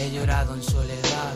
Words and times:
He 0.00 0.10
llorado 0.10 0.54
en 0.54 0.62
soledad, 0.62 1.34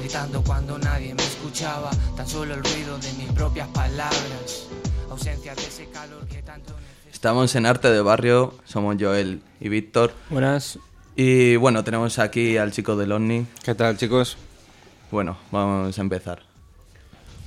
gritando 0.00 0.42
cuando 0.42 0.76
nadie 0.76 1.14
me 1.14 1.22
escuchaba, 1.22 1.90
tan 2.16 2.26
solo 2.26 2.54
el 2.54 2.64
ruido 2.64 2.98
de 2.98 3.12
mis 3.12 3.30
propias 3.30 3.68
palabras, 3.68 4.66
ausencia 5.08 5.54
de 5.54 5.62
ese 5.62 5.88
calor 5.90 6.26
que 6.26 6.42
tanto 6.42 6.74
necesito. 6.74 7.10
Estamos 7.12 7.54
en 7.54 7.66
Arte 7.66 7.92
de 7.92 8.00
Barrio, 8.02 8.54
somos 8.64 8.96
Joel 8.98 9.40
y 9.60 9.68
Víctor. 9.68 10.12
Buenas. 10.30 10.80
Y 11.14 11.54
bueno, 11.54 11.84
tenemos 11.84 12.18
aquí 12.18 12.56
al 12.56 12.72
chico 12.72 12.96
del 12.96 13.12
OVNI. 13.12 13.46
¿Qué 13.62 13.76
tal, 13.76 13.96
chicos? 13.96 14.36
Bueno, 15.12 15.38
vamos 15.52 15.96
a 15.96 16.00
empezar. 16.00 16.40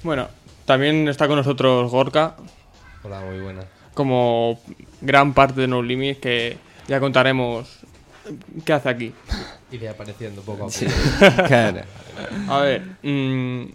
Bueno, 0.03 0.29
también 0.63 1.09
está 1.09 1.27
con 1.27 1.35
nosotros 1.35 1.91
Gorka, 1.91 2.37
Hola, 3.03 3.19
muy 3.19 3.41
buenas. 3.41 3.65
como 3.93 4.57
gran 5.01 5.33
parte 5.33 5.59
de 5.59 5.67
No 5.67 5.81
Limits, 5.81 6.21
que 6.21 6.57
ya 6.87 7.01
contaremos 7.01 7.84
qué 8.63 8.73
hace 8.73 8.89
aquí. 8.89 9.13
Iré 9.71 9.89
apareciendo 9.89 10.41
poco 10.41 10.65
a 10.65 10.67
poco. 10.67 11.45
Claro. 11.47 11.81
A 12.47 12.59
ver, 12.59 12.81
mm, 13.03 13.71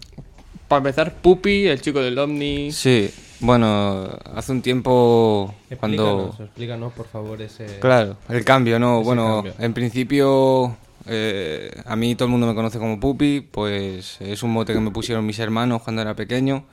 para 0.67 0.77
empezar, 0.77 1.13
Pupi, 1.15 1.67
el 1.67 1.81
chico 1.81 2.01
del 2.01 2.17
Omni. 2.17 2.71
Sí, 2.71 3.11
bueno, 3.39 4.09
hace 4.35 4.51
un 4.51 4.61
tiempo 4.61 5.53
cuando... 5.79 6.03
Explícanos, 6.03 6.39
explícanos, 6.39 6.93
por 6.93 7.07
favor, 7.07 7.41
ese... 7.41 7.79
Claro, 7.79 8.17
el 8.29 8.45
cambio, 8.45 8.79
¿no? 8.79 9.03
Bueno, 9.03 9.43
cambio. 9.43 9.53
en 9.59 9.73
principio 9.73 10.77
eh, 11.07 11.71
a 11.85 11.95
mí 11.95 12.15
todo 12.15 12.25
el 12.25 12.31
mundo 12.31 12.47
me 12.47 12.55
conoce 12.55 12.77
como 12.77 12.99
Pupi, 12.99 13.41
pues 13.41 14.17
es 14.21 14.43
un 14.43 14.51
mote 14.51 14.73
que 14.73 14.79
me 14.79 14.91
pusieron 14.91 15.25
mis 15.25 15.39
hermanos 15.39 15.81
cuando 15.81 16.01
era 16.01 16.15
pequeño. 16.15 16.63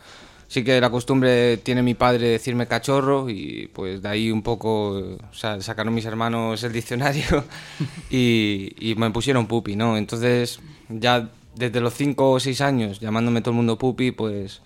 Sí 0.49 0.65
que 0.65 0.81
la 0.81 0.91
costumbre 0.91 1.59
tiene 1.59 1.83
mi 1.83 1.95
padre 1.95 2.29
decirme 2.29 2.67
cachorro 2.67 3.29
y 3.29 3.71
pues 3.73 4.01
de 4.01 4.09
ahí 4.09 4.31
un 4.31 4.43
poco, 4.43 5.19
sacaron 5.33 5.95
mis 5.95 6.07
hermanos 6.07 6.63
el 6.65 6.73
diccionario 6.73 7.45
y, 8.11 8.73
y 8.81 8.95
me 8.95 9.11
pusieron 9.11 9.47
Pupi, 9.47 9.77
¿no? 9.77 9.97
Entonces 9.97 10.61
ya 10.89 11.29
desde 11.55 11.81
los 11.81 11.95
5 11.95 12.31
o 12.31 12.41
6 12.41 12.61
años 12.63 12.99
llamándome 12.99 13.43
todo 13.43 13.51
el 13.51 13.57
mundo 13.57 13.77
Pupi, 13.77 14.11
pues 14.11 14.63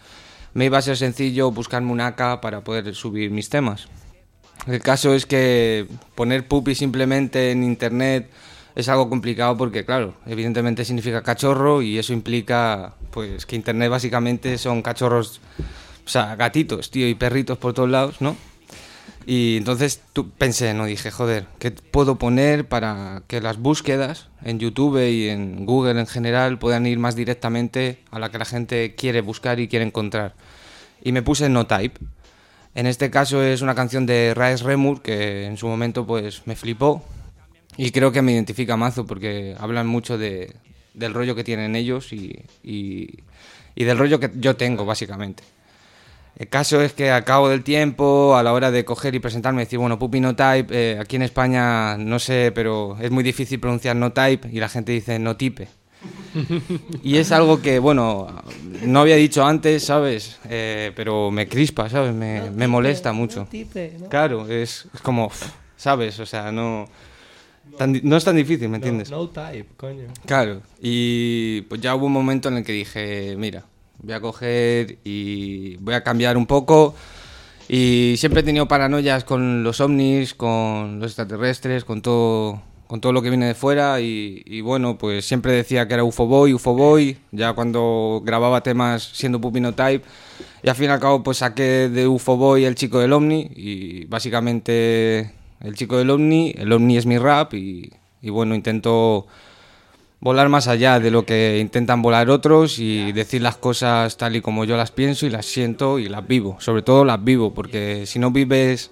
me 0.54 0.66
iba 0.66 0.78
a 0.78 0.82
ser 0.82 0.96
sencillo 0.96 1.50
buscarme 1.50 1.90
un 1.90 2.00
AK 2.00 2.40
para 2.40 2.62
poder 2.62 2.94
subir 2.94 3.30
mis 3.30 3.48
temas. 3.48 3.88
El 4.66 4.80
caso 4.80 5.14
es 5.14 5.26
que 5.26 5.86
poner 6.14 6.46
pupi 6.46 6.74
simplemente 6.74 7.50
en 7.50 7.64
internet 7.64 8.30
es 8.74 8.88
algo 8.88 9.08
complicado 9.08 9.56
porque, 9.56 9.84
claro, 9.84 10.14
evidentemente 10.26 10.84
significa 10.84 11.22
cachorro 11.22 11.82
y 11.82 11.98
eso 11.98 12.12
implica, 12.12 12.94
pues, 13.10 13.46
que 13.46 13.56
internet 13.56 13.90
básicamente 13.90 14.58
son 14.58 14.82
cachorros, 14.82 15.40
o 16.04 16.08
sea, 16.08 16.36
gatitos, 16.36 16.90
tío, 16.90 17.08
y 17.08 17.14
perritos 17.14 17.58
por 17.58 17.74
todos 17.74 17.90
lados, 17.90 18.20
¿no? 18.20 18.36
Y 19.24 19.56
entonces 19.56 20.02
tú, 20.12 20.30
pensé, 20.30 20.74
no 20.74 20.86
dije, 20.86 21.10
joder, 21.10 21.46
¿qué 21.58 21.70
puedo 21.70 22.16
poner 22.16 22.66
para 22.66 23.22
que 23.28 23.40
las 23.40 23.58
búsquedas 23.58 24.28
en 24.42 24.58
YouTube 24.58 24.98
y 25.08 25.28
en 25.28 25.64
Google 25.64 26.00
en 26.00 26.06
general 26.06 26.58
puedan 26.58 26.86
ir 26.86 26.98
más 26.98 27.14
directamente 27.14 28.00
a 28.10 28.18
la 28.18 28.30
que 28.30 28.38
la 28.38 28.44
gente 28.44 28.94
quiere 28.96 29.20
buscar 29.20 29.60
y 29.60 29.68
quiere 29.68 29.84
encontrar? 29.84 30.34
Y 31.02 31.12
me 31.12 31.22
puse 31.22 31.48
No 31.48 31.66
Type. 31.66 32.00
En 32.74 32.86
este 32.86 33.10
caso 33.10 33.42
es 33.42 33.60
una 33.60 33.74
canción 33.74 34.06
de 34.06 34.32
Raes 34.34 34.62
Remur 34.62 35.02
que 35.02 35.46
en 35.46 35.56
su 35.56 35.68
momento 35.68 36.06
pues 36.06 36.42
me 36.46 36.56
flipó 36.56 37.04
y 37.76 37.90
creo 37.90 38.12
que 38.12 38.22
me 38.22 38.32
identifica 38.32 38.76
mazo 38.76 39.06
porque 39.06 39.54
hablan 39.58 39.86
mucho 39.86 40.18
de, 40.18 40.52
del 40.94 41.14
rollo 41.14 41.34
que 41.34 41.44
tienen 41.44 41.74
ellos 41.76 42.12
y, 42.12 42.42
y- 42.62 43.08
y 43.74 43.84
del 43.84 43.96
rollo 43.98 44.20
que 44.20 44.30
yo 44.36 44.56
tengo 44.56 44.84
básicamente. 44.84 45.42
El 46.36 46.48
caso 46.48 46.80
es 46.82 46.92
que 46.94 47.10
al 47.10 47.24
cabo 47.24 47.48
del 47.48 47.62
tiempo, 47.62 48.36
a 48.36 48.42
la 48.42 48.52
hora 48.52 48.70
de 48.70 48.84
coger 48.84 49.14
y 49.14 49.18
presentarme, 49.20 49.62
decir, 49.62 49.78
bueno, 49.78 49.98
Puppy 49.98 50.18
No 50.20 50.34
Type, 50.34 50.66
eh, 50.70 50.98
aquí 50.98 51.16
en 51.16 51.22
España 51.22 51.96
no 51.98 52.18
sé, 52.18 52.52
pero 52.54 52.96
es 53.00 53.10
muy 53.10 53.22
difícil 53.22 53.60
pronunciar 53.60 53.96
No 53.96 54.12
Type 54.12 54.48
y 54.50 54.58
la 54.58 54.68
gente 54.68 54.92
dice 54.92 55.18
No 55.18 55.36
Type. 55.36 55.68
Y 57.02 57.16
es 57.18 57.32
algo 57.32 57.60
que, 57.62 57.78
bueno, 57.78 58.26
no 58.84 59.00
había 59.00 59.16
dicho 59.16 59.44
antes, 59.44 59.84
¿sabes? 59.84 60.38
Eh, 60.48 60.92
pero 60.96 61.30
me 61.30 61.48
crispa, 61.48 61.88
¿sabes? 61.88 62.12
Me, 62.14 62.50
me 62.50 62.66
molesta 62.66 63.12
mucho. 63.12 63.46
Claro, 64.08 64.48
es, 64.48 64.86
es 64.94 65.00
como, 65.00 65.30
¿sabes? 65.76 66.18
O 66.20 66.26
sea, 66.26 66.50
no, 66.52 66.86
tan 67.78 68.00
no 68.02 68.16
es 68.16 68.24
tan 68.24 68.36
difícil, 68.36 68.68
¿me 68.68 68.76
entiendes? 68.76 69.10
No, 69.10 69.18
no 69.18 69.28
type, 69.28 69.68
coño. 69.76 70.04
Claro, 70.26 70.62
y 70.80 71.62
pues 71.62 71.80
ya 71.80 71.94
hubo 71.94 72.06
un 72.06 72.12
momento 72.12 72.48
en 72.48 72.58
el 72.58 72.64
que 72.64 72.72
dije, 72.72 73.34
mira, 73.36 73.64
voy 74.02 74.12
a 74.14 74.20
coger 74.20 74.98
y 75.04 75.76
voy 75.76 75.94
a 75.94 76.02
cambiar 76.02 76.36
un 76.36 76.46
poco. 76.46 76.94
Y 77.68 78.14
siempre 78.18 78.40
he 78.40 78.44
tenido 78.44 78.68
paranoias 78.68 79.24
con 79.24 79.62
los 79.62 79.80
ovnis, 79.80 80.34
con 80.34 81.00
los 81.00 81.12
extraterrestres, 81.12 81.84
con 81.84 82.02
todo, 82.02 82.60
con 82.86 83.00
todo 83.00 83.12
lo 83.12 83.22
que 83.22 83.30
viene 83.30 83.46
de 83.46 83.54
fuera. 83.54 84.00
Y, 84.00 84.42
y 84.44 84.60
bueno, 84.60 84.98
pues 84.98 85.24
siempre 85.24 85.52
decía 85.52 85.88
que 85.88 85.94
era 85.94 86.04
UFO 86.04 86.26
Boy, 86.26 86.52
UFO 86.52 86.74
Boy. 86.74 87.16
Ya 87.30 87.54
cuando 87.54 88.20
grababa 88.24 88.62
temas 88.62 89.10
siendo 89.14 89.40
Pupino 89.40 89.74
Type. 89.74 90.04
Y 90.62 90.68
al 90.68 90.76
fin 90.76 90.86
y 90.86 90.88
al 90.88 91.00
cabo, 91.00 91.22
pues 91.22 91.38
saqué 91.38 91.88
de 91.88 92.06
UFO 92.06 92.36
Boy 92.36 92.64
el 92.64 92.74
chico 92.74 92.98
del 92.98 93.12
ovni. 93.12 93.50
Y 93.54 94.04
básicamente 94.06 95.32
el 95.62 95.74
chico 95.74 95.96
del 95.98 96.10
ovni, 96.10 96.54
el 96.56 96.72
ovni 96.72 96.96
es 96.96 97.06
mi 97.06 97.18
rap. 97.18 97.54
Y, 97.54 97.90
y 98.20 98.30
bueno, 98.30 98.54
intento 98.54 99.26
volar 100.20 100.48
más 100.48 100.68
allá 100.68 101.00
de 101.00 101.10
lo 101.10 101.24
que 101.26 101.58
intentan 101.60 102.00
volar 102.02 102.30
otros 102.30 102.78
y 102.78 103.10
decir 103.12 103.42
las 103.42 103.56
cosas 103.56 104.16
tal 104.16 104.36
y 104.36 104.40
como 104.40 104.64
yo 104.64 104.76
las 104.76 104.92
pienso 104.92 105.26
y 105.26 105.30
las 105.30 105.46
siento 105.46 105.98
y 105.98 106.08
las 106.08 106.26
vivo. 106.26 106.56
Sobre 106.60 106.82
todo 106.82 107.04
las 107.04 107.22
vivo, 107.22 107.52
porque 107.54 108.06
si 108.06 108.18
no 108.18 108.30
vives 108.30 108.90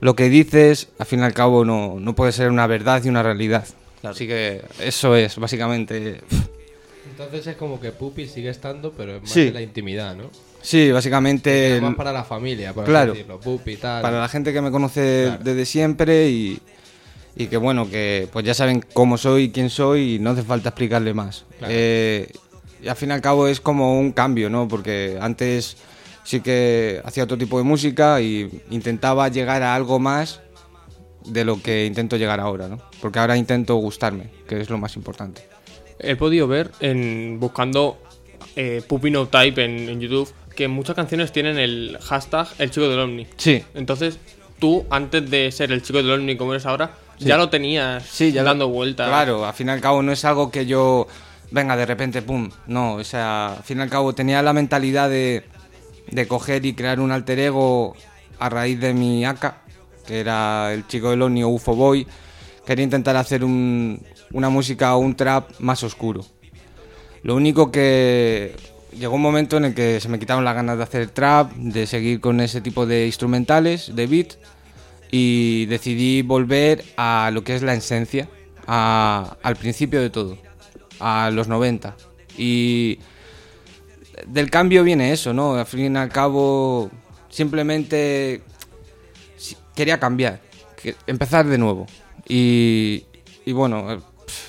lo 0.00 0.14
que 0.14 0.28
dices, 0.28 0.88
al 0.98 1.06
fin 1.06 1.20
y 1.20 1.22
al 1.22 1.32
cabo 1.32 1.64
no, 1.64 1.96
no 1.98 2.14
puede 2.14 2.32
ser 2.32 2.50
una 2.50 2.66
verdad 2.66 3.02
y 3.04 3.08
una 3.08 3.22
realidad. 3.22 3.66
Así 4.02 4.26
que 4.26 4.62
eso 4.78 5.16
es, 5.16 5.36
básicamente. 5.38 6.20
Entonces 7.10 7.46
es 7.46 7.56
como 7.56 7.80
que 7.80 7.92
Puppy 7.92 8.26
sigue 8.26 8.50
estando, 8.50 8.92
pero 8.92 9.16
es 9.16 9.22
más 9.22 9.30
Sí. 9.30 9.48
en 9.48 9.54
la 9.54 9.62
intimidad, 9.62 10.14
¿no? 10.14 10.24
Sí, 10.66 10.90
básicamente 10.90 11.78
más 11.80 11.94
para 11.94 12.12
la 12.12 12.24
familia, 12.24 12.72
por 12.72 12.82
así 12.82 12.90
claro. 12.90 13.12
decirlo. 13.12 13.38
Puppy, 13.38 13.76
tal. 13.76 14.02
para 14.02 14.20
la 14.20 14.28
gente 14.28 14.52
que 14.52 14.60
me 14.60 14.72
conoce 14.72 15.26
Claro. 15.28 15.44
desde 15.44 15.64
siempre 15.64 16.28
y, 16.28 16.58
y 17.36 17.46
que 17.46 17.56
bueno, 17.56 17.88
que 17.88 18.28
pues 18.32 18.44
ya 18.44 18.52
saben 18.52 18.84
cómo 18.92 19.16
soy, 19.16 19.52
quién 19.52 19.70
soy 19.70 20.14
y 20.14 20.18
no 20.18 20.30
hace 20.30 20.42
falta 20.42 20.70
explicarle 20.70 21.14
más. 21.14 21.44
Claro. 21.58 21.72
Eh, 21.76 22.32
y 22.82 22.88
al 22.88 22.96
fin 22.96 23.10
y 23.10 23.12
al 23.12 23.20
cabo 23.20 23.46
es 23.46 23.60
como 23.60 23.96
un 23.96 24.10
cambio, 24.10 24.50
¿no? 24.50 24.66
Porque 24.66 25.16
antes 25.20 25.76
sí 26.24 26.40
que 26.40 27.00
hacía 27.04 27.22
otro 27.22 27.38
tipo 27.38 27.58
de 27.58 27.64
música 27.64 28.20
y 28.20 28.50
intentaba 28.70 29.28
llegar 29.28 29.62
a 29.62 29.72
algo 29.72 30.00
más 30.00 30.40
de 31.26 31.44
lo 31.44 31.62
que 31.62 31.86
intento 31.86 32.16
llegar 32.16 32.40
ahora, 32.40 32.66
¿no? 32.66 32.82
Porque 33.00 33.20
ahora 33.20 33.36
intento 33.36 33.76
gustarme, 33.76 34.30
que 34.48 34.60
es 34.60 34.68
lo 34.68 34.78
más 34.78 34.96
importante. 34.96 35.42
He 36.00 36.16
podido 36.16 36.48
ver, 36.48 36.72
en 36.80 37.38
buscando 37.38 37.98
eh, 38.56 38.82
Pupi 38.86 39.12
No 39.12 39.26
Type 39.28 39.64
en, 39.64 39.88
en 39.88 40.00
YouTube, 40.00 40.28
que 40.56 40.66
muchas 40.68 40.96
canciones 40.96 41.30
tienen 41.32 41.58
el 41.58 41.98
hashtag 42.02 42.48
El 42.58 42.70
chico 42.72 42.88
del 42.88 42.98
Omni. 42.98 43.26
Sí, 43.36 43.62
Entonces, 43.74 44.18
tú, 44.58 44.84
antes 44.90 45.30
de 45.30 45.52
ser 45.52 45.70
el 45.70 45.82
chico 45.82 45.98
del 45.98 46.10
Omni 46.10 46.36
como 46.36 46.52
eres 46.54 46.66
ahora, 46.66 46.92
ya 47.18 47.36
lo 47.36 47.48
tenías 47.48 48.04
Sí, 48.04 48.32
ya 48.32 48.42
lo- 48.42 48.48
dando 48.48 48.68
vueltas. 48.68 49.06
Claro, 49.08 49.46
al 49.46 49.54
fin 49.54 49.68
y 49.68 49.70
al 49.70 49.80
cabo 49.80 50.02
no 50.02 50.10
es 50.12 50.24
algo 50.24 50.50
que 50.50 50.66
yo 50.66 51.06
venga 51.50 51.76
de 51.76 51.86
repente, 51.86 52.22
pum. 52.22 52.50
No, 52.66 52.94
o 52.94 53.04
sea, 53.04 53.54
al 53.58 53.62
fin 53.62 53.78
y 53.78 53.82
al 53.82 53.90
cabo 53.90 54.14
tenía 54.14 54.42
la 54.42 54.52
mentalidad 54.52 55.08
de, 55.08 55.44
de 56.10 56.26
coger 56.28 56.66
y 56.66 56.74
crear 56.74 56.98
un 57.00 57.12
alter 57.12 57.38
ego 57.38 57.94
a 58.38 58.48
raíz 58.48 58.80
de 58.80 58.92
mi 58.94 59.24
AK, 59.24 59.54
que 60.06 60.20
era 60.20 60.72
el 60.74 60.86
chico 60.88 61.10
del 61.10 61.22
Oni 61.22 61.42
o 61.42 61.48
UFO 61.48 61.74
Boy. 61.76 62.06
Quería 62.66 62.82
intentar 62.84 63.16
hacer 63.16 63.44
un- 63.44 64.02
una 64.32 64.48
música 64.50 64.94
o 64.96 64.98
un 64.98 65.14
trap 65.16 65.50
más 65.60 65.82
oscuro. 65.84 66.24
Lo 67.22 67.34
único 67.34 67.70
que 67.70 68.54
llegó 68.98 69.14
un 69.14 69.22
momento 69.22 69.56
en 69.56 69.66
el 69.66 69.74
que 69.74 70.00
se 70.00 70.08
me 70.08 70.18
quitaron 70.18 70.44
las 70.44 70.54
ganas 70.54 70.76
de 70.78 70.82
hacer 70.84 71.08
trap, 71.10 71.52
de 71.52 71.86
seguir 71.86 72.20
con 72.20 72.40
ese 72.40 72.60
tipo 72.60 72.86
de 72.86 73.06
instrumentales, 73.06 73.94
de 73.94 74.06
beat, 74.06 74.34
y 75.10 75.66
decidí 75.66 76.22
volver 76.22 76.84
a 76.96 77.30
lo 77.32 77.44
que 77.44 77.54
es 77.54 77.62
la 77.62 77.74
esencia, 77.74 78.28
al 78.66 79.56
principio 79.58 80.00
de 80.00 80.10
todo, 80.10 80.38
a 80.98 81.30
los 81.32 81.48
90. 81.48 81.96
Y 82.36 82.98
del 84.26 84.50
cambio 84.50 84.82
viene 84.82 85.12
eso, 85.12 85.32
¿no? 85.32 85.54
Al 85.54 85.66
fin 85.66 85.94
y 85.94 85.98
al 85.98 86.08
cabo, 86.08 86.90
simplemente 87.28 88.42
si- 89.36 89.56
quería 89.74 90.00
cambiar, 90.00 90.40
empezar 91.06 91.46
de 91.46 91.58
nuevo. 91.58 91.86
Y, 92.28 93.04
bueno, 93.46 94.02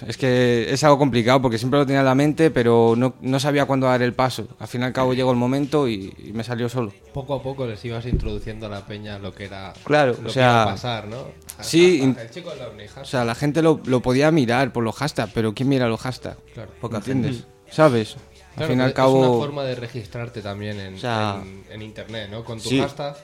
es 0.08 0.18
que 0.18 0.72
es 0.72 0.84
algo 0.84 0.98
complicado 0.98 1.42
porque 1.42 1.58
siempre 1.58 1.80
lo 1.80 1.86
tenía 1.86 2.00
en 2.00 2.06
la 2.06 2.16
mente, 2.16 2.52
pero 2.52 2.96
no, 2.98 3.16
no 3.22 3.40
sabía 3.40 3.66
cuándo 3.66 3.88
dar 3.88 4.02
el 4.02 4.14
paso. 4.14 4.48
Al 4.60 4.68
fin 4.68 4.82
y 4.82 4.84
al 4.86 4.94
cabo 4.94 5.14
llegó 5.14 5.32
el 5.32 5.38
momento 5.38 5.88
y, 5.88 6.14
y 6.18 6.32
me 6.34 6.44
salió 6.44 6.70
solo. 6.70 6.94
Poco 7.14 7.34
a 7.36 7.42
poco 7.44 7.66
les 7.66 7.84
ibas 7.86 8.06
introduciendo 8.06 8.68
a 8.68 8.70
la 8.70 8.86
peña 8.86 9.20
lo 9.20 9.34
que 9.34 9.46
era. 9.46 9.74
Claro, 9.84 10.14
lo 10.14 10.20
o 10.20 10.24
que 10.26 10.30
sea, 10.32 10.44
iba 10.52 10.64
a 10.64 10.66
pasar, 10.68 11.08
¿no? 11.08 11.26
sí, 11.62 12.02
El 12.18 12.30
chico 12.30 12.52
hashtag. 12.52 13.02
O 13.02 13.06
sea, 13.06 13.26
la 13.26 13.36
gente 13.36 13.62
lo, 13.62 13.82
lo 13.86 14.02
podía 14.02 14.32
mirar 14.32 14.72
por 14.72 14.84
los 14.84 14.96
hashtags, 14.96 15.32
pero 15.34 15.54
¿quién 15.54 15.70
mira 15.70 15.88
los 15.88 16.00
hashtags? 16.02 16.38
Claro. 16.54 16.72
Poca 16.80 16.98
¿Entiendes? 16.98 17.44
¿Sabes? 17.72 18.16
Al 18.16 18.66
Claro, 18.66 18.72
fin 18.72 18.80
y 18.80 18.84
al 18.84 18.94
pero 18.94 19.08
Es 19.08 19.14
una 19.14 19.22
cabo... 19.28 19.40
forma 19.40 19.64
de 19.64 19.76
registrarte 19.76 20.42
también 20.42 20.80
en, 20.80 20.96
O 20.96 20.98
sea, 21.00 21.40
en, 21.44 21.64
en 21.70 21.82
internet, 21.84 22.30
¿no? 22.32 22.44
Con 22.44 22.60
tu 22.60 22.70
sí. 22.70 22.80
hashtag. 22.80 23.16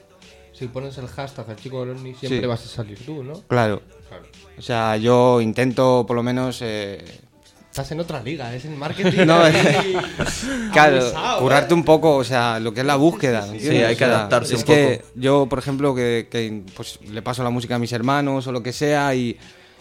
Si 0.53 0.67
pones 0.67 0.97
el 0.97 1.07
hashtag 1.07 1.49
el 1.49 1.55
chico 1.55 1.85
del 1.85 1.95
ovni, 1.97 2.13
siempre 2.13 2.41
Sí. 2.41 2.45
vas 2.45 2.63
a 2.65 2.67
salir 2.69 3.03
tú, 3.05 3.23
¿no? 3.23 3.33
Claro. 3.47 3.81
Claro. 4.07 4.23
O 4.57 4.61
sea, 4.61 4.97
yo 4.97 5.41
intento 5.41 6.05
por 6.07 6.15
lo 6.15 6.23
menos 6.23 6.59
eh, 6.61 7.03
Estás 7.71 7.91
en 7.91 7.99
otra 8.01 8.21
liga, 8.21 8.53
es 8.53 8.65
en 8.65 8.77
marketing. 8.77 9.17
No, 9.25 9.41
ahí, 9.41 9.53
Claro, 10.73 10.97
abusado, 11.01 11.39
currarte 11.39 11.73
¿eh? 11.73 11.77
un 11.77 11.83
poco, 11.83 12.17
o 12.17 12.23
sea, 12.23 12.59
lo 12.59 12.71
que 12.71 12.81
es 12.81 12.85
la 12.85 12.97
búsqueda. 12.97 13.47
¿entiendes? 13.47 13.87
hay 13.87 13.95
que 13.95 14.03
O 14.03 14.07
sea, 14.07 14.15
adaptarse 14.17 14.55
es 14.55 14.63
que 14.63 15.03
yo, 15.15 15.47
por 15.47 15.57
ejemplo, 15.57 15.95
que, 15.95 16.27
que, 16.29 16.61
pues, 16.75 16.99
le 17.01 17.23
paso 17.23 17.43
la 17.43 17.49
música 17.49 17.73
a 17.75 17.79
mis 17.79 17.91
hermanos 17.91 18.45
o 18.45 18.51
lo 18.51 18.61
que 18.61 18.73
sea 18.73 19.15
y, 19.15 19.37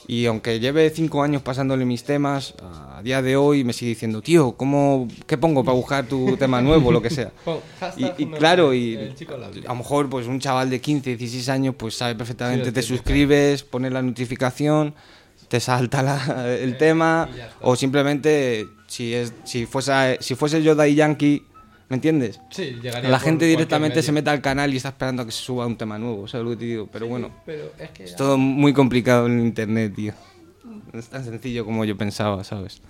y 0.08 0.26
aunque 0.26 0.58
lleve 0.60 0.90
cinco 0.90 1.22
años 1.22 1.42
pasándole 1.42 1.84
mis 1.84 2.04
temas, 2.04 2.54
a 2.60 3.00
día 3.02 3.22
de 3.22 3.36
hoy 3.36 3.64
me 3.64 3.72
sigue 3.72 3.90
diciendo, 3.90 4.20
tío, 4.22 4.52
¿cómo, 4.52 5.08
¿qué 5.26 5.38
pongo 5.38 5.62
para 5.64 5.76
buscar 5.76 6.06
tu 6.06 6.36
tema 6.38 6.60
nuevo 6.60 6.88
o 6.88 6.92
lo 6.92 7.00
que 7.02 7.10
sea? 7.10 7.32
Y, 7.96 8.26
claro, 8.26 8.72
y 8.74 8.96
a 9.64 9.68
lo 9.68 9.74
mejor 9.76 10.08
pues 10.08 10.26
un 10.26 10.38
chaval 10.40 10.70
de 10.70 10.80
15, 10.80 11.16
16 11.16 11.48
años 11.48 11.74
pues 11.76 11.94
sabe 11.96 12.14
perfectamente, 12.14 12.66
Sí, 12.66 12.72
te 12.72 12.82
suscribes, 12.82 13.62
pones 13.64 13.92
la 13.92 14.02
notificación, 14.02 14.94
te 15.48 15.60
salta 15.60 16.02
la- 16.02 16.54
el 16.56 16.76
tema 16.78 17.28
ya 17.36 17.46
está. 17.46 17.56
o 17.60 17.76
simplemente 17.76 18.66
si 18.86 19.14
es 19.14 19.32
si 19.44 19.66
fuese 19.66 20.18
si 20.20 20.34
fuese 20.34 20.62
yo 20.62 20.74
Daddy 20.74 20.94
Yankee, 20.94 21.44
¿me 21.92 21.96
entiendes? 21.96 22.40
Sí, 22.48 22.78
llegaría 22.82 23.10
La 23.10 23.18
gente 23.20 23.44
directamente 23.44 23.96
medio. 23.96 24.02
se 24.02 24.12
mete 24.12 24.30
al 24.30 24.40
canal 24.40 24.72
y 24.72 24.78
está 24.78 24.88
esperando 24.88 25.20
a 25.20 25.26
que 25.26 25.30
se 25.30 25.42
suba 25.42 25.66
un 25.66 25.76
tema 25.76 25.98
nuevo, 25.98 26.26
¿sabes 26.26 26.44
lo 26.46 26.50
que 26.52 26.56
te 26.56 26.64
digo? 26.64 26.88
Pero 26.90 27.06
bueno, 27.06 27.30
Pero 27.44 27.64
es 27.78 27.90
que. 27.90 28.04
es 28.04 28.16
todo 28.16 28.38
muy 28.38 28.72
complicado 28.72 29.26
en 29.26 29.40
internet, 29.40 29.92
tío. 29.94 30.14
No 30.90 30.98
es 30.98 31.08
tan 31.08 31.22
sencillo 31.22 31.66
como 31.66 31.84
yo 31.84 31.94
pensaba, 31.94 32.42
¿sabes? 32.44 32.80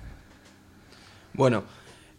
Bueno, 1.34 1.64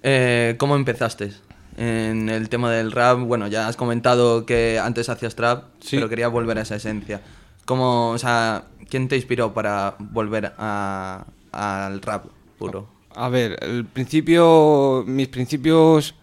eh, 0.01 0.55
¿cómo 0.57 0.75
empezaste? 0.75 1.31
En 1.77 2.27
el 2.27 2.49
tema 2.49 2.69
del 2.69 2.91
rap, 2.91 3.17
bueno, 3.19 3.47
ya 3.47 3.69
has 3.69 3.77
comentado 3.77 4.45
que 4.45 4.77
antes 4.77 5.07
hacías 5.07 5.35
trap, 5.35 5.63
Sí. 5.79 5.95
pero 5.95 6.09
quería 6.09 6.27
volver 6.27 6.57
a 6.57 6.63
esa 6.63 6.75
esencia. 6.75 7.21
¿Cómo, 7.63 8.09
o 8.09 8.17
sea, 8.17 8.65
quién 8.89 9.07
te 9.07 9.15
inspiró 9.15 9.53
para 9.53 9.95
volver 9.99 10.51
a- 10.57 11.23
al 11.53 12.01
rap 12.01 12.25
puro? 12.59 12.89
A 13.15 13.29
ver, 13.29 13.57
el 13.61 13.85
principio, 13.85 15.05
mis 15.07 15.29
principios 15.29 16.15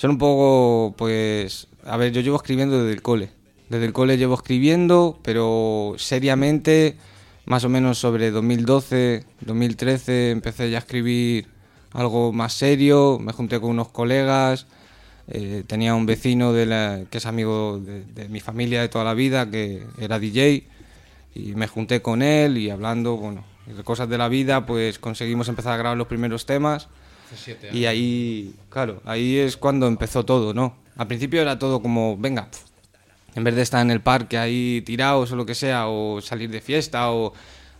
son 0.00 0.12
un 0.12 0.16
poco, 0.18 0.94
pues, 0.96 1.68
a 1.84 1.98
ver, 1.98 2.10
yo 2.10 2.22
llevo 2.22 2.36
escribiendo 2.36 2.78
desde 2.82 2.94
el 2.94 3.02
cole. 3.02 3.28
Desde 3.68 3.84
el 3.84 3.92
cole 3.92 4.16
llevo 4.16 4.32
escribiendo, 4.32 5.18
pero 5.22 5.94
seriamente, 5.98 6.96
más 7.44 7.64
o 7.64 7.68
menos 7.68 7.98
sobre 7.98 8.30
2012, 8.30 9.26
2013, 9.42 10.30
empecé 10.30 10.70
ya 10.70 10.78
a 10.78 10.80
escribir 10.80 11.48
algo 11.92 12.32
más 12.32 12.54
serio, 12.54 13.18
me 13.20 13.34
junté 13.34 13.60
con 13.60 13.68
unos 13.72 13.88
colegas, 13.88 14.66
eh, 15.28 15.64
tenía 15.66 15.94
un 15.94 16.06
vecino 16.06 16.54
de 16.54 16.64
la- 16.64 17.02
que 17.10 17.18
es 17.18 17.26
amigo 17.26 17.78
de, 17.78 18.02
de 18.02 18.30
mi 18.30 18.40
familia 18.40 18.80
de 18.80 18.88
toda 18.88 19.04
la 19.04 19.12
vida, 19.12 19.50
que 19.50 19.82
era 19.98 20.18
DJ, 20.18 20.62
y 21.34 21.54
me 21.56 21.66
junté 21.68 22.00
con 22.00 22.22
él 22.22 22.56
y 22.56 22.70
hablando, 22.70 23.18
bueno, 23.18 23.44
de 23.66 23.84
cosas 23.84 24.08
de 24.08 24.16
la 24.16 24.30
vida, 24.30 24.64
pues 24.64 24.98
conseguimos 24.98 25.48
empezar 25.48 25.74
a 25.74 25.76
grabar 25.76 25.98
los 25.98 26.06
primeros 26.06 26.46
temas. 26.46 26.88
Hace 27.30 27.36
siete 27.36 27.68
años. 27.68 27.78
Y 27.78 27.86
ahí, 27.86 28.54
claro, 28.68 29.00
ahí 29.04 29.38
es 29.38 29.56
cuando 29.56 29.86
empezó 29.86 30.24
todo, 30.24 30.52
¿no? 30.52 30.76
Al 30.96 31.06
principio 31.06 31.40
era 31.40 31.58
todo 31.58 31.80
como, 31.80 32.16
venga, 32.16 32.48
en 33.34 33.44
vez 33.44 33.54
de 33.54 33.62
estar 33.62 33.80
en 33.80 33.90
el 33.90 34.00
parque 34.00 34.38
ahí 34.38 34.82
tirados 34.82 35.30
o 35.32 35.36
lo 35.36 35.46
que 35.46 35.54
sea, 35.54 35.88
o 35.88 36.20
salir 36.20 36.50
de 36.50 36.60
fiesta 36.60 37.10
o 37.12 37.32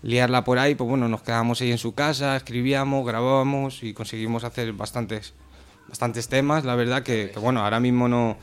liarla 0.02 0.44
por 0.44 0.58
ahí, 0.58 0.74
pues 0.74 0.88
bueno, 0.88 1.08
nos 1.08 1.22
quedábamos 1.22 1.60
ahí 1.60 1.70
en 1.70 1.78
su 1.78 1.94
casa, 1.94 2.36
escribíamos, 2.36 3.04
grabábamos 3.04 3.82
y 3.82 3.92
conseguimos 3.92 4.44
hacer 4.44 4.72
bastantes, 4.72 5.34
bastantes 5.88 6.28
temas, 6.28 6.64
la 6.64 6.74
verdad 6.74 7.02
que, 7.02 7.30
que, 7.32 7.38
bueno, 7.38 7.62
ahora 7.62 7.80
mismo 7.80 8.08
no, 8.08 8.36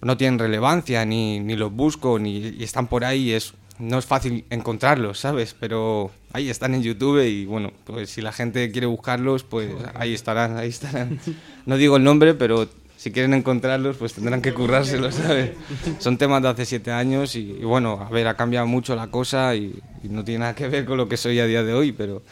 no 0.00 0.16
tienen 0.16 0.38
relevancia, 0.38 1.04
ni, 1.04 1.40
ni 1.40 1.56
los 1.56 1.72
busco, 1.72 2.18
ni 2.18 2.38
y 2.38 2.62
están 2.62 2.86
por 2.86 3.04
ahí, 3.04 3.32
es, 3.32 3.54
no 3.78 3.98
es 3.98 4.06
fácil 4.06 4.44
encontrarlos, 4.50 5.18
¿sabes? 5.18 5.54
Pero 5.58 6.10
ahí 6.36 6.50
están 6.50 6.74
en 6.74 6.82
YouTube 6.82 7.24
y 7.26 7.46
bueno, 7.46 7.72
pues 7.84 8.10
si 8.10 8.20
la 8.20 8.30
gente 8.32 8.70
quiere 8.70 8.86
buscarlos, 8.86 9.42
pues 9.42 9.70
ahí 9.94 10.12
estarán, 10.12 10.56
ahí 10.58 10.68
estarán. 10.68 11.18
No 11.64 11.76
digo 11.78 11.96
el 11.96 12.04
nombre, 12.04 12.34
pero 12.34 12.68
si 12.98 13.10
quieren 13.10 13.32
encontrarlos, 13.34 13.96
pues 13.96 14.12
tendrán 14.12 14.42
que 14.42 14.52
currárselos, 14.52 15.14
¿sabes? 15.14 15.52
Son 15.98 16.18
temas 16.18 16.42
de 16.42 16.48
hace 16.48 16.66
siete 16.66 16.90
años 16.92 17.36
y, 17.36 17.52
y 17.60 17.64
bueno, 17.64 18.00
a 18.06 18.10
ver, 18.10 18.26
ha 18.28 18.34
cambiado 18.36 18.66
mucho 18.66 18.94
la 18.94 19.06
cosa 19.08 19.54
y, 19.54 19.78
y 20.04 20.08
no 20.08 20.24
tiene 20.24 20.40
nada 20.40 20.54
que 20.54 20.68
ver 20.68 20.84
con 20.84 20.98
lo 20.98 21.08
que 21.08 21.16
soy 21.16 21.38
a 21.40 21.46
día 21.46 21.62
de 21.62 21.72
hoy, 21.72 21.92
pero... 21.92 22.22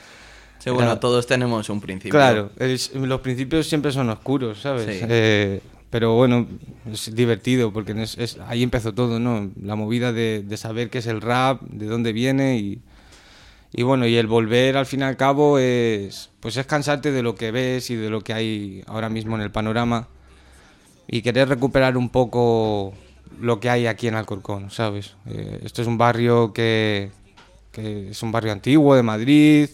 Sí, 0.58 0.70
bueno, 0.70 0.92
Era- 0.92 1.00
todos 1.00 1.26
tenemos 1.26 1.68
un 1.70 1.80
principio. 1.80 2.10
Claro, 2.10 2.50
es- 2.58 2.94
los 2.94 3.20
principios 3.20 3.66
siempre 3.66 3.90
son 3.92 4.08
oscuros, 4.10 4.60
¿sabes? 4.60 4.98
Sí. 4.98 5.04
Eh, 5.08 5.60
pero 5.90 6.14
bueno, 6.14 6.46
es 6.92 7.14
divertido 7.14 7.72
porque 7.72 7.92
es- 8.02 8.18
es- 8.18 8.38
ahí 8.48 8.62
empezó 8.62 8.92
todo, 8.92 9.18
¿no? 9.20 9.50
La 9.62 9.76
movida 9.76 10.12
de, 10.12 10.42
de 10.46 10.56
saber 10.56 10.90
qué 10.90 10.98
es 10.98 11.06
el 11.06 11.20
rap, 11.20 11.60
de 11.62 11.86
dónde 11.86 12.12
viene 12.12 12.58
y, 12.58 12.80
y 13.76 13.82
bueno, 13.82 14.06
y 14.06 14.16
el 14.16 14.28
volver 14.28 14.76
al 14.76 14.86
fin 14.86 15.00
y 15.00 15.02
al 15.02 15.16
cabo 15.16 15.58
es, 15.58 16.30
pues 16.38 16.56
es 16.56 16.64
cansarte 16.64 17.10
de 17.10 17.24
lo 17.24 17.34
que 17.34 17.50
ves 17.50 17.90
y 17.90 17.96
de 17.96 18.08
lo 18.08 18.20
que 18.20 18.32
hay 18.32 18.84
ahora 18.86 19.08
mismo 19.08 19.34
en 19.34 19.42
el 19.42 19.50
panorama 19.50 20.06
y 21.08 21.22
querer 21.22 21.48
recuperar 21.48 21.96
un 21.96 22.08
poco 22.08 22.94
lo 23.40 23.58
que 23.58 23.70
hay 23.70 23.88
aquí 23.88 24.06
en 24.06 24.14
Alcorcón, 24.14 24.70
¿sabes? 24.70 25.16
Eh, 25.26 25.58
esto 25.64 25.82
es 25.82 25.88
un 25.88 25.98
barrio 25.98 26.52
que, 26.52 27.10
que 27.72 28.10
es 28.10 28.22
un 28.22 28.30
barrio 28.30 28.52
antiguo 28.52 28.94
de 28.94 29.02
Madrid, 29.02 29.68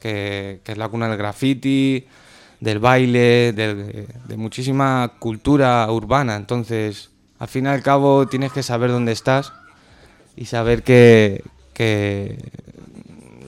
que, 0.00 0.60
que 0.62 0.72
es 0.72 0.76
la 0.76 0.88
cuna 0.88 1.08
del 1.08 1.16
graffiti, 1.16 2.06
del 2.60 2.78
baile, 2.78 3.54
de 3.54 4.36
muchísima 4.36 5.14
cultura 5.18 5.90
urbana. 5.90 6.36
Entonces, 6.36 7.08
al 7.38 7.48
fin 7.48 7.64
y 7.64 7.68
al 7.68 7.82
cabo, 7.82 8.28
tienes 8.28 8.52
que 8.52 8.62
saber 8.62 8.90
dónde 8.90 9.12
estás 9.12 9.54
y 10.36 10.44
saber 10.44 10.82
que 10.82 11.42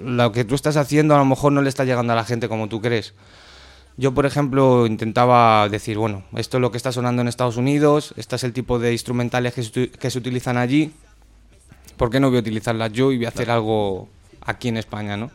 lo 0.05 0.33
que 0.33 0.45
tú 0.45 0.55
estás 0.55 0.77
haciendo 0.77 1.15
a 1.15 1.19
lo 1.19 1.25
mejor 1.25 1.53
no 1.53 1.63
le 1.63 1.69
está 1.69 1.85
llegando 1.85 2.13
a 2.13 2.17
la 2.17 2.25
gente 2.25 2.49
como 2.49 2.69
tú 2.69 2.81
crees. 2.81 3.15
Yo, 3.97 4.15
por 4.15 4.25
ejemplo, 4.25 4.87
intentaba 4.87 5.69
decir, 5.69 5.99
bueno, 5.99 6.25
esto 6.37 6.57
es 6.57 6.61
lo 6.63 6.71
que 6.71 6.79
está 6.79 6.93
sonando 6.93 7.21
en 7.23 7.29
Estados 7.29 7.57
Unidos, 7.59 8.15
este 8.17 8.37
es 8.37 8.45
el 8.45 8.53
tipo 8.55 8.79
de 8.79 8.93
instrumentales 8.93 9.53
que 9.55 9.63
se, 9.63 9.71
uti- 9.71 9.91
que 9.91 10.11
se 10.11 10.19
utilizan 10.19 10.57
allí, 10.57 10.93
¿por 11.99 12.09
qué 12.11 12.19
no 12.19 12.29
voy 12.29 12.39
a 12.39 12.41
utilizarlas 12.41 12.93
yo 12.93 13.13
y 13.13 13.17
voy 13.19 13.27
a 13.27 13.29
hacer 13.29 13.51
algo 13.51 14.09
aquí 14.41 14.69
en 14.69 14.79
España, 14.79 15.17
no? 15.17 15.31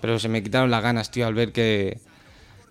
Pero 0.00 0.18
se 0.18 0.28
me 0.28 0.42
quitaron 0.42 0.70
las 0.70 0.82
ganas, 0.82 1.10
tío, 1.10 1.26
al 1.26 1.32
ver 1.34 1.52
que, 1.52 1.98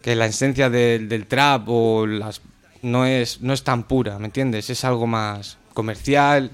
que 0.04 0.16
la 0.16 0.28
esencia 0.28 0.70
del, 0.70 1.10
del 1.10 1.26
trap 1.26 1.68
o 1.70 2.06
las 2.06 2.42
no 2.84 3.08
es, 3.08 3.42
no 3.42 3.52
es 3.54 3.64
tan 3.64 3.84
pura, 3.84 4.20
¿me 4.20 4.26
entiendes? 4.26 4.70
Es 4.70 4.86
algo 4.86 5.08
más 5.08 5.58
comercial, 5.74 6.52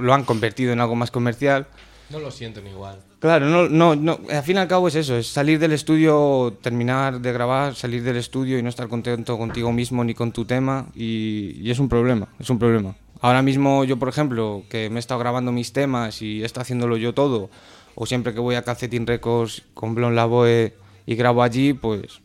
lo 0.00 0.14
han 0.14 0.22
convertido 0.24 0.72
en 0.72 0.80
algo 0.80 0.94
más 0.94 1.10
comercial. 1.10 1.66
No 2.08 2.20
lo 2.20 2.30
sienten 2.30 2.68
igual. 2.68 3.00
Claro, 3.22 3.46
no, 3.46 3.68
no, 3.68 3.94
no, 3.94 4.18
al 4.28 4.42
fin 4.42 4.56
y 4.56 4.58
al 4.58 4.66
cabo 4.66 4.88
es 4.88 4.96
eso, 4.96 5.16
es 5.16 5.28
salir 5.28 5.60
del 5.60 5.70
estudio, 5.70 6.58
terminar 6.60 7.20
de 7.20 7.32
grabar, 7.32 7.76
salir 7.76 8.02
del 8.02 8.16
estudio 8.16 8.58
y 8.58 8.64
no 8.64 8.68
estar 8.68 8.88
contento 8.88 9.38
contigo 9.38 9.70
mismo 9.70 10.02
ni 10.02 10.12
con 10.12 10.32
tu 10.32 10.44
tema 10.44 10.88
y, 10.92 11.52
y 11.60 11.70
es 11.70 11.78
un 11.78 11.88
problema, 11.88 12.26
es 12.40 12.50
un 12.50 12.58
problema. 12.58 12.96
Ahora 13.20 13.40
mismo 13.40 13.84
yo, 13.84 13.96
por 13.96 14.08
ejemplo, 14.08 14.64
que 14.68 14.90
me 14.90 14.96
he 14.96 14.98
estado 14.98 15.20
grabando 15.20 15.52
mis 15.52 15.72
temas 15.72 16.20
y 16.20 16.42
he 16.42 16.44
estado 16.44 16.62
haciéndolo 16.62 16.96
yo 16.96 17.14
todo, 17.14 17.48
o 17.94 18.06
siempre 18.06 18.34
que 18.34 18.40
voy 18.40 18.56
a 18.56 18.62
Calcetín 18.62 19.06
Records 19.06 19.62
con 19.72 19.94
Blon 19.94 20.16
Lavoe 20.16 20.74
y 21.06 21.14
grabo 21.14 21.44
allí, 21.44 21.74
pues 21.74 22.22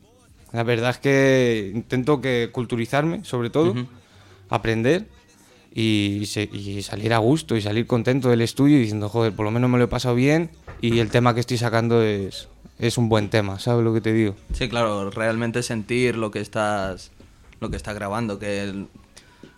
la 0.52 0.64
verdad 0.64 0.90
es 0.90 0.98
que 0.98 1.72
intento 1.76 2.22
que 2.22 2.50
culturizarme, 2.52 3.24
sobre 3.24 3.52
todo, 3.52 3.76
aprender 4.50 5.06
y, 5.82 6.26
se- 6.26 6.50
y 6.52 6.82
salir 6.82 7.14
a 7.14 7.20
gusto 7.20 7.56
y 7.56 7.62
salir 7.62 7.86
contento 7.86 8.30
del 8.30 8.42
estudio 8.42 8.78
y 8.78 8.82
diciendo, 8.82 9.10
joder, 9.10 9.32
por 9.34 9.46
lo 9.46 9.52
menos 9.52 9.70
me 9.70 9.78
lo 9.78 9.84
he 9.84 9.88
pasado 9.88 10.16
bien 10.16 10.50
y 10.82 10.98
el 10.98 11.12
tema 11.12 11.36
que 11.36 11.40
estoy 11.40 11.58
sacando 11.60 12.02
es, 12.02 12.48
es 12.80 12.98
un 12.98 13.10
buen 13.10 13.30
tema, 13.30 13.60
¿sabes 13.60 13.84
lo 13.84 13.94
que 13.94 14.02
te 14.02 14.12
digo? 14.12 14.34
Sí, 14.54 14.68
claro, 14.70 15.12
realmente 15.12 15.62
sentir 15.62 16.18
lo 16.18 16.32
que 16.32 16.40
estás 16.40 17.12
lo 17.60 17.70
que 17.70 17.78
estás 17.78 17.94
grabando, 17.94 18.40
que 18.40 18.64
el- 18.64 18.88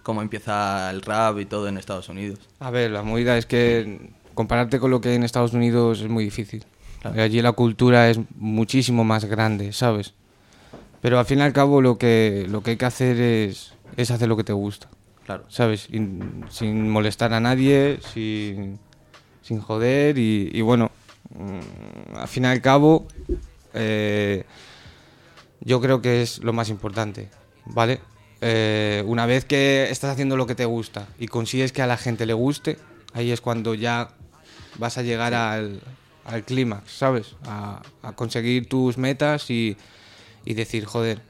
cómo 0.03 0.21
empieza 0.21 0.89
el 0.91 1.01
rap 1.03 1.39
y 1.39 1.45
todo 1.45 1.69
en 1.69 1.77
Estados 1.77 2.09
Unidos. 2.09 2.39
A 2.59 2.69
ver, 2.69 2.91
la 2.91 3.01
movida 3.03 3.37
es 3.37 3.45
que 3.45 4.09
compararte 4.33 4.79
con 4.79 4.91
lo 4.91 4.99
que 4.99 5.09
hay 5.09 5.15
en 5.15 5.23
Estados 5.23 5.53
Unidos 5.53 6.01
es 6.01 6.09
muy 6.09 6.25
difícil. 6.25 6.65
Allí 7.03 7.41
la 7.41 7.53
cultura 7.53 8.09
es 8.09 8.19
muchísimo 8.35 9.05
más 9.05 9.23
grande, 9.23 9.71
¿sabes? 9.71 10.13
Pero 11.01 11.17
al 11.17 11.25
fin 11.25 11.39
y 11.39 11.43
al 11.43 11.53
cabo 11.53 11.81
lo 11.81 11.97
que, 11.97 12.45
lo 12.49 12.61
que 12.61 12.71
hay 12.71 12.77
que 12.77 12.85
hacer 12.85 13.21
es, 13.21 13.71
es 13.95 14.11
hacer 14.11 14.27
lo 14.27 14.35
que 14.35 14.43
te 14.43 14.51
gusta. 14.51 14.89
Claro. 15.29 15.45
¿sabes? 15.47 15.87
Sin 16.49 16.89
molestar 16.89 17.33
a 17.35 17.39
nadie, 17.39 17.99
sin, 18.01 18.79
sin 19.43 19.59
joder 19.59 20.17
y, 20.17 20.49
y 20.51 20.61
bueno, 20.61 20.89
mm, 21.29 22.15
al 22.15 22.27
fin 22.27 22.45
y 22.45 22.47
al 22.47 22.61
cabo, 22.63 23.05
eh, 23.75 24.43
yo 25.61 25.81
creo 25.81 26.01
que 26.01 26.23
es 26.23 26.39
lo 26.39 26.51
más 26.51 26.69
importante, 26.69 27.29
¿vale? 27.65 27.99
Eh, 28.41 29.03
una 29.05 29.27
vez 29.27 29.45
que 29.45 29.91
estás 29.91 30.09
haciendo 30.09 30.35
lo 30.35 30.47
que 30.47 30.55
te 30.55 30.65
gusta 30.65 31.07
y 31.19 31.27
consigues 31.27 31.73
que 31.73 31.83
a 31.83 31.85
la 31.85 31.97
gente 31.97 32.25
le 32.25 32.33
guste, 32.33 32.79
ahí 33.13 33.29
es 33.29 33.39
cuando 33.39 33.75
ya 33.75 34.09
vas 34.79 34.97
a 34.97 35.03
llegar 35.03 35.35
al, 35.35 35.79
al 36.25 36.43
clímax, 36.43 36.91
¿sabes? 36.91 37.35
A, 37.45 37.83
a 38.01 38.13
conseguir 38.13 38.67
tus 38.67 38.97
metas 38.97 39.51
y, 39.51 39.77
y 40.43 40.55
decir, 40.55 40.85
joder, 40.85 41.21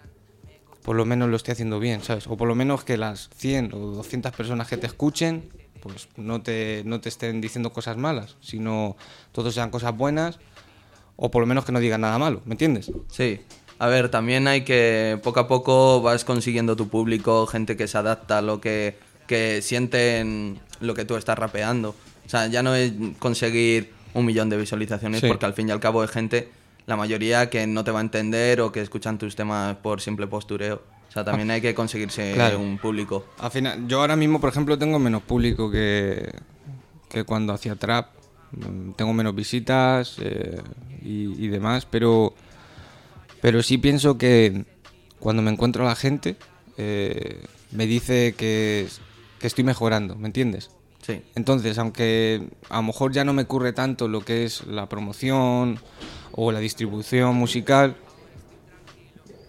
por 0.90 0.96
lo 0.96 1.06
menos 1.06 1.30
lo 1.30 1.36
estoy 1.36 1.52
haciendo 1.52 1.80
bien, 1.80 2.02
¿sabes? 2.02 2.26
O 2.26 2.36
por 2.36 2.48
lo 2.48 2.56
menos 2.56 2.84
que 2.84 2.98
las 2.98 3.30
100 3.36 3.76
o 3.76 3.78
200 3.78 4.32
personas 4.32 4.68
que 4.68 4.76
te 4.76 4.88
escuchen, 4.88 5.48
pues 5.82 6.10
no 6.18 6.42
te, 6.42 6.82
no 6.84 7.00
te 7.00 7.10
estén 7.10 7.42
diciendo 7.42 7.72
cosas 7.72 7.96
malas, 7.96 8.38
sino 8.42 8.98
todos 9.32 9.54
sean 9.54 9.70
cosas 9.70 9.96
buenas, 9.96 10.40
o 11.16 11.30
por 11.30 11.42
lo 11.42 11.46
menos 11.46 11.64
que 11.64 11.72
no 11.72 11.80
digan 11.80 12.02
nada 12.02 12.18
malo, 12.18 12.42
¿me 12.46 12.56
entiendes? 12.56 12.92
Sí, 13.12 13.40
A 13.78 13.86
ver, 13.86 14.10
también 14.10 14.48
hay 14.48 14.62
que 14.64 15.20
poco 15.22 15.42
a 15.42 15.48
poco 15.48 16.02
vas 16.02 16.26
consiguiendo 16.26 16.76
tu 16.76 16.88
público, 16.90 17.46
gente 17.46 17.78
que 17.78 17.88
se 17.88 17.96
adapta 18.00 18.40
a 18.40 18.42
lo 18.42 18.60
que, 18.60 18.98
que 19.28 19.62
sienten 19.62 20.60
lo 20.80 20.96
que 20.96 21.06
tú 21.06 21.18
estás 21.18 21.38
rapeando. 21.38 21.90
O 22.26 22.30
sea, 22.30 22.48
ya 22.48 22.64
no 22.64 22.74
es 22.74 22.94
conseguir 23.20 23.94
un 24.16 24.26
millón 24.26 24.50
de 24.50 24.58
visualizaciones 24.58 25.22
Sí. 25.22 25.28
porque 25.28 25.46
al 25.46 25.54
fin 25.54 25.70
y 25.70 25.72
al 25.72 25.80
cabo 25.80 26.02
hay 26.02 26.08
gente, 26.08 26.50
la 26.90 26.98
mayoría 26.98 27.50
que 27.52 27.68
no 27.68 27.84
te 27.84 27.92
va 27.92 28.00
a 28.00 28.02
entender 28.02 28.60
o 28.62 28.72
que 28.72 28.82
escuchan 28.82 29.18
tus 29.20 29.36
temas 29.36 29.76
por 29.78 30.02
simple 30.02 30.26
postureo. 30.28 30.82
O 31.08 31.12
sea, 31.12 31.24
también 31.24 31.50
hay 31.52 31.62
que 31.62 31.74
conseguirse 31.76 32.34
Claro. 32.34 32.60
un 32.60 32.78
público. 32.80 33.26
Al 33.38 33.52
final, 33.52 33.88
yo 33.88 34.02
ahora 34.02 34.16
mismo, 34.16 34.42
por 34.42 34.50
ejemplo, 34.50 34.78
tengo 34.78 34.98
menos 35.00 35.22
público 35.22 35.70
que, 35.70 36.32
que 37.10 37.24
cuando 37.24 37.54
hacía 37.54 37.76
trap. 37.76 38.08
Mm, 38.52 38.94
Tengo 38.94 39.14
menos 39.14 39.36
visitas 39.36 40.16
eh, 40.20 40.60
y, 41.04 41.46
y 41.46 41.48
demás, 41.50 41.86
pero, 41.86 42.34
pero 43.42 43.62
sí 43.62 43.78
pienso 43.78 44.18
que 44.18 44.66
cuando 45.20 45.44
me 45.44 45.52
encuentro 45.52 45.86
a 45.86 45.90
la 45.90 45.96
gente, 45.96 46.36
eh, 46.78 47.44
me 47.72 47.86
dice 47.86 48.34
que, 48.36 48.88
que 49.40 49.46
estoy 49.48 49.64
mejorando, 49.64 50.16
¿me 50.16 50.26
entiendes? 50.28 50.72
Sí. 51.06 51.22
Entonces, 51.36 51.78
aunque 51.78 52.50
a 52.70 52.78
lo 52.78 52.84
mejor 52.84 53.12
ya 53.12 53.24
no 53.24 53.34
me 53.34 53.44
ocurre 53.44 53.74
tanto 53.74 54.08
lo 54.08 54.22
que 54.22 54.46
es 54.46 54.66
la 54.66 54.90
promoción 54.90 55.80
o 56.32 56.52
la 56.52 56.60
distribución 56.60 57.36
musical, 57.36 57.96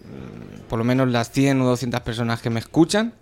mm, 0.05 0.61
por 0.69 0.79
lo 0.79 0.85
menos 0.85 1.09
las 1.09 1.31
100 1.31 1.61
o 1.61 1.65
200 1.65 2.01
personas 2.01 2.41
que 2.41 2.49
me 2.49 2.59
escuchan, 2.59 3.13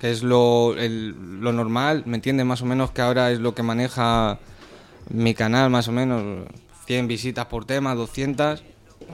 que 0.00 0.10
es 0.10 0.22
lo, 0.22 0.74
el- 0.76 1.40
lo 1.40 1.52
normal, 1.52 2.02
¿me 2.06 2.16
entiendes? 2.16 2.46
Más 2.46 2.62
o 2.62 2.66
menos 2.66 2.90
que 2.92 3.02
ahora 3.02 3.30
es 3.32 3.40
lo 3.40 3.54
que 3.54 3.62
maneja 3.62 4.38
mi 5.10 5.34
canal, 5.34 5.70
más 5.70 5.88
o 5.88 5.92
menos 5.92 6.46
100 6.86 7.08
visitas 7.08 7.46
por 7.46 7.64
tema, 7.64 7.94
200, 7.94 8.62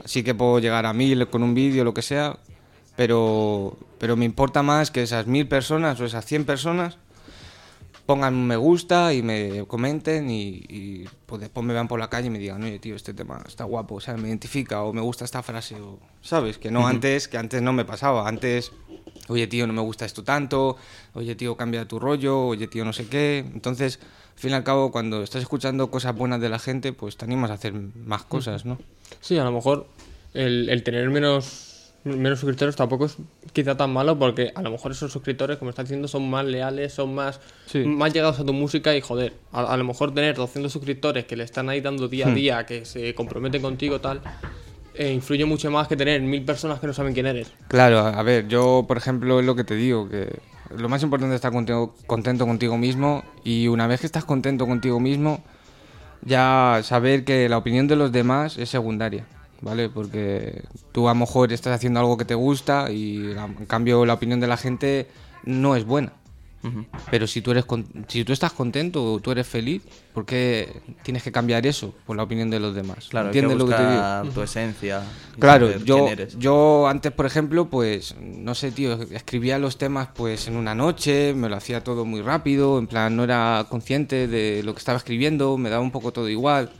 así 0.04 0.22
que 0.22 0.34
puedo 0.34 0.58
llegar 0.58 0.86
a 0.86 0.92
1000 0.92 1.26
con 1.28 1.42
un 1.42 1.54
vídeo, 1.54 1.84
lo 1.84 1.94
que 1.94 2.02
sea, 2.02 2.36
pero, 2.96 3.76
pero 3.98 4.16
me 4.16 4.24
importa 4.24 4.62
más 4.62 4.90
que 4.90 5.02
esas 5.02 5.26
1000 5.26 5.48
personas 5.48 5.98
o 6.00 6.04
esas 6.04 6.24
100 6.26 6.44
personas 6.44 6.98
pongan 8.06 8.34
un 8.34 8.46
me 8.46 8.56
gusta 8.56 9.14
y 9.14 9.22
me 9.22 9.64
comenten 9.66 10.30
y, 10.30 10.64
y, 10.68 11.04
pues 11.26 11.40
después 11.40 11.64
me 11.64 11.72
vean 11.72 11.88
por 11.88 11.98
la 11.98 12.10
calle 12.10 12.26
y 12.26 12.30
me 12.30 12.38
digan, 12.38 12.62
oye 12.62 12.78
tío, 12.78 12.96
este 12.96 13.14
tema 13.14 13.42
está 13.46 13.64
guapo, 13.64 13.96
o 13.96 14.00
sea, 14.00 14.16
me 14.16 14.28
identifica 14.28 14.82
o 14.82 14.92
me 14.92 15.00
gusta 15.00 15.24
esta 15.24 15.42
frase, 15.42 15.80
o, 15.80 15.98
¿sabes? 16.20 16.58
Que 16.58 16.70
no 16.70 16.86
antes, 16.86 17.28
que 17.28 17.38
antes 17.38 17.62
no 17.62 17.72
me 17.72 17.84
pasaba, 17.84 18.28
antes, 18.28 18.72
oye 19.28 19.46
tío, 19.46 19.66
no 19.66 19.72
me 19.72 19.80
gusta 19.80 20.04
esto 20.04 20.22
tanto, 20.22 20.76
oye 21.14 21.34
tío, 21.34 21.56
cambia 21.56 21.86
tu 21.88 21.98
rollo, 21.98 22.46
oye 22.46 22.68
tío, 22.68 22.84
no 22.84 22.92
sé 22.92 23.06
qué. 23.08 23.38
Entonces, 23.38 23.98
al 24.34 24.38
fin 24.38 24.50
y 24.50 24.54
al 24.54 24.64
cabo, 24.64 24.90
cuando 24.92 25.22
estás 25.22 25.42
escuchando 25.42 25.90
cosas 25.90 26.14
buenas 26.14 26.40
de 26.40 26.48
la 26.48 26.58
gente, 26.58 26.92
pues 26.92 27.16
te 27.16 27.24
animas 27.24 27.50
a 27.50 27.54
hacer 27.54 27.72
más 27.72 28.24
cosas, 28.24 28.64
¿no? 28.64 28.78
Sí, 29.20 29.38
a 29.38 29.44
lo 29.44 29.52
mejor 29.52 29.86
el, 30.34 30.68
el 30.68 30.82
tener 30.82 31.08
menos, 31.08 31.73
menos 32.04 32.38
suscriptores 32.40 32.76
tampoco 32.76 33.06
es 33.06 33.16
quizá 33.52 33.76
tan 33.76 33.92
malo 33.92 34.18
porque 34.18 34.52
a 34.54 34.62
lo 34.62 34.70
mejor 34.70 34.92
esos 34.92 35.10
suscriptores, 35.10 35.56
como 35.58 35.70
estás 35.70 35.86
diciendo, 35.86 36.06
son 36.06 36.28
más 36.28 36.44
leales, 36.44 36.92
son 36.92 37.14
más, 37.14 37.40
Sí. 37.66 37.78
más 37.84 38.12
llegados 38.12 38.38
a 38.40 38.44
tu 38.44 38.52
música 38.52 38.94
y 38.94 39.00
joder, 39.00 39.32
a, 39.52 39.62
a 39.72 39.76
lo 39.76 39.84
mejor 39.84 40.12
tener 40.14 40.34
200 40.36 40.70
suscriptores 40.72 41.24
que 41.24 41.36
le 41.36 41.44
están 41.44 41.68
ahí 41.70 41.80
dando 41.80 42.08
día 42.08 42.26
a 42.26 42.30
Hmm. 42.30 42.34
día, 42.34 42.66
que 42.66 42.84
se 42.84 43.14
comprometen 43.14 43.62
contigo 43.62 44.00
tal, 44.00 44.20
eh, 44.94 45.12
influye 45.12 45.44
mucho 45.44 45.70
más 45.70 45.88
que 45.88 45.96
tener 45.96 46.20
mil 46.22 46.44
personas 46.44 46.78
que 46.78 46.86
no 46.86 46.92
saben 46.92 47.14
quién 47.14 47.26
eres. 47.26 47.50
Claro, 47.68 47.98
a 48.00 48.10
a 48.10 48.22
ver, 48.22 48.46
yo 48.48 48.84
por 48.86 48.96
ejemplo 48.96 49.40
es 49.40 49.46
lo 49.46 49.56
que 49.56 49.64
te 49.64 49.74
digo, 49.74 50.08
que 50.08 50.38
lo 50.76 50.88
más 50.88 51.02
importante 51.02 51.34
es 51.34 51.38
estar 51.38 51.52
contigo- 51.52 51.94
contento 52.06 52.46
contigo 52.46 52.76
mismo 52.78 53.24
y 53.44 53.66
una 53.68 53.86
vez 53.86 54.00
que 54.00 54.06
estás 54.06 54.24
contento 54.24 54.66
contigo 54.66 55.00
mismo, 55.00 55.42
ya 56.22 56.80
saber 56.82 57.24
que 57.24 57.48
la 57.48 57.58
opinión 57.58 57.86
de 57.88 57.96
los 57.96 58.12
demás 58.12 58.56
es 58.58 58.68
secundaria, 58.70 59.26
¿vale? 59.64 59.88
Porque 59.88 60.62
tú 60.92 61.08
a 61.08 61.12
lo 61.12 61.20
mejor 61.20 61.52
estás 61.52 61.74
haciendo 61.74 61.98
algo 61.98 62.16
que 62.16 62.24
te 62.24 62.34
gusta 62.34 62.90
y 62.92 63.32
en 63.32 63.66
cambio 63.66 64.04
la 64.04 64.14
opinión 64.14 64.38
de 64.38 64.46
la 64.46 64.56
gente 64.56 65.08
no 65.44 65.74
es 65.74 65.84
buena. 65.84 66.12
Pero 67.10 67.26
si 67.26 67.42
tú 67.42 67.50
eres 67.50 67.66
si 68.08 68.24
tú 68.24 68.32
estás 68.32 68.52
contento 68.52 69.12
o 69.12 69.20
tú 69.20 69.30
eres 69.32 69.46
feliz, 69.46 69.82
¿por 70.14 70.24
qué 70.24 70.80
tienes 71.02 71.22
que 71.22 71.30
cambiar 71.30 71.66
eso 71.66 71.94
por 72.06 72.16
la 72.16 72.22
opinión 72.22 72.48
de 72.48 72.58
los 72.58 72.74
demás? 72.74 73.08
Claro, 73.10 73.26
hay 73.26 73.34
que 73.34 73.40
¿Entiendes 73.40 73.58
lo 73.58 73.70
que 73.70 73.82
te 73.82 73.90
digo? 73.90 74.34
tu 74.34 74.40
esencia. 74.40 75.02
Claro, 75.38 75.76
yo, 75.84 76.08
yo 76.38 76.88
antes, 76.88 77.12
por 77.12 77.26
ejemplo, 77.26 77.68
pues, 77.68 78.16
no 78.18 78.54
sé, 78.54 78.72
tío, 78.72 78.94
escribía 78.94 79.58
los 79.58 79.76
temas 79.76 80.08
pues 80.14 80.48
en 80.48 80.56
una 80.56 80.74
noche, 80.74 81.34
me 81.34 81.50
lo 81.50 81.56
hacía 81.56 81.84
todo 81.84 82.06
muy 82.06 82.22
rápido, 82.22 82.78
en 82.78 82.86
plan, 82.86 83.14
no 83.14 83.24
era 83.24 83.66
consciente 83.68 84.26
de 84.26 84.62
lo 84.62 84.72
que 84.72 84.78
estaba 84.78 84.96
escribiendo, 84.96 85.58
me 85.58 85.68
daba 85.68 85.82
un 85.82 85.90
poco 85.90 86.14
todo 86.14 86.30
igual. 86.30 86.70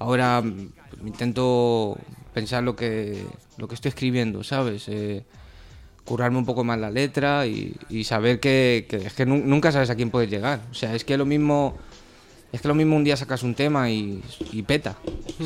Ahora 0.00 0.42
mm, 0.42 0.70
intento 1.06 1.96
pensar 2.38 2.62
lo 2.62 2.74
que, 2.76 3.24
lo 3.56 3.66
que 3.68 3.74
estoy 3.74 3.88
escribiendo, 3.90 4.44
¿sabes? 4.44 4.84
Eh, 4.88 5.24
currarme 6.04 6.38
un 6.38 6.46
poco 6.46 6.62
más 6.64 6.78
la 6.78 6.90
letra 6.90 7.46
y, 7.46 7.74
y 7.90 8.04
saber 8.04 8.38
que, 8.40 8.86
que 8.88 8.96
es 8.96 9.12
que 9.12 9.26
nu- 9.26 9.42
nunca 9.44 9.72
sabes 9.72 9.90
a 9.90 9.94
quién 9.96 10.10
puedes 10.10 10.30
llegar. 10.30 10.60
O 10.70 10.74
sea, 10.74 10.94
es 10.94 11.04
que 11.04 11.16
lo 11.16 11.26
mismo... 11.26 11.76
Es 12.50 12.62
que 12.62 12.68
lo 12.68 12.74
mismo 12.74 12.96
un 12.96 13.04
día 13.04 13.14
sacas 13.14 13.42
un 13.42 13.54
tema 13.54 13.90
y, 13.90 14.22
y 14.52 14.62
peta, 14.62 14.96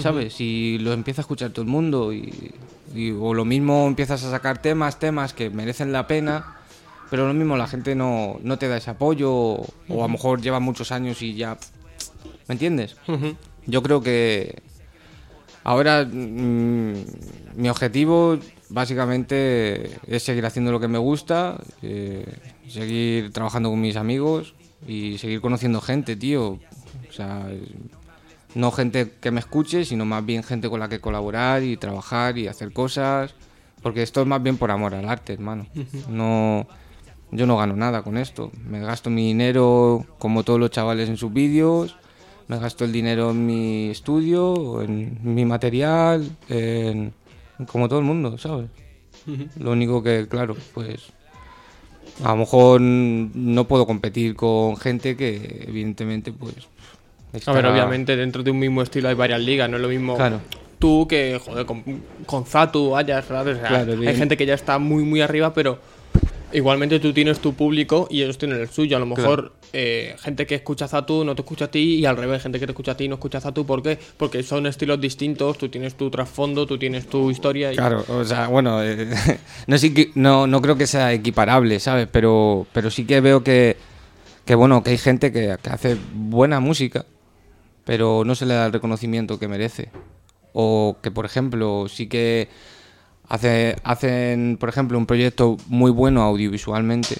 ¿sabes? 0.01 0.41
Y 0.41 0.79
lo 0.79 0.93
empieza 0.93 1.21
a 1.21 1.25
escuchar 1.25 1.51
todo 1.51 1.65
el 1.65 1.69
mundo 1.71 2.13
y, 2.13 2.53
y- 2.95 3.11
o 3.11 3.35
lo 3.35 3.45
mismo 3.45 3.89
empiezas 3.89 4.23
a 4.23 4.31
sacar 4.31 4.63
temas, 4.63 5.01
temas 5.01 5.33
que 5.35 5.51
merecen 5.51 5.91
la 5.91 6.07
pena, 6.07 6.59
pero 7.11 7.27
lo 7.27 7.35
mismo 7.35 7.57
la 7.57 7.67
gente 7.67 7.97
no, 7.97 8.39
no 8.45 8.57
te 8.57 8.69
da 8.69 8.77
ese 8.77 8.91
apoyo 8.91 9.33
o, 9.33 9.67
o 9.89 9.99
a 10.05 10.07
lo 10.07 10.09
mejor 10.11 10.41
lleva 10.43 10.61
muchos 10.61 10.93
años 10.93 11.23
y 11.23 11.35
ya... 11.35 11.59
¿Me 12.47 12.53
entiendes? 12.55 12.95
Yo 13.67 13.83
creo 13.83 14.01
que 14.01 14.63
ahora 15.65 16.05
mm, 16.05 16.93
mi 17.57 17.69
objetivo 17.69 18.39
básicamente 18.69 19.99
es 20.07 20.23
seguir 20.23 20.47
haciendo 20.47 20.73
lo 20.73 20.81
que 20.81 20.89
me 20.89 20.99
gusta, 20.99 21.59
eh, 21.83 22.27
seguir 22.69 23.33
trabajando 23.33 23.71
con 23.71 23.81
mis 23.81 23.97
amigos 23.97 24.55
y 24.87 25.19
seguir 25.19 25.41
conociendo 25.41 25.81
gente, 25.81 26.17
tío. 26.17 26.59
O 27.09 27.13
sea, 27.13 27.47
no 28.55 28.71
gente 28.71 29.13
que 29.21 29.31
me 29.31 29.41
escuche, 29.41 29.85
sino 29.85 30.05
más 30.05 30.25
bien 30.25 30.43
gente 30.43 30.69
con 30.69 30.81
la 30.81 30.89
que 30.89 31.01
colaborar 31.01 31.63
y 31.63 31.77
trabajar 31.77 32.39
y 32.39 32.49
hacer 32.49 32.73
cosas. 32.73 33.35
Porque 33.83 34.03
esto 34.03 34.21
es 34.21 34.27
más 34.27 34.43
bien 34.43 34.57
por 34.57 34.71
amor 34.71 34.95
al 34.95 35.09
arte, 35.09 35.33
hermano. 35.33 35.67
No, 36.09 36.67
yo 37.31 37.47
no 37.47 37.57
gano 37.57 37.77
nada 37.77 38.03
con 38.03 38.17
esto. 38.17 38.53
Me 38.65 38.81
gasto 38.81 39.11
mi 39.11 39.27
dinero 39.27 40.07
como 40.19 40.45
todos 40.45 40.61
los 40.61 40.71
chavales 40.71 41.09
en 41.09 41.17
sus 41.17 41.33
vídeos. 41.33 41.97
Me 42.53 42.59
gasto 42.59 42.85
el 42.85 42.93
dinero 42.93 43.31
en 43.31 43.47
mi 43.47 43.89
estudio, 43.89 44.83
en 44.83 45.19
mi 45.23 45.47
material, 45.47 46.29
en, 46.51 47.15
como 47.67 47.89
todo 47.89 47.99
el 47.99 48.05
mundo, 48.05 48.37
¿sabes? 48.37 48.69
Lo 49.59 49.73
único 49.73 50.03
que, 50.03 50.29
claro, 50.29 50.55
pues 50.75 51.13
a 52.23 52.29
lo 52.33 52.37
mejor 52.37 52.83
no 52.83 53.67
puedo 53.67 53.87
competir 53.87 54.37
con 54.37 54.77
gente 54.77 55.17
que 55.17 55.65
evidentemente 55.67 56.31
pues... 56.31 56.55
A 57.47 57.53
ver, 57.53 57.65
obviamente 57.65 58.17
dentro 58.17 58.43
de 58.43 58.51
un 58.51 58.59
mismo 58.59 58.83
estilo 58.83 59.09
hay 59.09 59.15
varias 59.15 59.41
ligas, 59.41 59.71
no 59.71 59.77
es 59.77 59.83
lo 59.83 59.89
mismo 59.89 60.17
Claro. 60.17 60.41
tú 60.79 61.07
que, 61.09 61.41
joder, 61.43 61.65
con, 61.65 61.83
con 62.27 62.45
Zatu, 62.45 62.95
Ayas. 62.95 63.31
O 63.31 63.45
sea, 63.45 63.67
Claro, 63.67 63.95
hay 63.99 64.15
gente 64.15 64.37
que 64.37 64.45
ya 64.45 64.53
está 64.53 64.79
muy, 64.79 65.05
muy 65.05 65.23
arriba, 65.23 65.55
pero 65.55 65.79
igualmente 66.53 67.01
tú 67.01 67.13
tienes 67.13 67.39
tu 67.41 67.55
público 67.55 68.07
y 68.11 68.23
ellos 68.23 68.39
tienen 68.39 68.61
el 68.61 68.69
suyo. 68.69 68.97
A 68.97 69.01
lo 69.01 69.07
mejor 69.07 69.53
eh, 69.73 70.15
gente 70.21 70.47
que 70.47 70.55
escucha 70.57 70.89
Zatu 70.89 71.25
no 71.25 71.35
te 71.35 71.43
escucha 71.43 71.67
a 71.67 71.71
ti 71.71 71.95
y 71.97 72.05
al 72.07 72.17
revés, 72.17 72.43
gente 72.43 72.59
que 72.61 72.67
te 72.67 72.73
escucha 72.73 72.93
a 72.93 72.97
ti 72.97 73.09
no 73.09 73.15
escucha 73.15 73.39
a 73.39 73.41
Zatu. 73.41 73.65
¿Por 73.67 73.83
qué? 73.83 73.99
Porque 74.17 74.43
son 74.43 74.67
estilos 74.67 75.01
distintos, 75.01 75.59
tú 75.59 75.69
tienes 75.69 75.95
tu 75.95 76.11
trasfondo, 76.11 76.67
tú 76.67 76.79
tienes 76.79 77.07
tu 77.07 77.31
historia. 77.31 77.73
Y... 77.73 77.77
Claro, 77.77 78.05
o 78.09 78.25
sea, 78.25 78.49
bueno, 78.49 78.83
eh, 78.83 79.07
no, 79.67 79.77
equi- 79.77 80.13
no, 80.15 80.47
no 80.47 80.61
creo 80.63 80.77
que 80.77 80.87
sea 80.87 81.13
equiparable, 81.13 81.79
¿sabes? 81.81 82.09
Pero, 82.11 82.67
pero 82.73 82.91
sí 82.91 83.05
que 83.07 83.21
veo 83.21 83.43
que, 83.43 83.77
que, 84.45 84.55
bueno, 84.55 84.83
que 84.83 84.91
hay 84.91 84.99
gente 84.99 85.33
que, 85.33 85.57
que 85.63 85.71
hace 85.71 85.97
buena 86.15 86.61
música, 86.61 87.07
pero 87.85 88.25
no 88.25 88.35
se 88.35 88.47
le 88.47 88.55
da 88.55 88.67
el 88.67 88.73
reconocimiento 88.73 89.39
que 89.39 89.49
merece. 89.49 89.91
O 90.53 90.99
que, 91.03 91.11
por 91.11 91.25
ejemplo, 91.25 91.87
sí 91.89 92.09
que 92.09 92.49
hace, 93.33 93.77
hacen, 93.83 94.59
por 94.61 94.69
ejemplo, 94.69 94.99
un 94.99 95.07
proyecto 95.07 95.57
muy 95.69 95.91
bueno 95.91 96.21
audiovisualmente, 96.23 97.17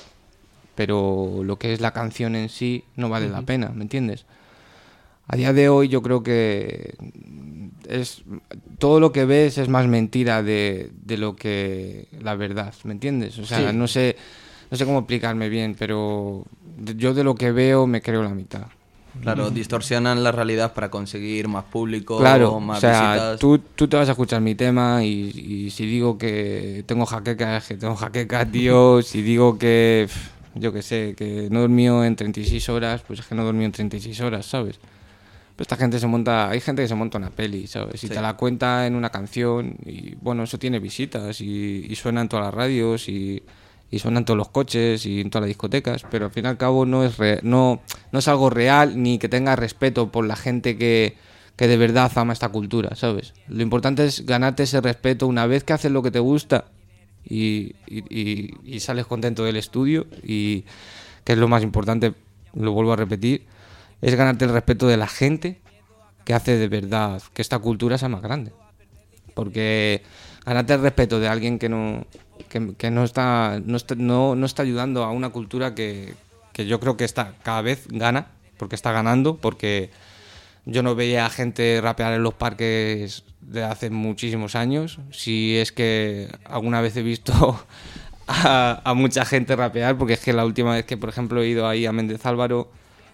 pero 0.75 1.41
lo 1.43 1.59
que 1.59 1.73
es 1.73 1.81
la 1.81 1.93
canción 1.93 2.37
en 2.37 2.51
sí 2.51 2.85
no 2.97 3.09
vale 3.09 3.31
la 3.31 3.41
pena, 3.41 3.71
¿me 3.75 3.83
entiendes? 3.83 4.27
A 5.27 5.37
día 5.37 5.55
de 5.55 5.71
hoy 5.71 5.89
yo 5.89 6.03
creo 6.03 6.23
que 6.23 6.95
es 7.89 8.25
todo 8.79 9.01
lo 9.01 9.11
que 9.11 9.25
ves 9.25 9.57
es 9.57 9.69
más 9.71 9.87
mentira 9.87 10.43
de, 10.43 10.91
de 11.03 11.17
lo 11.17 11.35
que 11.35 12.09
la 12.21 12.35
verdad, 12.35 12.75
¿me 12.85 12.93
entiendes? 12.93 13.39
O 13.39 13.47
sea, 13.47 13.71
Sí. 13.71 13.77
no 13.77 13.89
sé 13.89 14.17
no 14.71 14.77
sé 14.77 14.85
cómo 14.85 14.99
explicarme 15.01 15.49
bien, 15.49 15.77
pero 15.79 16.45
yo 16.97 17.15
de 17.15 17.25
lo 17.25 17.35
que 17.35 17.53
veo 17.53 17.87
me 17.87 18.03
creo 18.03 18.23
la 18.23 18.35
mitad. 18.35 18.67
Claro, 19.21 19.51
distorsionan 19.51 20.23
la 20.25 20.33
realidad 20.33 20.73
para 20.73 20.91
conseguir 20.91 21.47
más 21.47 21.65
público, 21.65 22.19
Claro, 22.19 22.59
más 22.61 22.79
o 22.79 22.81
sea, 22.81 23.13
visitas. 23.13 23.41
tú, 23.41 23.59
tú 23.59 23.87
te 23.87 23.97
vas 23.97 24.09
a 24.09 24.13
escuchar 24.13 24.41
mi 24.41 24.55
tema 24.55 25.05
y, 25.05 25.31
y 25.67 25.71
si 25.71 25.85
digo 25.85 26.17
que 26.17 26.83
tengo 26.87 27.05
jaquecas, 27.05 27.69
que 27.69 27.77
tengo 27.77 27.95
jaquecas, 27.95 28.47
tío, 28.53 29.03
si 29.03 29.21
digo 29.23 29.59
que, 29.59 30.09
yo 30.55 30.73
qué 30.73 30.83
sé, 30.83 31.15
que 31.17 31.49
no 31.51 31.59
he 31.59 31.63
dormido 31.63 32.05
en 32.05 32.17
36 32.17 32.69
horas, 32.71 33.03
pues 33.07 33.21
es 33.21 33.27
que 33.27 33.35
no 33.35 33.43
he 33.43 33.45
dormido 33.45 33.67
en 33.67 33.73
36 33.73 34.21
horas, 34.21 34.47
¿sabes? 34.47 34.79
esta 35.59 35.77
gente 35.77 36.01
se 36.01 36.09
monta, 36.09 36.49
hay 36.51 36.61
gente 36.61 36.83
que 36.83 36.89
se 36.89 36.95
monta 36.97 37.19
una 37.19 37.31
peli, 37.31 37.69
¿sabes? 37.69 38.03
Y 38.03 38.09
te 38.09 38.21
la 38.21 38.35
cuenta 38.37 38.85
en 38.85 38.97
una 38.97 39.11
canción 39.11 39.77
y 39.87 40.17
bueno, 40.17 40.43
eso 40.43 40.59
tiene 40.59 40.81
visitas 40.81 41.41
y, 41.41 41.87
y 41.89 41.95
suena 41.95 42.21
en 42.23 42.29
todas 42.29 42.47
las 42.47 42.55
radios 42.55 43.09
y, 43.09 43.41
y 43.93 43.99
suena 44.01 44.19
en 44.19 44.25
todos 44.25 44.39
los 44.39 44.49
coches 44.49 45.07
y 45.07 45.21
en 45.21 45.31
todas 45.31 45.43
las 45.43 45.49
discotecas, 45.49 46.05
pero 46.11 46.25
al 46.25 46.31
fin 46.33 46.47
y 46.47 46.49
al 46.49 46.57
cabo 46.57 46.85
no 46.87 47.05
es, 47.05 47.19
re- 47.19 47.39
no, 47.45 47.81
no 48.11 48.19
es 48.19 48.27
algo 48.27 48.51
real 48.51 49.01
ni 49.01 49.19
que 49.19 49.29
tenga 49.29 49.55
respeto 49.55 50.11
por 50.11 50.27
la 50.27 50.35
gente 50.35 50.77
que, 50.77 51.17
que 51.57 51.69
de 51.69 51.77
verdad 51.77 52.11
ama 52.17 52.33
esta 52.33 52.49
cultura, 52.49 52.97
¿sabes? 52.97 53.35
Lo 53.49 53.63
importante 53.63 54.05
es 54.07 54.27
ganarte 54.27 54.65
ese 54.65 54.81
respeto 54.81 55.27
una 55.29 55.47
vez 55.47 55.63
que 55.63 55.75
haces 55.75 55.93
lo 55.93 56.03
que 56.03 56.11
te 56.11 56.19
gusta 56.19 56.65
y- 57.25 57.75
y- 57.87 58.55
y 58.65 58.81
sales 58.81 59.07
contento 59.07 59.45
del 59.45 59.57
estudio 59.57 60.07
y 60.25 60.65
que 61.25 61.35
es 61.35 61.39
lo 61.39 61.47
más 61.47 61.63
importante, 61.63 62.15
lo 62.55 62.73
vuelvo 62.73 62.95
a 62.95 62.97
repetir, 62.97 63.45
es 64.01 64.15
ganarte 64.17 64.47
el 64.47 64.53
respeto 64.53 64.89
de 64.89 64.97
la 64.97 65.07
gente 65.07 65.61
que 66.25 66.35
hace 66.35 66.57
de 66.57 66.69
verdad 66.69 67.23
que 67.35 67.43
esta 67.43 67.59
cultura 67.59 67.99
sea 67.99 68.09
más 68.09 68.23
grande. 68.23 68.53
Porque 69.35 70.03
ganarte 70.45 70.75
el 70.75 70.81
respeto 70.83 71.21
de 71.21 71.29
alguien 71.29 71.59
que 71.59 71.69
no, 71.69 72.05
que, 72.49 72.75
que 72.77 72.91
no, 72.91 73.05
está, 73.05 73.61
no, 73.65 73.77
está, 73.77 73.95
no, 73.95 74.35
no 74.35 74.47
está 74.47 74.63
ayudando 74.63 75.05
a 75.05 75.11
una 75.11 75.31
cultura 75.31 75.75
que, 75.75 76.15
que 76.53 76.67
yo 76.67 76.81
creo 76.81 76.97
que 76.97 77.05
está 77.05 77.35
cada 77.43 77.63
vez 77.63 77.87
gana, 77.89 78.29
porque 78.57 78.75
está 78.75 78.93
ganando, 78.93 79.37
porque 79.37 79.91
yo 80.65 80.83
no 80.83 80.95
veía 80.95 81.27
a 81.27 81.31
gente 81.31 81.81
rapear 81.81 82.13
en 82.13 82.23
los 82.23 82.35
parques 82.35 83.25
de 83.41 83.65
hace 83.65 83.91
muchísimos 83.91 84.55
años. 84.55 84.99
Si 85.11 85.57
es 85.57 85.73
que 85.73 86.29
alguna 86.45 86.81
vez 86.81 86.97
he 86.97 87.03
visto 87.03 87.65
a, 88.27 88.81
a 88.85 88.95
mucha 88.95 89.25
gente 89.25 89.57
rapear, 89.57 89.97
porque 89.99 90.15
es 90.15 90.21
que 90.21 90.33
la 90.33 90.45
última 90.45 90.75
vez 90.75 90.85
que, 90.85 90.97
por 90.97 91.09
ejemplo, 91.09 91.43
he 91.43 91.49
ido 91.49 91.69
ahí 91.69 91.87
a 91.87 91.93
Méndez 91.93 92.25
Álvaro 92.27 92.71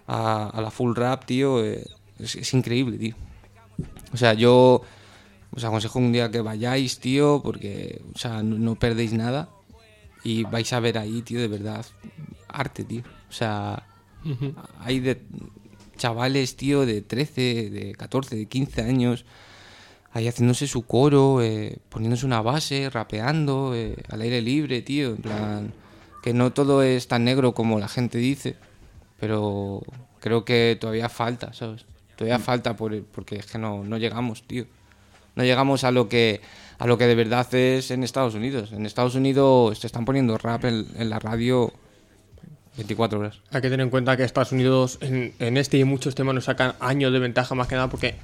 a, 0.06 0.48
a 0.48 0.60
la 0.60 0.70
full 0.70 0.94
rap, 0.94 1.24
tío, 1.24 1.64
eh, 1.64 1.84
es, 2.18 2.34
es 2.34 2.54
increíble, 2.54 2.98
tío. 2.98 3.14
O 4.12 4.16
sea, 4.16 4.34
yo 4.34 4.82
os 5.50 5.64
aconsejo 5.64 5.98
un 5.98 6.12
día 6.12 6.30
que 6.30 6.40
vayáis, 6.40 6.98
tío, 7.00 7.40
porque, 7.42 8.02
o 8.14 8.18
sea, 8.18 8.42
no, 8.42 8.58
no 8.58 8.74
perdéis 8.76 9.12
nada 9.12 9.48
y 10.24 10.44
vais 10.44 10.72
a 10.72 10.80
ver 10.80 10.98
ahí, 10.98 11.22
tío, 11.22 11.40
de 11.40 11.48
verdad, 11.48 11.84
arte, 12.48 12.84
tío. 12.84 13.02
O 13.28 13.32
sea, 13.32 13.86
hay 14.80 15.00
de 15.00 15.22
chavales, 15.96 16.56
tío, 16.56 16.86
de 16.86 17.02
13, 17.02 17.70
de 17.70 17.94
14, 17.96 18.36
de 18.36 18.46
15 18.46 18.82
años, 18.82 19.24
ahí 20.12 20.28
haciéndose 20.28 20.66
su 20.66 20.82
coro, 20.82 21.42
eh, 21.42 21.78
poniéndose 21.88 22.26
una 22.26 22.42
base, 22.42 22.90
rapeando, 22.90 23.74
eh, 23.74 23.96
al 24.08 24.20
aire 24.22 24.40
libre, 24.42 24.82
tío, 24.82 25.10
en 25.10 25.16
plan, 25.16 25.72
que 26.22 26.32
no 26.32 26.52
todo 26.52 26.82
es 26.82 27.08
tan 27.08 27.24
negro 27.24 27.54
como 27.54 27.78
la 27.78 27.88
gente 27.88 28.18
dice, 28.18 28.56
pero 29.20 29.82
creo 30.20 30.44
que 30.44 30.76
todavía 30.80 31.08
falta, 31.08 31.52
¿sabes? 31.52 31.84
Todavía 32.16 32.38
falta 32.38 32.74
por, 32.76 33.02
porque 33.04 33.36
es 33.36 33.46
que 33.46 33.58
no, 33.58 33.84
no 33.84 33.96
llegamos, 33.98 34.42
tío. 34.42 34.66
No 35.38 35.44
llegamos 35.44 35.84
a 35.84 35.90
lo 35.90 36.08
que 36.08 36.40
a 36.78 36.86
lo 36.86 36.98
que 36.98 37.06
de 37.06 37.14
verdad 37.14 37.52
es 37.54 37.90
en 37.90 38.04
Estados 38.04 38.34
Unidos. 38.34 38.72
En 38.72 38.84
Estados 38.86 39.14
Unidos 39.14 39.80
te 39.80 39.86
están 39.86 40.04
poniendo 40.04 40.36
rap 40.36 40.64
en, 40.66 40.86
en 40.96 41.08
la 41.10 41.18
radio 41.18 41.72
24 42.76 43.18
horas. 43.18 43.40
Hay 43.50 43.60
que 43.60 43.70
tener 43.70 43.84
en 43.84 43.90
cuenta 43.90 44.16
que 44.16 44.22
Estados 44.24 44.52
Unidos 44.52 44.98
en, 45.00 45.32
en 45.40 45.56
este 45.56 45.78
y 45.78 45.84
muchos 45.84 46.14
temas 46.14 46.34
nos 46.34 46.44
sacan 46.44 46.74
años 46.80 47.12
de 47.12 47.18
ventaja 47.18 47.54
más 47.54 47.66
que 47.66 47.74
nada 47.74 47.88
porque 47.88 48.14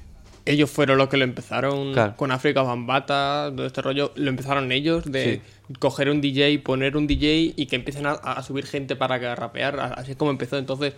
ellos 0.47 0.71
fueron 0.71 0.99
los 0.99 1.09
que 1.09 1.17
lo 1.17 1.25
empezaron 1.25 1.93
Claro. 1.95 2.17
con 2.17 2.31
África 2.31 2.63
Bambata, 2.63 3.51
todo 3.57 3.67
este 3.67 3.81
rollo, 3.83 4.13
lo 4.15 4.29
empezaron 4.29 4.71
ellos 4.73 5.05
de 5.11 5.41
coger 5.79 6.11
un 6.11 6.21
DJ, 6.21 6.59
poner 6.59 6.97
un 6.97 7.07
DJ 7.07 7.55
y 7.57 7.67
que 7.67 7.77
empiecen 7.77 8.07
a, 8.07 8.13
a 8.13 8.43
subir 8.43 8.67
gente 8.67 8.95
para 8.95 9.19
que 9.19 9.35
rapear, 9.35 9.81
así 9.97 10.11
es 10.13 10.17
como 10.17 10.31
empezó. 10.31 10.59
Entonces, 10.59 10.93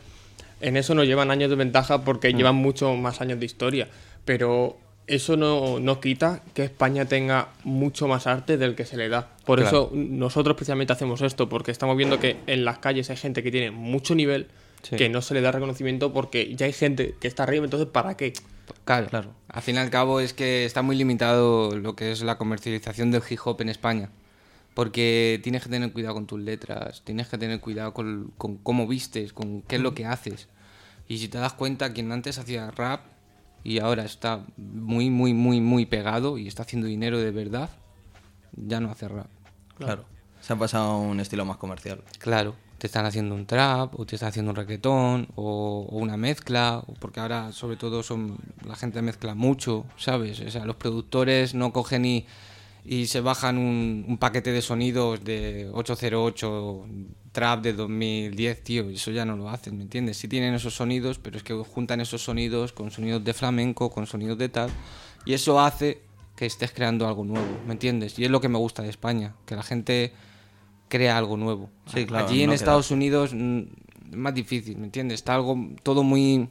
en 0.61 0.77
eso 0.77 0.95
nos 0.95 1.07
llevan 1.07 1.31
años 1.31 1.49
de 1.49 1.57
ventaja 1.57 2.03
porque 2.05 2.33
Mm. 2.33 2.37
llevan 2.37 2.55
muchos 2.57 2.99
más 2.99 3.21
años 3.21 3.39
de 3.39 3.47
historia, 3.47 3.89
pero 4.25 4.77
eso 5.07 5.37
no, 5.37 5.79
no 5.81 6.01
quita 6.01 6.43
que 6.55 6.65
España 6.65 7.05
tenga 7.07 7.49
mucho 7.65 8.09
más 8.09 8.27
arte 8.27 8.57
del 8.57 8.75
que 8.75 8.85
se 8.85 8.97
le 8.97 9.09
da. 9.09 9.31
Por 9.45 9.61
Claro. 9.61 9.89
eso 9.89 9.91
nosotros 9.95 10.57
precisamente 10.57 10.93
hacemos 10.93 11.23
esto, 11.23 11.49
porque 11.49 11.71
estamos 11.71 11.97
viendo 11.97 12.19
que 12.19 12.37
en 12.47 12.65
las 12.65 12.79
calles 12.79 13.09
hay 13.11 13.17
gente 13.17 13.43
que 13.43 13.51
tiene 13.51 13.71
mucho 13.71 14.15
nivel, 14.15 14.49
Sí. 14.83 14.97
que 14.97 15.09
no 15.09 15.23
se 15.23 15.35
le 15.35 15.41
da 15.41 15.51
reconocimiento 15.53 16.13
porque 16.13 16.55
ya 16.55 16.67
hay 16.67 16.73
gente 16.73 17.15
que 17.21 17.27
está 17.29 17.43
arriba, 17.45 17.65
entonces 17.65 17.89
¿para 17.89 18.17
qué? 18.17 18.33
Claro, 18.85 19.09
Claro. 19.09 19.31
Al 19.49 19.63
fin 19.63 19.77
y 19.77 19.79
al 19.79 19.91
cabo 19.91 20.21
es 20.21 20.33
que 20.33 20.65
está 20.65 20.83
muy 20.83 20.97
limitado 20.97 21.77
lo 21.77 21.97
que 21.97 22.13
es 22.13 22.23
la 22.23 22.37
comercialización 22.39 23.11
del 23.11 23.23
hip 23.29 23.39
hop 23.45 23.61
en 23.63 23.69
España. 23.69 24.11
Porque 24.75 25.41
tienes 25.43 25.63
que 25.63 25.71
tener 25.71 25.91
cuidado 25.93 26.15
con 26.15 26.27
tus 26.27 26.39
letras, 26.41 27.01
tienes 27.05 27.29
que 27.29 27.39
tener 27.39 27.61
cuidado 27.61 27.95
con, 27.95 28.33
con 28.37 28.59
cómo 28.59 28.87
vistes, 28.87 29.33
con 29.33 29.63
qué 29.63 29.77
es 29.77 29.83
lo 29.83 29.95
que 29.95 30.05
haces. 30.05 30.49
Y 31.09 31.19
si 31.19 31.29
te 31.29 31.39
das 31.39 31.55
cuenta, 31.55 31.93
quien 31.95 32.13
antes 32.13 32.39
hacía 32.39 32.71
rap 32.73 33.01
y 33.67 33.81
ahora 33.81 34.05
está 34.05 34.45
muy, 34.57 35.11
muy, 35.11 35.35
muy, 35.35 35.61
muy 35.61 35.87
pegado 35.87 36.39
y 36.39 36.47
está 36.47 36.63
haciendo 36.63 36.87
dinero 36.87 37.19
de 37.19 37.33
verdad, 37.33 37.69
ya 38.53 38.79
no 38.79 38.93
hace 38.93 39.09
rap. 39.09 39.27
Claro. 39.77 40.05
Se 40.41 40.53
ha 40.53 40.57
pasado 40.57 40.85
a 40.93 40.99
un 40.99 41.19
estilo 41.19 41.45
más 41.45 41.57
comercial. 41.57 42.01
Claro, 42.21 42.55
te 42.79 42.87
están 42.87 43.07
haciendo 43.07 43.35
un 43.35 43.45
trap, 43.45 43.99
o 43.99 44.07
te 44.07 44.15
están 44.15 44.29
haciendo 44.29 44.53
un 44.53 44.57
reggaetón, 44.57 45.27
o, 45.35 45.85
o 45.91 45.97
una 45.97 46.17
mezcla, 46.17 46.85
porque 47.01 47.19
ahora 47.19 47.51
sobre 47.51 47.77
todo 47.77 48.05
son 48.05 48.39
la 48.65 48.77
gente 48.77 49.03
mezcla 49.03 49.35
mucho, 49.35 49.85
¿sabes? 49.97 50.39
O 50.43 50.51
sea, 50.53 50.65
los 50.65 50.77
productores 50.77 51.53
no 51.57 51.73
cogen 51.73 52.05
y, 52.05 52.25
y 52.87 53.07
se 53.07 53.21
bajan 53.21 53.59
un, 53.59 54.05
un 54.07 54.19
paquete 54.19 54.53
de 54.53 54.63
sonidos 54.63 55.25
de 55.25 55.69
808 55.73 56.87
trap 57.33 57.63
de 57.63 57.73
2010, 57.75 58.65
tío, 58.65 58.89
eso 58.89 59.11
ya 59.11 59.25
no 59.25 59.37
lo 59.37 59.51
hacen, 59.51 59.77
¿me 59.77 59.83
entiendes? 59.83 60.17
Sí 60.17 60.29
tienen 60.29 60.55
esos 60.55 60.75
sonidos, 60.75 61.19
pero 61.19 61.37
es 61.37 61.43
que 61.43 61.53
juntan 61.53 62.01
esos 62.01 62.23
sonidos 62.23 62.73
con 62.73 62.91
sonidos 62.91 63.25
de 63.25 63.35
flamenco, 63.35 63.91
con 63.91 64.07
sonidos 64.07 64.39
de 64.39 64.49
tal, 64.49 64.71
y 65.27 65.35
eso 65.35 65.61
hace 65.61 66.01
que 66.35 66.47
estés 66.47 66.71
creando 66.73 67.07
algo 67.07 67.25
nuevo, 67.25 67.59
¿me 67.67 67.73
entiendes? 67.73 68.19
Y 68.19 68.25
es 68.25 68.31
lo 68.31 68.41
que 68.41 68.49
me 68.49 68.57
gusta 68.57 68.83
de 68.83 68.89
España, 68.89 69.35
que 69.45 69.57
la 69.57 69.63
gente 69.63 70.13
crea 70.89 71.19
algo 71.19 71.37
nuevo. 71.37 71.69
Sí, 71.93 72.07
claro, 72.07 72.27
Allí 72.27 72.43
en 72.43 72.53
Estados 72.53 72.91
Unidos 72.91 73.35
mm, 73.35 73.61
es 74.13 74.17
más 74.17 74.35
difícil, 74.35 74.79
¿me 74.79 74.85
entiendes? 74.85 75.17
Está 75.17 75.35
algo 75.35 75.59
todo 75.83 76.05
muy 76.05 76.49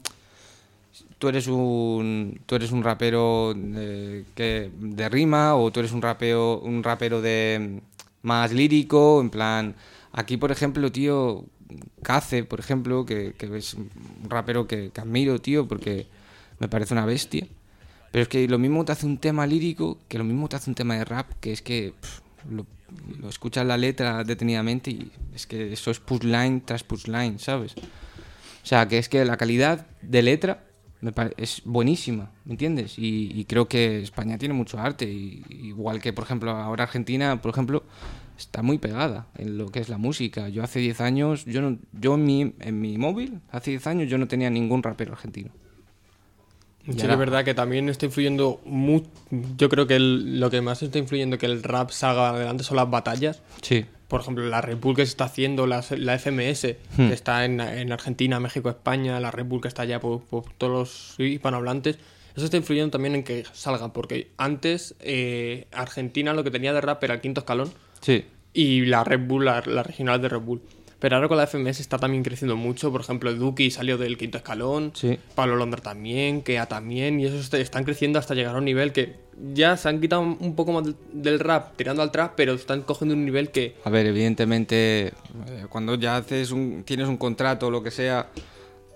tú 1.25 1.29
eres 1.29 1.47
un 1.47 2.39
tú 2.45 2.53
eres 2.53 2.71
un 2.71 2.83
rapero 2.83 3.55
de, 3.55 5.09
rima 5.09 5.55
o 5.55 5.71
tú 5.71 5.79
eres 5.79 5.91
un 5.91 6.03
rapeo 6.03 6.59
un 6.59 6.83
rapero 6.83 7.19
de 7.19 7.81
más 8.21 8.51
lírico, 8.53 9.19
en 9.21 9.31
plan 9.31 9.75
aquí 10.13 10.38
por 10.38 10.51
ejemplo, 10.51 10.91
tío, 10.91 11.45
Cace, 12.03 12.43
por 12.43 12.59
ejemplo, 12.59 13.07
que, 13.07 13.33
es 13.39 13.73
un 13.73 13.89
rapero 14.29 14.67
que, 14.67 14.91
que 14.91 15.01
admiro, 15.01 15.41
tío, 15.41 15.67
porque 15.67 16.05
me 16.59 16.67
parece 16.67 16.93
una 16.93 17.07
bestia. 17.07 17.47
Pero 18.11 18.21
es 18.21 18.27
que 18.27 18.47
lo 18.47 18.59
mismo 18.59 18.85
te 18.85 18.91
hace 18.91 19.07
un 19.07 19.17
tema 19.17 19.47
lírico 19.47 19.97
que 20.07 20.19
lo 20.19 20.23
mismo 20.23 20.47
te 20.47 20.57
hace 20.57 20.69
un 20.69 20.75
tema 20.75 20.95
de 20.95 21.05
rap, 21.05 21.31
que 21.41 21.53
es 21.53 21.63
que 21.63 21.95
lo, 22.51 22.67
lo 23.19 23.29
escuchas 23.29 23.65
la 23.65 23.77
letra 23.77 24.23
detenidamente 24.23 24.91
y 24.91 25.11
es 25.33 25.47
que 25.47 25.73
eso 25.73 25.89
es 25.89 25.99
punchline 25.99 26.61
tras 26.61 26.83
punchline, 26.83 27.39
¿sabes? 27.39 27.73
O 27.73 28.67
sea, 28.67 28.88
que 28.88 28.99
es 28.99 29.09
que 29.09 29.25
la 29.25 29.38
calidad 29.38 29.88
de 30.03 30.21
letra 30.21 30.65
me 31.01 31.12
es 31.38 31.62
buenísima, 31.65 32.31
¿me 32.45 32.53
entiendes? 32.53 32.97
Y, 32.97 33.31
y 33.34 33.45
creo 33.45 33.67
que 33.67 34.01
España 34.01 34.38
tiene 34.38 34.53
mucho 34.53 34.79
arte, 34.79 35.05
y- 35.05 35.43
igual 35.49 36.01
que, 36.01 36.13
por 36.13 36.23
ejemplo, 36.23 36.51
ahora 36.51 36.84
Argentina, 36.86 37.41
por 37.41 37.51
ejemplo, 37.51 37.84
está 38.38 38.62
muy 38.62 38.77
pegada 38.79 39.27
en 39.38 39.58
lo 39.58 39.67
que 39.69 39.79
es 39.79 39.89
la 39.89 39.97
música. 39.97 40.49
Yo 40.49 40.63
hace 40.63 40.79
10 40.79 41.01
años, 41.01 41.45
yo, 41.45 41.62
no, 41.62 41.77
yo 41.93 42.15
en, 42.15 42.25
mi, 42.25 42.53
en 42.60 42.81
mi 42.81 42.97
móvil, 42.97 43.39
hace 43.51 43.71
10 43.71 43.86
años 43.88 44.10
yo 44.10 44.17
no 44.17 44.27
tenía 44.27 44.49
ningún 44.49 44.81
rapero 44.84 45.13
argentino. 45.13 45.51
Sí, 46.86 46.91
es 47.13 47.17
verdad 47.17 47.43
que 47.43 47.55
también 47.55 47.89
está 47.89 48.05
influyendo 48.05 48.62
mucho. 48.63 49.10
Yo 49.58 49.69
creo 49.69 49.88
que 49.88 49.95
el- 49.95 50.39
lo 50.39 50.51
que 50.51 50.62
más 50.62 50.84
está 50.84 50.99
influyendo 50.99 51.38
que 51.39 51.47
el 51.47 51.63
rap 51.63 51.89
salga 51.89 52.29
adelante 52.29 52.63
son 52.63 52.77
las 52.77 52.89
batallas. 52.89 53.41
Sí. 53.63 53.86
Por 54.15 54.21
ejemplo, 54.21 54.45
la 54.47 54.62
Red 54.62 54.78
Bull 54.78 54.95
que 54.95 55.06
se 55.06 55.10
está 55.10 55.25
haciendo, 55.25 55.67
la, 55.67 55.84
la 55.97 56.17
FMS, 56.17 56.78
Hmm. 56.95 57.08
que 57.10 57.13
está 57.13 57.43
en, 57.43 57.60
en 57.60 57.91
Argentina, 57.91 58.39
México, 58.39 58.69
España, 58.69 59.19
la 59.19 59.30
Red 59.30 59.45
Bull 59.45 59.60
que 59.60 59.67
está 59.67 59.82
allá 59.82 59.99
por, 59.99 60.21
por 60.21 60.45
todos 60.58 60.71
los 61.17 61.19
hispanohablantes. 61.19 61.97
Eso 62.34 62.45
está 62.45 62.56
influyendo 62.56 62.91
también 62.91 63.15
en 63.15 63.23
que 63.23 63.43
salgan, 63.51 63.91
porque 63.91 64.30
antes 64.38 64.95
eh, 65.01 65.67
Argentina 65.73 66.34
lo 66.34 66.45
que 66.45 66.51
tenía 66.51 66.71
de 66.71 66.80
rap 66.80 67.04
era 67.04 67.15
el 67.15 67.19
quinto 67.21 67.41
escalón 67.41 67.71
Sí. 67.99 68.23
y 68.54 68.86
la 68.86 69.04
Red 69.04 69.28
Bull, 69.28 69.43
la, 69.45 69.62
la 69.65 69.84
regional 69.84 70.21
de 70.21 70.30
Red 70.30 70.39
Bull. 70.41 70.62
Pero 70.99 71.17
ahora 71.17 71.27
con 71.27 71.38
la 71.38 71.45
FMS 71.45 71.81
está 71.81 71.97
también 71.97 72.23
creciendo 72.23 72.55
mucho. 72.55 72.91
Por 72.91 73.01
ejemplo, 73.01 73.34
Duki 73.34 73.69
salió 73.69 73.97
del 73.97 74.17
quinto 74.17 74.38
escalón. 74.38 74.91
Sí. 74.95 75.19
Pablo 75.36 75.55
Londra 75.58 75.81
también, 75.81 76.41
Kea 76.41 76.65
también. 76.67 77.19
Y 77.19 77.25
esos 77.25 77.41
est- 77.41 77.53
están 77.55 77.84
creciendo 77.84 78.17
hasta 78.17 78.34
llegar 78.34 78.55
a 78.55 78.60
un 78.60 78.65
nivel 78.65 78.91
que 78.93 79.15
ya 79.53 79.75
se 79.77 79.89
han 79.89 79.99
quitado 79.99 80.21
un 80.21 80.55
poco 80.55 80.71
más 80.71 80.86
del, 81.12 81.39
rap, 81.39 81.75
tirando 81.75 82.01
al 82.01 82.12
trap, 82.12 82.34
pero 82.38 82.53
están 82.53 82.81
cogiendo 82.84 83.13
un 83.13 83.25
nivel 83.25 83.51
que 83.51 83.75
A 83.84 83.89
ver, 83.89 84.05
evidentemente, 84.05 85.08
eh, 85.08 85.13
cuando 85.69 85.95
ya 85.95 86.17
haces 86.17 86.51
un, 86.51 86.84
tienes 86.86 87.08
un 87.08 87.17
contrato 87.17 87.67
o 87.67 87.71
lo 87.71 87.84
que 87.84 87.91
sea, 87.91 88.29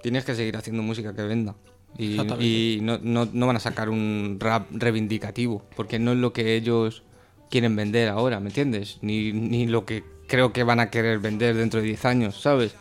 tienes 0.01 0.23
que 0.23 0.35
seguir 0.35 0.55
haciendo 0.55 0.81
música 0.81 1.13
que 1.13 1.21
venda. 1.23 1.55
Y, 1.97 2.17
y 2.41 2.79
no, 2.81 2.97
no- 3.01 3.27
no 3.31 3.47
van 3.47 3.57
a 3.57 3.59
sacar 3.59 3.89
un 3.89 4.37
rap 4.39 4.67
reivindicativo, 4.71 5.63
porque 5.75 5.99
no 5.99 6.11
es 6.13 6.17
lo 6.17 6.31
que 6.33 6.55
ellos 6.55 7.03
quieren 7.49 7.75
vender 7.75 8.09
ahora, 8.09 8.39
¿me 8.39 8.47
entiendes? 8.49 8.99
Ni, 9.01 9.33
ni 9.33 9.65
lo 9.67 9.85
que 9.85 10.03
creo 10.29 10.53
que 10.53 10.63
van 10.63 10.79
a 10.79 10.89
querer 10.89 11.19
vender 11.19 11.55
dentro 11.55 11.81
de 11.81 11.87
10 11.87 12.05
años, 12.05 12.41
¿sabes? 12.41 12.73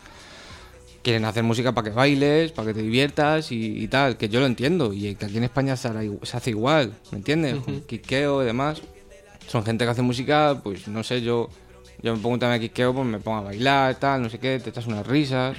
quieren 1.01 1.25
hacer 1.25 1.43
música 1.43 1.73
para 1.73 1.89
que 1.89 1.95
bailes, 1.95 2.51
para 2.51 2.67
que 2.67 2.73
te 2.73 2.81
diviertas 2.81 3.51
y, 3.51 3.83
y 3.83 3.87
tal, 3.87 4.17
que 4.17 4.29
yo 4.29 4.39
lo 4.39 4.45
entiendo. 4.45 4.93
Y 4.93 5.15
que 5.15 5.25
aquí 5.25 5.37
en 5.37 5.43
España 5.43 5.75
se, 5.75 5.87
hará 5.87 6.01
se 6.23 6.37
hace 6.37 6.49
igual, 6.51 6.93
¿me 7.11 7.17
entiendes? 7.17 7.55
Con 7.57 7.81
Quiqueo 7.81 8.43
y 8.43 8.45
demás. 8.45 8.81
Son 9.47 9.63
gente 9.65 9.85
que 9.85 9.91
hace 9.91 10.01
música, 10.01 10.59
pues 10.63 10.87
no 10.87 11.03
sé, 11.03 11.21
yo, 11.21 11.49
yo 12.01 12.15
me 12.15 12.21
pongo 12.21 12.35
un 12.35 12.39
tema 12.39 12.53
de 12.53 12.59
Quiqueo, 12.59 12.93
pues 12.93 13.07
me 13.07 13.19
pongo 13.19 13.37
a 13.37 13.41
bailar, 13.41 13.95
tal, 13.95 14.21
no 14.21 14.29
sé 14.29 14.39
qué, 14.39 14.59
te 14.59 14.69
echas 14.69 14.87
unas 14.87 15.05
risas. 15.07 15.57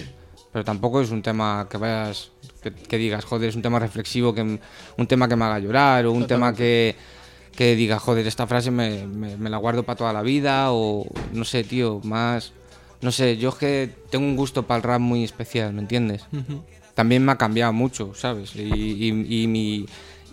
Pero 0.53 0.65
tampoco 0.65 1.01
es 1.01 1.11
un 1.11 1.23
tema 1.23 1.69
que 1.71 1.79
vayas, 1.79 2.33
que, 2.63 2.73
que 2.73 2.97
digas, 2.99 3.25
joder, 3.25 3.49
es 3.49 3.57
un 3.57 3.63
tema 3.63 3.79
reflexivo, 3.79 4.35
que, 4.35 4.43
un 4.43 5.07
tema 5.07 5.29
que 5.29 5.37
me 5.37 5.45
haga 5.45 5.59
llorar, 5.61 6.07
o 6.07 6.13
un 6.13 6.27
tema 6.27 6.55
que, 6.55 6.97
que 7.57 7.75
diga, 7.77 7.99
joder, 7.99 8.27
esta 8.27 8.47
frase 8.47 8.71
me, 8.71 9.07
me- 9.07 9.37
me 9.37 9.51
la 9.51 9.57
guardo 9.59 9.83
para 9.83 9.97
toda 9.97 10.13
la 10.13 10.23
vida, 10.23 10.73
o 10.73 11.07
no 11.33 11.45
sé, 11.45 11.65
tío, 11.65 12.01
más. 12.05 12.53
No 13.03 13.11
sé, 13.13 13.37
yo 13.39 13.49
es 13.51 13.55
que 13.55 13.91
tengo 14.11 14.27
un 14.27 14.37
gusto 14.37 14.67
para 14.67 14.77
el 14.79 14.83
rap 14.83 15.01
muy 15.01 15.25
especial, 15.25 15.73
¿me 15.73 15.81
entiendes? 15.81 16.25
También 16.95 17.25
me 17.25 17.33
ha 17.33 17.37
cambiado 17.37 17.73
mucho, 17.73 18.13
¿sabes? 18.15 18.55
Y, 18.57 18.61
y- 18.63 19.43
y 19.43 19.47
mi, 19.47 19.87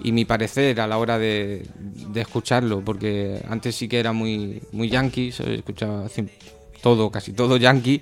y 0.03 0.11
mi 0.11 0.25
parecer 0.25 0.79
a 0.81 0.87
la 0.87 0.97
hora 0.97 1.17
de, 1.17 1.65
de 1.79 2.21
escucharlo, 2.21 2.81
porque 2.83 3.41
antes 3.49 3.75
sí 3.75 3.87
que 3.87 3.99
era 3.99 4.11
muy, 4.13 4.61
muy 4.71 4.89
yankee, 4.89 5.31
¿sabes? 5.31 5.59
escuchaba 5.59 6.07
todo, 6.81 7.09
casi 7.09 7.31
todo 7.33 7.55
yankee. 7.57 8.01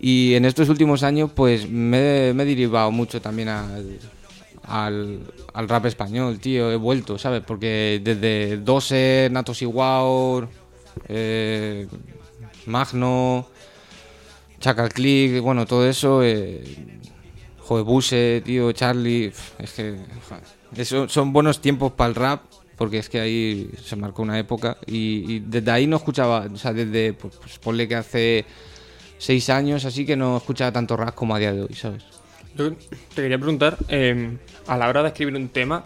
Y 0.00 0.34
en 0.34 0.44
estos 0.44 0.68
últimos 0.68 1.02
años, 1.02 1.30
pues 1.34 1.68
me, 1.68 2.32
me 2.34 2.42
he 2.42 2.46
derivado 2.46 2.90
mucho 2.90 3.20
también 3.22 3.48
al, 3.48 3.98
al, 4.64 5.20
al 5.52 5.68
rap 5.68 5.86
español, 5.86 6.38
tío. 6.38 6.70
He 6.70 6.76
vuelto, 6.76 7.18
¿sabes? 7.18 7.42
Porque 7.46 8.00
desde 8.02 8.58
Dose, 8.58 9.28
Natos 9.30 9.62
Igual, 9.62 10.48
eh, 11.08 11.86
Magno, 12.66 13.46
Chacal 14.60 14.92
Click, 14.92 15.40
bueno, 15.40 15.66
todo 15.66 15.86
eso. 15.88 16.22
Eh, 16.22 16.62
Buse, 17.68 18.42
tío, 18.44 18.70
Charlie. 18.72 19.32
Es 19.58 19.72
que. 19.72 19.96
son 21.08 21.32
buenos 21.32 21.60
tiempos 21.60 21.92
para 21.92 22.08
el 22.08 22.14
rap. 22.14 22.42
Porque 22.76 22.98
es 22.98 23.08
que 23.08 23.20
ahí 23.20 23.70
se 23.82 23.96
marcó 23.96 24.22
una 24.22 24.38
época. 24.38 24.76
Y, 24.86 25.36
y 25.36 25.40
desde 25.40 25.70
ahí 25.70 25.86
no 25.86 25.96
escuchaba. 25.96 26.48
O 26.52 26.56
sea, 26.56 26.72
desde. 26.72 27.14
Pues, 27.14 27.36
pues 27.36 27.58
ponle 27.58 27.88
que 27.88 27.94
hace 27.94 28.44
seis 29.22 29.48
años, 29.50 29.84
así 29.84 30.04
que 30.04 30.16
no 30.16 30.36
escuchaba 30.36 30.72
tanto 30.72 30.96
rap 30.96 31.14
como 31.14 31.34
a 31.34 31.38
día 31.38 31.52
de 31.52 31.62
hoy, 31.62 31.74
¿sabes? 31.74 32.02
Yo 32.56 32.72
te 33.14 33.22
quería 33.22 33.38
preguntar, 33.38 33.78
eh, 33.88 34.36
a 34.66 34.76
la 34.76 34.88
hora 34.88 35.02
de 35.02 35.08
escribir 35.08 35.36
un 35.36 35.48
tema, 35.48 35.82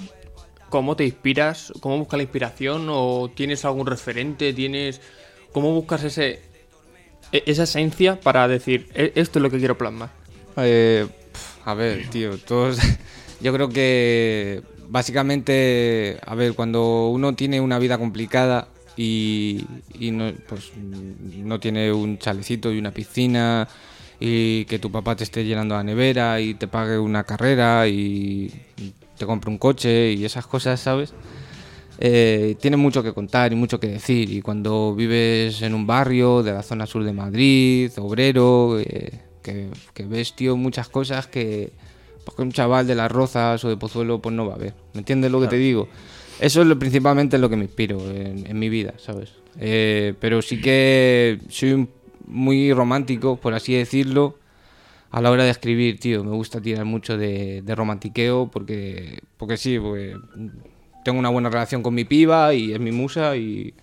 ¿cómo 0.69 0.97
te 0.97 1.05
inspiras? 1.05 1.73
¿Cómo 1.81 1.99
buscas 1.99 2.19
la 2.19 2.23
inspiración? 2.25 2.87
¿O 2.91 3.31
tienes 3.35 3.65
algún 3.65 3.87
referente? 3.87 4.53
¿Tienes 4.53 5.01
¿Cómo 5.53 5.73
buscas 5.73 6.05
ese, 6.05 6.41
e- 7.33 7.43
esa 7.47 7.63
esencia 7.63 8.21
para 8.21 8.47
decir, 8.49 8.89
"E- 8.95 9.13
esto 9.15 9.39
es 9.39 9.43
lo 9.43 9.51
que 9.51 9.59
quiero 9.59 9.79
plasmar? 9.79 10.11
Eh, 10.59 11.07
a 11.65 11.73
ver, 11.75 12.11
tío, 12.11 12.37
todos. 12.39 12.77
Yo 13.41 13.53
creo 13.55 13.69
que 13.71 14.63
básicamente, 14.89 16.19
a 16.27 16.35
ver, 16.35 16.53
cuando 16.55 17.09
uno 17.09 17.35
tiene 17.35 17.61
una 17.61 17.79
vida 17.79 17.97
complicada 17.97 18.69
y, 18.97 19.65
y 19.99 20.11
no, 20.11 20.33
pues, 20.47 20.73
no 20.77 21.59
tiene 21.61 21.93
un 21.93 22.19
chalecito 22.19 22.73
y 22.73 22.79
una 22.79 22.91
piscina 22.93 23.67
y 24.21 24.65
que 24.67 24.79
tu 24.79 24.91
papá 24.91 25.15
te 25.17 25.25
esté 25.25 25.45
llenando 25.45 25.75
la 25.75 25.83
nevera 25.85 26.41
y 26.41 26.55
te 26.55 26.69
pague 26.69 26.99
una 26.99 27.25
carrera 27.25 27.87
y 27.89 28.51
te 29.19 29.27
compre 29.27 29.51
un 29.51 29.59
coche 29.59 30.13
y 30.13 30.25
esas 30.25 30.47
cosas, 30.47 30.81
¿sabes? 30.81 31.13
eh, 31.99 32.57
tiene 32.61 32.77
mucho 32.77 33.03
que 33.03 33.13
contar 33.13 33.53
y 33.53 33.57
mucho 33.57 33.81
que 33.81 33.87
decir. 33.89 34.31
Y 34.31 34.43
cuando 34.43 34.95
vives 34.95 35.63
en 35.63 35.75
un 35.75 35.87
barrio 35.87 36.43
de 36.43 36.53
la 36.53 36.63
zona 36.63 36.87
sur 36.87 37.05
de 37.05 37.13
Madrid, 37.13 37.91
obrero, 37.99 38.79
eh, 38.79 39.13
que, 39.43 39.69
que 39.95 40.03
ves, 40.05 40.35
tío, 40.35 40.57
muchas 40.57 40.89
cosas 40.89 41.27
que, 41.27 41.73
pues, 42.25 42.37
que 42.37 42.43
un 42.43 42.53
chaval 42.53 42.87
de 42.87 42.95
las 42.95 43.11
Rozas 43.11 43.65
o 43.65 43.69
de 43.69 43.77
Pozuelo 43.77 44.21
pues 44.21 44.35
no 44.35 44.47
va 44.47 44.55
a 44.55 44.59
ver. 44.59 44.75
¿Me 44.93 44.99
entiendes 45.01 45.31
lo 45.31 45.41
que 45.41 45.47
te 45.49 45.57
digo? 45.57 45.89
Eso 46.39 46.61
es 46.61 46.67
lo, 46.67 46.79
principalmente 46.79 47.39
lo 47.39 47.49
que 47.49 47.57
me 47.57 47.65
inspiro 47.65 47.99
en, 48.11 48.47
en 48.47 48.59
mi 48.59 48.69
vida, 48.69 48.93
¿sabes? 48.99 49.31
Eh, 49.59 50.13
pero 50.21 50.43
sí 50.43 50.61
que 50.61 51.39
soy 51.49 51.73
un- 51.73 51.89
muy 52.27 52.73
romántico, 52.73 53.37
por 53.37 53.55
así 53.55 53.75
decirlo, 53.75 54.39
a 55.11 55.21
la 55.21 55.31
hora 55.31 55.45
de 55.45 55.51
escribir, 55.51 55.99
tío. 55.99 56.25
Me 56.25 56.33
gusta 56.33 56.61
tirar 56.61 56.85
mucho 56.85 57.17
de, 57.17 57.63
de 57.63 57.75
romantiqueo 57.75 58.49
porque, 58.53 59.21
porque 59.37 59.57
sí, 59.57 59.79
porque 59.79 60.17
tengo 61.05 61.19
una 61.19 61.29
buena 61.29 61.49
relación 61.49 61.83
con 61.83 61.95
mi 61.95 62.05
piba 62.05 62.53
y 62.55 62.73
es 62.73 62.81
mi 62.81 62.93
musa 62.93 63.37
y, 63.37 63.75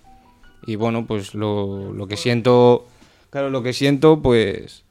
y 0.66 0.76
bueno, 0.76 1.06
pues 1.06 1.34
lo, 1.34 1.94
lo 1.94 2.08
que 2.08 2.18
siento, 2.18 2.86
claro, 3.30 3.50
lo 3.50 3.64
que 3.64 3.74
siento, 3.74 4.22
pues, 4.22 4.84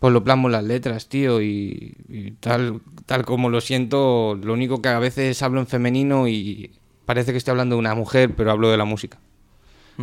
pues 0.00 0.12
lo 0.12 0.24
plasmo 0.24 0.48
en 0.48 0.52
las 0.52 0.64
letras, 0.64 1.08
tío, 1.08 1.42
y, 1.42 1.94
y 2.08 2.30
tal, 2.32 2.80
tal 3.06 3.24
como 3.24 3.50
lo 3.50 3.60
siento, 3.60 4.38
lo 4.42 4.52
único 4.52 4.80
que 4.80 4.88
a 4.88 4.98
veces 4.98 5.42
hablo 5.42 5.60
en 5.60 5.66
femenino 5.66 6.28
y 6.28 6.72
parece 7.04 7.32
que 7.32 7.38
estoy 7.38 7.52
hablando 7.52 7.76
de 7.76 7.80
una 7.80 7.94
mujer, 7.94 8.34
pero 8.34 8.50
hablo 8.50 8.70
de 8.70 8.76
la 8.76 8.84
música. 8.84 9.18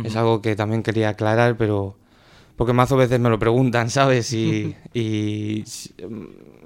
Es 0.04 0.14
algo 0.14 0.42
que 0.42 0.54
también 0.56 0.82
quería 0.82 1.08
aclarar, 1.08 1.56
pero 1.56 1.96
porque 2.56 2.72
más 2.72 2.94
veces 2.94 3.20
me 3.20 3.30
lo 3.30 3.38
preguntan, 3.38 3.90
¿sabes? 3.90 4.32
Y, 4.32 4.74
y 4.94 5.64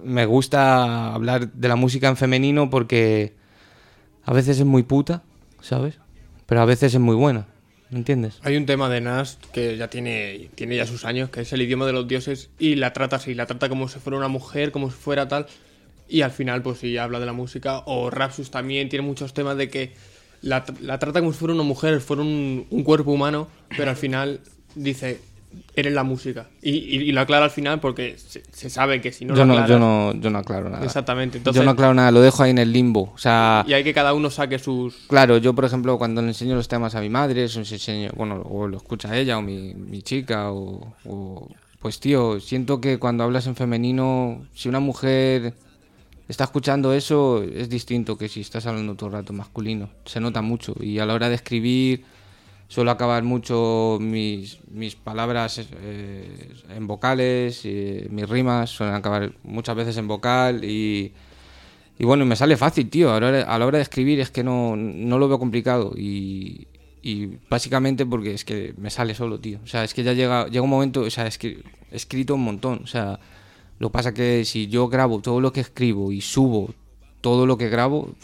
me 0.02 0.26
gusta 0.26 1.12
hablar 1.14 1.52
de 1.52 1.68
la 1.68 1.76
música 1.76 2.08
en 2.08 2.16
femenino 2.16 2.70
porque 2.70 3.34
a 4.24 4.32
veces 4.32 4.58
es 4.58 4.66
muy 4.66 4.82
puta, 4.82 5.22
¿sabes? 5.60 5.98
Pero 6.46 6.62
a 6.62 6.64
veces 6.64 6.94
es 6.94 7.00
muy 7.00 7.16
buena, 7.16 7.46
¿me 7.90 7.98
entiendes? 7.98 8.38
Hay 8.42 8.56
un 8.56 8.66
tema 8.66 8.88
de 8.88 9.00
Nas 9.00 9.38
que 9.52 9.76
ya 9.76 9.88
tiene, 9.88 10.50
tiene 10.54 10.76
ya 10.76 10.86
sus 10.86 11.04
años, 11.04 11.30
que 11.30 11.42
es 11.42 11.52
el 11.52 11.62
idioma 11.62 11.86
de 11.86 11.92
los 11.92 12.08
dioses, 12.08 12.50
y 12.58 12.76
la 12.76 12.92
trata 12.92 13.16
así, 13.16 13.34
la 13.34 13.46
trata 13.46 13.68
como 13.68 13.88
si 13.88 13.98
fuera 13.98 14.16
una 14.16 14.28
mujer, 14.28 14.72
como 14.72 14.90
si 14.90 14.96
fuera 14.96 15.28
tal, 15.28 15.46
y 16.08 16.22
al 16.22 16.32
final 16.32 16.62
pues 16.62 16.78
sí 16.78 16.96
habla 16.96 17.20
de 17.20 17.26
la 17.26 17.32
música, 17.32 17.82
o 17.86 18.10
Rapsus 18.10 18.50
también 18.50 18.88
tiene 18.88 19.06
muchos 19.06 19.32
temas 19.32 19.56
de 19.56 19.68
que 19.68 19.94
la, 20.42 20.64
la 20.80 20.98
trata 20.98 21.20
como 21.20 21.32
si 21.32 21.38
fuera 21.38 21.54
una 21.54 21.62
mujer, 21.62 22.00
fuera 22.00 22.22
un, 22.22 22.66
un 22.70 22.82
cuerpo 22.82 23.12
humano, 23.12 23.48
pero 23.76 23.90
al 23.90 23.96
final 23.96 24.40
dice, 24.74 25.20
eres 25.74 25.92
la 25.92 26.04
música, 26.04 26.48
y, 26.62 26.70
y- 26.70 27.02
y 27.08 27.12
lo 27.12 27.20
aclara 27.20 27.44
al 27.46 27.50
final 27.50 27.80
porque 27.80 28.16
se, 28.18 28.42
se 28.52 28.70
sabe 28.70 29.00
que 29.00 29.12
si 29.12 29.24
no 29.24 29.34
yo, 29.34 29.44
lo 29.44 29.54
no, 29.54 29.66
yo, 29.66 29.78
no, 29.78 30.14
yo 30.14 30.30
no 30.30 30.38
aclaro 30.38 30.68
nada. 30.70 30.84
Exactamente, 30.84 31.38
entonces, 31.38 31.60
yo 31.60 31.64
no 31.64 31.70
aclaro 31.72 31.94
nada, 31.94 32.10
lo 32.10 32.20
dejo 32.20 32.42
ahí 32.42 32.50
en 32.50 32.58
el 32.58 32.72
limbo. 32.72 33.12
O 33.14 33.18
sea, 33.18 33.64
y 33.66 33.72
hay 33.72 33.82
que 33.84 33.92
cada 33.94 34.14
uno 34.14 34.30
saque 34.30 34.58
sus... 34.58 34.94
Claro, 35.08 35.38
yo 35.38 35.54
por 35.54 35.64
ejemplo 35.64 35.98
cuando 35.98 36.22
le 36.22 36.28
enseño 36.28 36.54
los 36.54 36.68
temas 36.68 36.94
a 36.94 37.00
mi 37.00 37.08
madre, 37.08 37.48
se 37.48 37.58
enseño, 37.60 38.10
bueno, 38.16 38.42
o 38.48 38.66
lo 38.68 38.76
escucha 38.76 39.16
ella 39.16 39.38
o 39.38 39.42
mi, 39.42 39.74
mi 39.74 40.02
chica, 40.02 40.52
o, 40.52 40.94
o- 41.04 41.48
pues 41.80 41.98
tío, 41.98 42.38
siento 42.40 42.80
que 42.80 42.98
cuando 42.98 43.24
hablas 43.24 43.46
en 43.46 43.56
femenino, 43.56 44.46
si 44.54 44.68
una 44.68 44.80
mujer 44.80 45.54
está 46.28 46.44
escuchando 46.44 46.92
eso, 46.92 47.42
es 47.42 47.68
distinto 47.68 48.16
que 48.18 48.28
si 48.28 48.42
estás 48.42 48.66
hablando 48.66 48.94
todo 48.94 49.08
el 49.08 49.14
rato 49.14 49.32
masculino, 49.32 49.88
se 50.04 50.20
nota 50.20 50.42
mucho 50.42 50.74
y 50.80 50.98
a 50.98 51.06
la 51.06 51.14
hora 51.14 51.28
de 51.28 51.34
escribir 51.36 52.04
suelo 52.70 52.92
acabar 52.92 53.24
mucho 53.24 53.98
mis, 54.00 54.58
mis 54.70 54.94
palabras 54.94 55.60
eh, 55.82 56.52
en 56.68 56.86
vocales, 56.86 57.62
eh, 57.64 58.06
mis 58.10 58.28
rimas 58.28 58.70
suelen 58.70 58.94
acabar 58.94 59.32
muchas 59.42 59.74
veces 59.76 59.96
en 59.96 60.06
vocal 60.08 60.64
y... 60.64 61.12
Y 61.98 62.06
bueno, 62.06 62.24
me 62.24 62.34
sale 62.34 62.56
fácil, 62.56 62.88
tío. 62.88 63.12
A 63.12 63.20
la 63.20 63.28
hora, 63.28 63.42
a 63.42 63.58
la 63.58 63.66
hora 63.66 63.76
de 63.76 63.82
escribir 63.82 64.20
es 64.20 64.30
que 64.30 64.42
no, 64.42 64.74
no 64.74 65.18
lo 65.18 65.28
veo 65.28 65.38
complicado. 65.38 65.92
Y, 65.94 66.66
y 67.02 67.26
básicamente 67.50 68.06
porque 68.06 68.32
es 68.32 68.46
que 68.46 68.72
me 68.78 68.88
sale 68.88 69.14
solo, 69.14 69.38
tío. 69.38 69.58
O 69.62 69.66
sea, 69.66 69.84
es 69.84 69.92
que 69.92 70.02
ya 70.02 70.14
llega, 70.14 70.46
llega 70.46 70.62
un 70.62 70.70
momento, 70.70 71.02
o 71.02 71.10
sea, 71.10 71.26
es 71.26 71.36
que 71.36 71.62
he 71.90 71.96
escrito 71.96 72.36
un 72.36 72.44
montón. 72.44 72.80
O 72.84 72.86
sea, 72.86 73.20
lo 73.78 73.90
que 73.90 73.92
pasa 73.92 74.14
que 74.14 74.46
si 74.46 74.68
yo 74.68 74.88
grabo 74.88 75.20
todo 75.20 75.42
lo 75.42 75.52
que 75.52 75.60
escribo 75.60 76.10
y 76.10 76.22
subo 76.22 76.72
todo 77.20 77.44
lo 77.44 77.58
que 77.58 77.68
grabo, 77.68 78.14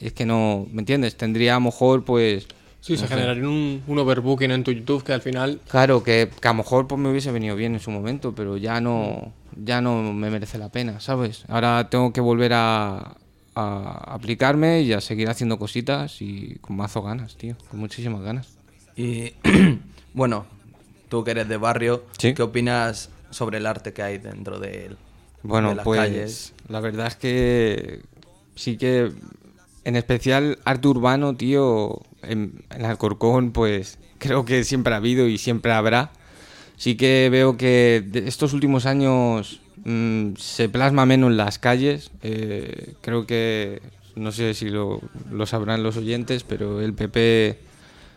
es 0.00 0.12
que 0.12 0.24
no, 0.24 0.68
¿me 0.70 0.82
entiendes? 0.82 1.16
Tendría 1.16 1.56
a 1.56 1.58
lo 1.58 1.62
mejor, 1.62 2.04
pues... 2.04 2.46
Sí, 2.84 2.98
se 2.98 3.08
generaría 3.08 3.48
un, 3.48 3.82
un 3.86 3.98
overbooking 3.98 4.50
en 4.50 4.62
tu 4.62 4.70
YouTube 4.70 5.02
que 5.02 5.14
al 5.14 5.22
final 5.22 5.58
Claro, 5.70 6.02
que, 6.02 6.28
que 6.38 6.48
a 6.48 6.50
lo 6.50 6.58
mejor 6.58 6.86
pues, 6.86 7.00
me 7.00 7.08
hubiese 7.10 7.32
venido 7.32 7.56
bien 7.56 7.72
en 7.72 7.80
su 7.80 7.90
momento, 7.90 8.34
pero 8.34 8.58
ya 8.58 8.78
no, 8.82 9.32
ya 9.56 9.80
no 9.80 10.12
me 10.12 10.28
merece 10.28 10.58
la 10.58 10.68
pena, 10.70 11.00
¿sabes? 11.00 11.44
Ahora 11.48 11.88
tengo 11.88 12.12
que 12.12 12.20
volver 12.20 12.52
a, 12.52 13.16
a 13.54 14.14
aplicarme 14.14 14.82
y 14.82 14.92
a 14.92 15.00
seguir 15.00 15.30
haciendo 15.30 15.58
cositas 15.58 16.20
y 16.20 16.56
con 16.60 16.76
mazo 16.76 17.00
ganas, 17.00 17.36
tío, 17.36 17.56
con 17.70 17.80
muchísimas 17.80 18.20
ganas. 18.20 18.48
Y 18.96 19.32
bueno, 20.12 20.44
tú 21.08 21.24
que 21.24 21.30
eres 21.30 21.48
de 21.48 21.56
barrio, 21.56 22.04
Sí. 22.18 22.34
¿qué 22.34 22.42
opinas 22.42 23.08
sobre 23.30 23.56
el 23.58 23.66
arte 23.66 23.94
que 23.94 24.02
hay 24.02 24.18
dentro 24.18 24.58
de 24.58 24.86
él? 24.86 24.96
Bueno, 25.42 25.70
de 25.70 25.76
las 25.76 25.84
pues 25.86 26.00
calles? 26.00 26.52
la 26.68 26.80
verdad 26.80 27.06
es 27.06 27.16
que 27.16 28.00
sí 28.56 28.76
que, 28.76 29.10
en 29.84 29.96
especial 29.96 30.58
arte 30.64 30.88
urbano, 30.88 31.36
tío, 31.36 32.00
en, 32.22 32.64
en 32.70 32.84
Alcorcón, 32.84 33.52
pues 33.52 33.98
creo 34.18 34.44
que 34.44 34.64
siempre 34.64 34.94
ha 34.94 34.96
habido 34.96 35.28
y 35.28 35.38
siempre 35.38 35.72
habrá. 35.72 36.10
Sí 36.76 36.96
que 36.96 37.28
veo 37.30 37.56
que 37.56 38.02
de 38.04 38.26
estos 38.26 38.52
últimos 38.52 38.86
años 38.86 39.60
mm, 39.84 40.34
se 40.36 40.68
plasma 40.68 41.06
menos 41.06 41.30
en 41.30 41.36
las 41.36 41.58
calles. 41.58 42.10
eh, 42.22 42.94
creo 43.00 43.26
que, 43.26 43.82
no 44.16 44.32
sé 44.32 44.54
si 44.54 44.70
lo, 44.70 45.00
sabrán 45.46 45.82
los 45.82 45.96
oyentes, 45.96 46.44
pero 46.44 46.80
el 46.80 46.94
PP 46.94 47.58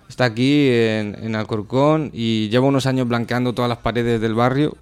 está 0.10 0.26
aquí 0.26 0.70
en, 0.70 1.18
en 1.22 1.36
Alcorcón 1.36 2.12
y 2.14 2.50
lleva 2.50 2.66
unos 2.68 2.86
años 2.86 3.08
blanqueando 3.08 3.54
todas 3.54 3.70
las 3.70 3.80
paredes 3.80 4.22
del 4.22 4.34
barrio 4.34 4.78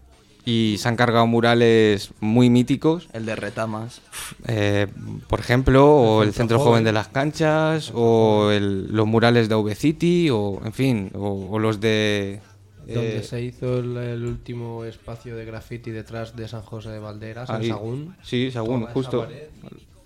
y 0.45 0.75
se 0.77 0.87
han 0.87 0.95
cargado 0.95 1.25
murales 1.27 2.11
muy 2.19 2.49
míticos. 2.49 3.09
El 3.13 3.25
de 3.25 3.35
Retamas. 3.35 4.01
eh, 4.47 4.87
por 5.27 5.39
ejemplo, 5.39 5.85
o 5.95 6.21
el 6.23 6.29
Centro 6.29 6.37
Centro 6.43 6.57
Joven. 6.59 6.69
Joven 6.71 6.83
de 6.85 6.91
las 6.91 7.07
Canchas, 7.07 7.91
o 7.95 8.51
el- 8.51 8.87
los 8.91 9.07
murales 9.07 9.49
de 9.49 9.55
V-City, 9.55 10.29
o 10.29 10.61
en 10.63 10.73
fin, 10.73 11.11
o, 11.15 11.47
o 11.51 11.59
los 11.59 11.79
de... 11.81 12.41
Donde 12.87 13.17
eh, 13.17 13.23
se 13.23 13.41
hizo 13.41 13.79
el, 13.79 13.97
el 13.97 14.23
último 14.25 14.85
espacio 14.85 15.35
de 15.35 15.43
graffiti 15.45 15.89
detrás 15.89 16.35
de 16.35 16.47
San 16.47 16.61
José 16.61 16.89
de 16.89 16.99
Valderas, 16.99 17.49
en 17.49 17.55
ahí. 17.55 17.67
Sagún. 17.69 18.15
Sí, 18.21 18.51
Sagún, 18.51 18.81
Toda 18.81 18.93
justo. 18.93 19.21
pared, 19.21 19.47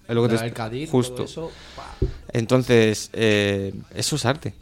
Es 0.07 0.15
lo 0.15 0.21
que 0.23 0.29
te 0.29 0.35
la 0.35 0.39
del 0.41 0.47
est- 0.47 0.55
Cádiz, 0.55 0.89
justo. 0.89 1.15
todo 1.15 1.25
eso, 1.25 1.51
pa. 1.75 1.93
Entonces, 2.31 3.09
eh, 3.11 3.73
eso 3.93 4.15
es 4.15 4.25
arte. 4.25 4.53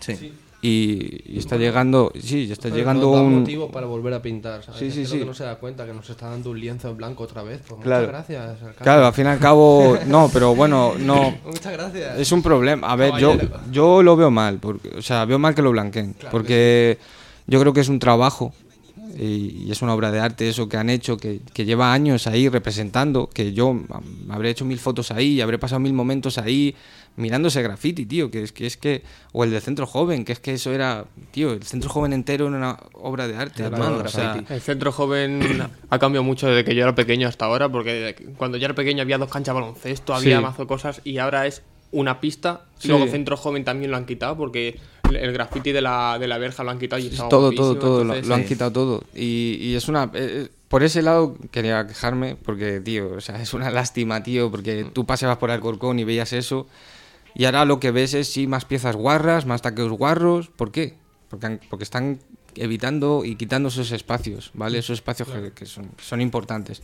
Sí. 0.00 0.34
Y, 0.66 1.20
y 1.26 1.38
está 1.38 1.58
llegando, 1.58 2.10
sí, 2.18 2.50
está 2.50 2.64
Pero 2.70 2.76
llegando 2.76 3.12
da 3.12 3.20
un... 3.20 3.40
motivo 3.40 3.70
para 3.70 3.86
volver 3.86 4.14
a 4.14 4.22
pintar, 4.22 4.64
¿sabes? 4.64 4.80
Sí, 4.80 4.90
sí, 4.90 5.04
sí. 5.04 5.18
que 5.18 5.26
no 5.26 5.34
se 5.34 5.44
da 5.44 5.56
cuenta 5.56 5.84
que 5.84 5.92
nos 5.92 6.08
está 6.08 6.30
dando 6.30 6.52
un 6.52 6.58
lienzo 6.58 6.88
en 6.88 6.96
blanco 6.96 7.24
otra 7.24 7.42
vez. 7.42 7.60
Pues 7.68 7.82
Claro. 7.82 8.06
Muchas 8.06 8.26
gracias. 8.26 8.50
alcalde. 8.62 8.74
Claro, 8.82 9.06
al 9.06 9.12
fin 9.12 9.26
y 9.26 9.28
al 9.28 9.38
cabo, 9.38 9.98
no, 10.06 10.30
pero 10.32 10.54
bueno, 10.54 10.94
no, 10.98 11.36
Muchas 11.44 11.70
gracias. 11.70 12.18
es 12.18 12.32
un 12.32 12.42
problema. 12.42 12.90
A 12.90 12.96
ver, 12.96 13.12
yo, 13.18 13.32
Caballero. 13.36 13.60
yo 13.70 14.02
lo 14.02 14.16
veo 14.16 14.30
mal, 14.30 14.58
porque, 14.58 14.88
o 14.96 15.02
sea, 15.02 15.26
veo 15.26 15.38
mal 15.38 15.54
que 15.54 15.60
lo 15.60 15.70
blanqueen, 15.70 16.14
porque 16.30 16.96
yo 17.46 17.60
creo 17.60 17.74
que 17.74 17.80
es 17.80 17.90
un 17.90 17.98
trabajo 17.98 18.54
y, 19.18 19.64
y 19.66 19.70
es 19.70 19.82
una 19.82 19.92
obra 19.92 20.10
de 20.10 20.18
arte 20.20 20.48
eso 20.48 20.66
que 20.66 20.78
han 20.78 20.88
hecho, 20.88 21.18
que, 21.18 21.40
que 21.52 21.66
lleva 21.66 21.92
años 21.92 22.26
ahí 22.26 22.48
representando, 22.48 23.28
que 23.28 23.52
yo 23.52 23.78
habré 24.30 24.48
hecho 24.48 24.64
mil 24.64 24.78
fotos 24.78 25.10
ahí, 25.10 25.42
habré 25.42 25.58
pasado 25.58 25.80
mil 25.80 25.92
momentos 25.92 26.38
ahí 26.38 26.74
mirando 27.16 27.48
ese 27.48 27.62
graffiti, 27.62 28.06
tío, 28.06 28.30
que 28.30 28.42
es 28.42 28.52
que 28.52 28.66
es 28.66 28.76
que 28.76 29.02
o 29.32 29.44
el 29.44 29.50
del 29.50 29.60
centro 29.60 29.86
joven, 29.86 30.24
que 30.24 30.32
es 30.32 30.40
que 30.40 30.52
eso 30.54 30.72
era, 30.72 31.04
tío, 31.30 31.52
el 31.52 31.62
centro 31.62 31.90
joven 31.90 32.12
entero 32.12 32.48
era 32.48 32.56
una 32.56 32.78
obra 32.94 33.28
de 33.28 33.36
arte, 33.36 33.62
hermano, 33.62 33.96
todo 33.96 34.04
o 34.04 34.08
sea, 34.08 34.24
graffiti. 34.34 34.52
El 34.54 34.60
centro 34.60 34.92
joven 34.92 35.68
ha 35.90 35.98
cambiado 35.98 36.24
mucho 36.24 36.48
desde 36.48 36.64
que 36.64 36.74
yo 36.74 36.82
era 36.82 36.94
pequeño 36.94 37.28
hasta 37.28 37.44
ahora, 37.44 37.68
porque 37.68 38.16
cuando 38.36 38.58
yo 38.58 38.64
era 38.64 38.74
pequeño 38.74 39.02
había 39.02 39.18
dos 39.18 39.30
canchas 39.30 39.54
de 39.54 39.60
baloncesto, 39.60 40.14
había 40.14 40.38
Sí. 40.38 40.42
mazo 40.42 40.66
cosas, 40.66 41.00
y 41.04 41.18
ahora 41.18 41.46
es 41.46 41.62
una 41.92 42.20
pista. 42.20 42.62
Sí. 42.78 42.88
Luego 42.88 43.06
centro 43.06 43.36
joven 43.36 43.64
también 43.64 43.90
lo 43.90 43.96
han 43.96 44.04
quitado, 44.06 44.36
porque 44.36 44.80
el, 45.12 45.32
graffiti 45.32 45.70
de 45.70 45.80
la, 45.80 46.18
de 46.18 46.26
la 46.26 46.38
verja 46.38 46.64
lo 46.64 46.70
han 46.72 46.78
quitado 46.78 47.00
y 47.00 47.08
todo, 47.08 47.28
todo, 47.28 47.40
guapísimo, 47.42 47.74
todo, 47.76 47.96
lo, 47.98 48.00
entonces, 48.02 48.26
lo 48.26 48.34
han 48.34 48.40
eh, 48.40 48.46
quitado 48.46 48.72
todo. 48.72 49.04
Y, 49.14 49.58
y 49.60 49.74
es 49.76 49.88
una... 49.88 50.04
eh, 50.04 50.08
eh, 50.14 50.48
por 50.68 50.82
ese 50.82 51.02
lado 51.02 51.36
quería 51.52 51.86
quejarme, 51.86 52.34
porque, 52.34 52.80
tío, 52.80 53.12
o 53.12 53.20
sea, 53.20 53.40
es 53.40 53.54
una 53.54 53.70
lástima, 53.70 54.24
tío, 54.24 54.50
porque 54.50 54.84
tú 54.92 55.06
paseabas 55.06 55.38
por 55.38 55.52
Alcorcón 55.52 56.00
y 56.00 56.04
veías 56.04 56.32
eso, 56.32 56.66
y 57.34 57.44
ahora 57.44 57.64
lo 57.64 57.80
que 57.80 57.90
ves 57.90 58.14
es, 58.14 58.28
sí, 58.32 58.46
más 58.46 58.64
piezas 58.64 58.96
guarras, 58.96 59.46
más 59.46 59.62
taqueos 59.62 59.92
guarros. 59.92 60.48
¿Por 60.48 60.70
qué? 60.72 60.94
Porque, 61.28 61.58
porque 61.68 61.84
están 61.84 62.20
evitando 62.54 63.24
y 63.24 63.34
quitando 63.36 63.68
esos 63.68 63.90
espacios, 63.92 64.50
¿vale? 64.54 64.78
Esos 64.78 64.98
espacios 64.98 65.28
que, 65.28 65.52
que 65.52 65.66
son, 65.66 65.88
que 65.88 66.04
son 66.04 66.20
importantes. 66.20 66.82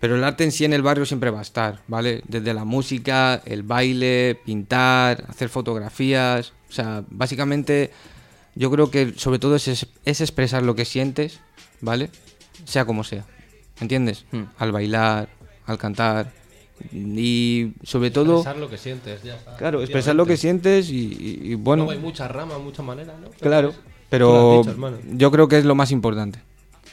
Pero 0.00 0.16
el 0.16 0.24
arte 0.24 0.44
en 0.44 0.52
sí 0.52 0.64
en 0.64 0.72
el 0.72 0.82
barrio 0.82 1.06
siempre 1.06 1.30
va 1.30 1.38
a 1.38 1.42
estar, 1.42 1.80
¿vale? 1.88 2.22
Desde 2.28 2.52
la 2.54 2.64
música, 2.64 3.40
el 3.44 3.62
baile, 3.62 4.38
pintar, 4.44 5.24
hacer 5.28 5.48
fotografías. 5.48 6.52
O 6.68 6.72
sea, 6.72 7.04
básicamente 7.08 7.90
yo 8.54 8.70
creo 8.70 8.90
que 8.90 9.14
sobre 9.16 9.38
todo 9.38 9.56
es, 9.56 9.68
es- 9.68 9.86
es 10.04 10.20
expresar 10.20 10.62
lo 10.62 10.74
que 10.74 10.84
sientes, 10.84 11.40
¿vale? 11.80 12.10
Sea 12.64 12.84
como 12.84 13.04
sea. 13.04 13.24
¿Entiendes? 13.80 14.24
Hmm. 14.32 14.44
Al 14.58 14.72
bailar, 14.72 15.28
al 15.66 15.78
cantar. 15.78 16.32
Y 16.92 17.72
sobre 17.82 18.10
todo, 18.10 18.34
Expresar 18.36 18.56
lo 18.60 18.68
que 18.68 18.76
sientes, 18.78 19.22
ya 19.22 19.34
está. 19.36 19.56
claro, 19.56 19.80
expresar 19.80 20.14
lo 20.14 20.26
que 20.26 20.36
sientes 20.36 20.90
y, 20.90 20.96
y- 20.98 21.52
y 21.52 21.54
bueno, 21.54 21.84
Luego 21.84 21.98
hay 21.98 22.04
muchas 22.04 22.30
ramas, 22.30 22.58
muchas 22.60 22.84
maneras, 22.84 23.14
¿no? 23.20 23.30
claro. 23.40 23.72
Pero 24.10 24.62
dicho, 24.64 24.98
yo 25.12 25.30
creo 25.30 25.48
que 25.48 25.58
es 25.58 25.64
lo 25.64 25.74
más 25.74 25.90
importante. 25.90 26.38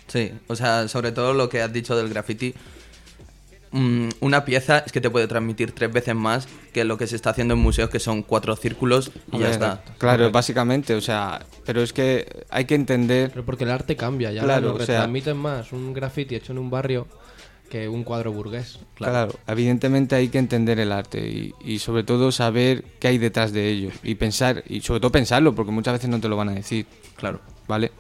Sí, 0.08 0.32
o 0.48 0.56
sea, 0.56 0.88
sobre 0.88 1.12
todo 1.12 1.34
lo 1.34 1.50
que 1.50 1.62
has 1.62 1.72
dicho 1.72 1.96
del 1.96 2.10
graffiti. 2.10 2.54
mm, 3.74 4.10
una 4.20 4.44
pieza 4.44 4.80
es 4.80 4.92
que 4.92 5.00
te 5.02 5.10
puede 5.10 5.28
transmitir 5.28 5.72
tres 5.72 5.92
veces 5.92 6.14
más 6.16 6.48
que 6.74 6.84
lo 6.84 6.98
que 6.98 7.08
se 7.08 7.16
está 7.16 7.30
haciendo 7.30 7.54
en 7.54 7.60
museos, 7.62 7.90
que 7.90 8.00
son 8.00 8.22
cuatro 8.24 8.56
círculos 8.56 9.12
y 9.32 9.40
ya 9.40 9.50
está. 9.50 9.84
Claro, 9.98 10.30
básicamente, 10.32 10.94
o 10.96 11.02
sea, 11.02 11.46
pero 11.66 11.82
es 11.82 11.94
que 11.94 12.44
hay 12.50 12.66
que 12.66 12.76
entender 12.76 13.30
Pero 13.30 13.46
porque 13.46 13.64
el 13.64 13.72
arte 13.72 13.96
cambia, 13.96 14.32
ya 14.32 14.44
Claro, 14.44 14.70
lo 14.70 14.74
o 14.76 14.78
sea- 14.78 14.86
retransmiten 14.88 15.38
más 15.38 15.72
un 15.72 15.94
graffiti 15.94 16.36
hecho 16.36 16.52
en 16.52 16.58
un 16.58 16.70
barrio 16.70 17.08
que 17.72 17.88
un 17.88 18.04
cuadro 18.04 18.32
burgués. 18.34 18.80
Claro. 18.96 19.34
evidentemente 19.48 20.16
hay 20.16 20.28
que 20.28 20.38
entender 20.38 20.80
el 20.80 20.92
arte 20.92 21.28
y, 21.28 21.54
y 21.64 21.80
sobre 21.80 22.04
todo 22.04 22.32
saber 22.32 22.84
qué 23.00 23.08
hay 23.08 23.18
detrás 23.18 23.54
de 23.54 23.70
ello 23.70 23.90
y 24.04 24.16
pensar, 24.16 24.64
y 24.68 24.82
sobre 24.82 25.00
todo 25.00 25.12
pensarlo, 25.12 25.56
porque 25.56 25.72
muchas 25.72 25.94
veces 25.94 26.10
no 26.10 26.20
te 26.20 26.28
lo 26.28 26.36
van 26.36 26.50
a 26.50 26.54
decir, 26.54 26.86
Claro. 27.16 27.40
¿vale? 27.68 27.92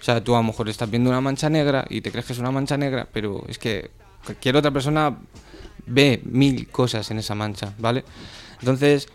O 0.00 0.02
sea, 0.02 0.22
tú 0.24 0.34
a 0.34 0.38
lo 0.38 0.42
mejor 0.44 0.68
estás 0.68 0.90
viendo 0.90 1.10
una 1.10 1.20
mancha 1.20 1.48
negra 1.48 1.86
y 1.88 2.00
te 2.00 2.10
crees 2.10 2.26
que 2.26 2.32
es 2.32 2.38
una 2.38 2.50
mancha 2.50 2.76
negra, 2.76 3.06
pero 3.12 3.44
es 3.46 3.58
que 3.58 3.90
cualquier 4.24 4.56
otra 4.56 4.70
persona 4.70 5.16
ve 5.86 6.20
mil 6.24 6.68
cosas 6.68 7.10
en 7.10 7.18
esa 7.18 7.34
mancha, 7.34 7.74
¿vale? 7.78 8.04
Entonces, 8.58 9.08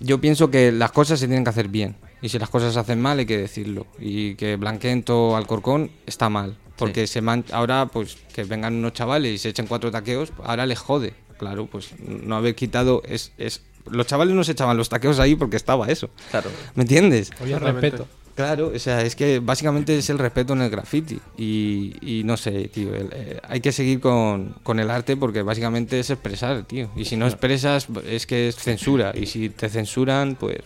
yo 0.00 0.20
pienso 0.20 0.50
que 0.50 0.72
las 0.72 0.90
cosas 0.92 1.20
se 1.20 1.26
tienen 1.26 1.44
que 1.44 1.50
hacer 1.50 1.68
bien. 1.68 1.96
Y 2.22 2.30
si 2.30 2.38
las 2.38 2.48
cosas 2.48 2.72
se 2.72 2.80
hacen 2.80 3.02
mal, 3.02 3.18
hay 3.18 3.26
que 3.26 3.36
decirlo. 3.36 3.86
Y 3.98 4.34
que 4.36 4.56
blanqueen 4.56 5.02
todo 5.02 5.36
Alcorcón 5.36 5.90
está 6.06 6.30
mal. 6.30 6.56
Porque 6.76 7.06
se 7.06 7.20
man- 7.20 7.44
ahora, 7.52 7.86
pues, 7.86 8.16
que 8.34 8.44
vengan 8.44 8.74
unos 8.74 8.92
chavales 8.94 9.32
y 9.32 9.38
se 9.38 9.48
echen 9.50 9.66
cuatro 9.66 9.90
taqueos, 9.90 10.32
ahora 10.42 10.66
les 10.66 10.78
jode. 10.78 11.14
Claro, 11.38 11.66
pues 11.66 11.90
no 12.00 12.36
haber 12.36 12.54
quitado 12.54 13.02
es, 13.06 13.32
es... 13.38 13.62
Los 13.90 14.06
chavales 14.06 14.34
no 14.34 14.42
se 14.44 14.52
echaban 14.52 14.76
los 14.76 14.88
taqueos 14.88 15.18
ahí 15.18 15.34
porque 15.36 15.56
estaba 15.56 15.86
eso. 15.88 16.08
Claro. 16.30 16.50
¿Me 16.74 16.82
entiendes? 16.82 17.30
Había 17.40 17.58
Totalmente. 17.58 17.90
respeto. 17.90 18.08
Claro, 18.34 18.72
o 18.74 18.78
sea, 18.80 19.02
es 19.02 19.14
que 19.14 19.38
básicamente 19.38 19.96
es 19.96 20.10
el 20.10 20.18
respeto 20.18 20.54
en 20.54 20.62
el 20.62 20.70
graffiti. 20.70 21.20
Y, 21.36 21.94
y 22.00 22.24
no 22.24 22.36
sé, 22.36 22.66
tío, 22.68 22.92
el- 22.94 23.10
eh, 23.12 23.38
hay 23.46 23.60
que 23.60 23.70
seguir 23.72 24.00
con, 24.00 24.56
con 24.64 24.80
el 24.80 24.90
arte 24.90 25.16
porque 25.16 25.42
básicamente 25.42 26.00
es 26.00 26.10
expresar, 26.10 26.64
tío. 26.64 26.90
Y 26.96 27.04
si 27.04 27.16
no 27.16 27.26
expresas, 27.26 27.86
es 28.08 28.26
que 28.26 28.48
es 28.48 28.56
censura. 28.56 29.12
Y 29.14 29.26
si 29.26 29.50
te 29.50 29.68
censuran, 29.68 30.34
pues 30.34 30.58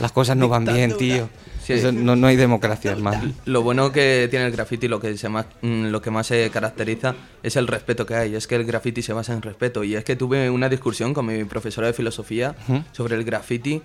las 0.00 0.12
cosas 0.12 0.36
no 0.36 0.48
van 0.48 0.64
bien, 0.66 0.96
tío. 0.96 1.28
Sí. 1.64 1.72
Eso 1.74 1.92
no, 1.92 2.14
no 2.14 2.26
hay 2.26 2.36
democracia, 2.36 2.92
hermano. 2.92 3.32
Lo 3.46 3.62
bueno 3.62 3.90
que 3.90 4.28
tiene 4.30 4.46
el 4.46 4.52
graffiti, 4.52 4.86
lo 4.86 5.00
que, 5.00 5.16
se 5.16 5.28
más, 5.28 5.46
mm, 5.62 5.86
lo 5.86 6.02
que 6.02 6.10
más 6.10 6.26
se 6.26 6.50
caracteriza, 6.50 7.14
es 7.42 7.56
el 7.56 7.66
respeto 7.66 8.04
que 8.04 8.14
hay. 8.14 8.34
Es 8.34 8.46
que 8.46 8.56
el 8.56 8.64
graffiti 8.64 9.00
se 9.02 9.12
basa 9.12 9.32
en 9.32 9.40
respeto. 9.42 9.82
Y 9.82 9.94
es 9.96 10.04
que 10.04 10.14
tuve 10.14 10.50
una 10.50 10.68
discusión 10.68 11.14
con 11.14 11.26
mi 11.26 11.44
profesora 11.44 11.86
de 11.86 11.92
filosofía 11.94 12.54
sobre 12.92 13.16
el 13.16 13.24
graffiti, 13.24 13.80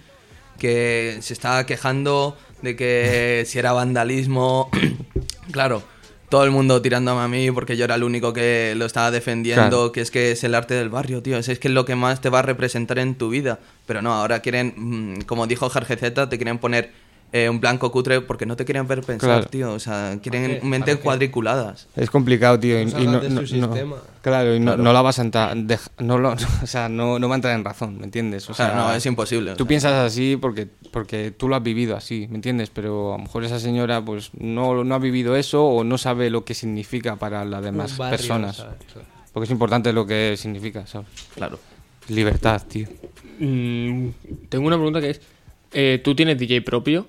que 0.57 1.17
se 1.21 1.33
estaba 1.33 1.65
quejando 1.65 2.37
de 2.61 2.75
que 2.75 3.43
si 3.45 3.59
era 3.59 3.71
vandalismo. 3.71 4.69
claro, 5.51 5.81
todo 6.29 6.43
el 6.43 6.51
mundo 6.51 6.81
tirándome 6.81 7.21
a 7.21 7.27
mí 7.27 7.49
porque 7.51 7.75
yo 7.75 7.85
era 7.85 7.95
el 7.95 8.03
único 8.03 8.33
que 8.33 8.73
lo 8.77 8.85
estaba 8.85 9.09
defendiendo, 9.09 9.69
Claro. 9.69 9.91
que 9.91 10.01
es 10.01 10.11
que 10.11 10.31
es 10.31 10.43
el 10.43 10.53
arte 10.53 10.73
del 10.75 10.89
barrio, 10.89 11.23
tío. 11.23 11.37
Es, 11.37 11.47
que 11.47 11.67
es 11.69 11.73
lo 11.73 11.85
que 11.85 11.95
más 11.95 12.21
te 12.21 12.29
va 12.29 12.39
a 12.39 12.43
representar 12.43 12.99
en 12.99 13.15
tu 13.15 13.29
vida. 13.29 13.59
Pero 13.87 14.01
no, 14.01 14.13
ahora 14.13 14.41
quieren, 14.41 14.73
mm, 14.75 15.21
como 15.21 15.47
dijo 15.47 15.69
Jargezeta, 15.69 16.29
te 16.29 16.37
quieren 16.37 16.59
poner 16.59 16.91
eh, 17.31 17.47
un 17.49 17.59
blanco 17.59 17.91
cutre 17.91 18.21
porque 18.21 18.45
no 18.45 18.55
te 18.55 18.65
quieren 18.65 18.87
ver 18.87 19.01
pensar, 19.01 19.29
Claro. 19.29 19.45
tío. 19.49 19.73
O 19.73 19.79
sea, 19.79 20.17
quieren 20.21 20.59
mentes 20.67 20.97
cuadriculadas. 20.97 21.87
Es 21.95 22.09
complicado, 22.09 22.59
tío. 22.59 22.81
Y, 22.81 22.85
Nos 22.85 22.93
y 23.51 23.59
no, 23.59 23.69
claro, 24.21 24.55
y 24.55 24.59
no, 24.59 24.65
Claro. 24.71 24.83
no 24.83 24.93
la 24.93 25.01
vas 25.01 25.19
a 25.19 25.21
entrar. 25.21 25.55
no 25.99 26.17
lo- 26.17 26.31
o 26.63 26.67
sea, 26.67 26.89
no, 26.89 27.19
no 27.19 27.27
va 27.29 27.35
a 27.35 27.37
entrar 27.37 27.55
en 27.55 27.63
razón, 27.63 27.97
¿me 27.99 28.05
entiendes? 28.05 28.49
O 28.49 28.53
sea, 28.53 28.73
no, 28.73 28.93
es 28.93 29.05
imposible. 29.05 29.51
Tú 29.51 29.63
sea. 29.63 29.67
piensas 29.67 29.93
así 29.93 30.37
porque, 30.41 30.67
porque 30.91 31.31
tú 31.31 31.47
lo 31.47 31.55
has 31.55 31.63
vivido 31.63 31.95
así, 31.95 32.27
¿me 32.29 32.35
entiendes? 32.35 32.69
Pero 32.71 33.13
a 33.13 33.17
lo 33.17 33.23
mejor 33.23 33.43
esa 33.43 33.59
señora 33.59 34.03
pues 34.03 34.31
no, 34.37 34.83
no 34.83 34.95
ha 34.95 34.99
vivido 34.99 35.35
eso 35.35 35.63
o 35.65 35.83
no 35.83 35.97
sabe 35.97 36.29
lo 36.29 36.43
que 36.45 36.53
significa 36.53 37.15
para 37.17 37.45
las 37.45 37.63
demás 37.63 37.97
barrio, 37.97 38.17
personas. 38.17 38.57
¿sabes? 38.57 38.77
Porque 39.31 39.45
es 39.45 39.51
importante 39.51 39.93
lo 39.93 40.07
que 40.07 40.35
significa, 40.37 40.87
¿sabes? 40.87 41.07
Claro. 41.35 41.59
Libertad, 42.07 42.63
tío. 42.67 42.87
Mm, 43.39 44.07
tengo 44.49 44.65
una 44.67 44.75
pregunta 44.77 44.99
que 44.99 45.11
es: 45.11 45.21
eh, 45.71 46.01
¿tú 46.03 46.15
tienes 46.15 46.37
DJ 46.39 46.61
propio? 46.63 47.05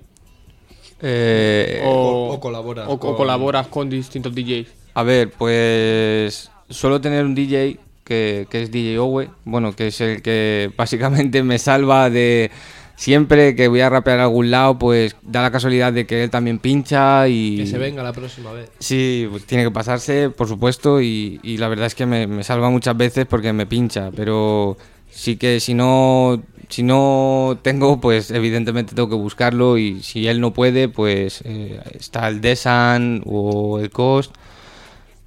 Eh, 1.01 1.81
o, 1.85 2.33
o 2.33 2.39
colaboras 2.39 2.87
o- 2.87 2.93
o 2.93 2.99
con- 2.99 3.15
colaboras 3.15 3.67
con 3.67 3.89
distintos 3.89 4.33
DJs? 4.35 4.67
A 4.93 5.03
ver, 5.03 5.31
pues 5.31 6.51
suelo 6.69 7.01
tener 7.01 7.25
un 7.25 7.35
DJ 7.35 7.77
que, 8.03 8.47
que 8.49 8.61
es 8.63 8.71
DJ 8.71 8.99
Owe, 8.99 9.29
bueno, 9.45 9.73
que 9.75 9.87
es 9.87 10.01
el 10.01 10.21
que 10.21 10.71
básicamente 10.77 11.43
me 11.43 11.57
salva 11.59 12.09
de 12.09 12.51
siempre 12.95 13.55
que 13.55 13.67
voy 13.67 13.81
a 13.81 13.89
rapear 13.89 14.19
a 14.19 14.23
algún 14.23 14.51
lado, 14.51 14.77
pues 14.77 15.15
da 15.23 15.41
la 15.41 15.49
casualidad 15.51 15.91
de 15.91 16.05
que 16.05 16.23
él 16.23 16.29
también 16.29 16.59
pincha 16.59 17.27
y... 17.27 17.57
Que 17.57 17.65
se 17.65 17.79
venga 17.79 18.03
la 18.03 18.13
próxima 18.13 18.51
vez. 18.51 18.69
Sí, 18.79 19.27
pues 19.31 19.45
tiene 19.45 19.63
que 19.63 19.71
pasarse, 19.71 20.29
por 20.29 20.47
supuesto, 20.47 21.01
y, 21.01 21.39
y 21.41 21.57
la 21.57 21.67
verdad 21.67 21.87
es 21.87 21.95
que 21.95 22.05
me, 22.05 22.27
me 22.27 22.43
salva 22.43 22.69
muchas 22.69 22.95
veces 22.95 23.25
porque 23.25 23.53
me 23.53 23.65
pincha, 23.65 24.11
pero 24.15 24.77
sí 25.11 25.37
que 25.37 25.59
si 25.59 25.73
no, 25.73 26.41
si 26.69 26.83
no 26.83 27.59
tengo, 27.61 28.01
pues 28.01 28.31
evidentemente 28.31 28.95
tengo 28.95 29.09
que 29.09 29.15
buscarlo 29.15 29.77
y 29.77 30.01
si 30.01 30.27
él 30.27 30.41
no 30.41 30.53
puede, 30.53 30.89
pues 30.89 31.41
eh, 31.45 31.79
está 31.93 32.27
el 32.27 32.41
Desan 32.41 33.21
o 33.25 33.79
el 33.79 33.89
Cost, 33.91 34.33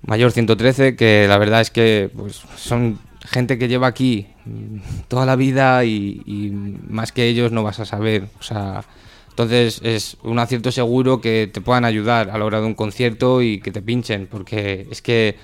Mayor 0.02 0.32
113, 0.32 0.96
que 0.96 1.26
la 1.28 1.38
verdad 1.38 1.60
es 1.60 1.70
que 1.70 2.10
pues, 2.14 2.42
son 2.56 2.98
gente 3.24 3.58
que 3.58 3.68
lleva 3.68 3.86
aquí 3.86 4.26
mm, 4.44 4.78
toda 5.08 5.26
la 5.26 5.36
vida 5.36 5.84
y, 5.84 6.22
y 6.26 6.50
más 6.50 7.12
que 7.12 7.26
ellos 7.28 7.52
no 7.52 7.62
vas 7.62 7.80
a 7.80 7.84
saber, 7.86 8.28
o 8.40 8.42
sea, 8.42 8.84
Entonces 9.30 9.80
es 9.82 10.16
un 10.22 10.38
acierto 10.38 10.70
seguro 10.70 11.20
que 11.20 11.50
te 11.52 11.60
puedan 11.60 11.84
ayudar 11.84 12.30
a 12.30 12.38
la 12.38 12.44
hora 12.44 12.60
de 12.60 12.66
un 12.66 12.74
concierto 12.74 13.42
y 13.42 13.60
que 13.60 13.72
te 13.72 13.82
pinchen, 13.82 14.28
porque 14.28 14.86
es 14.90 15.02
que 15.02 15.36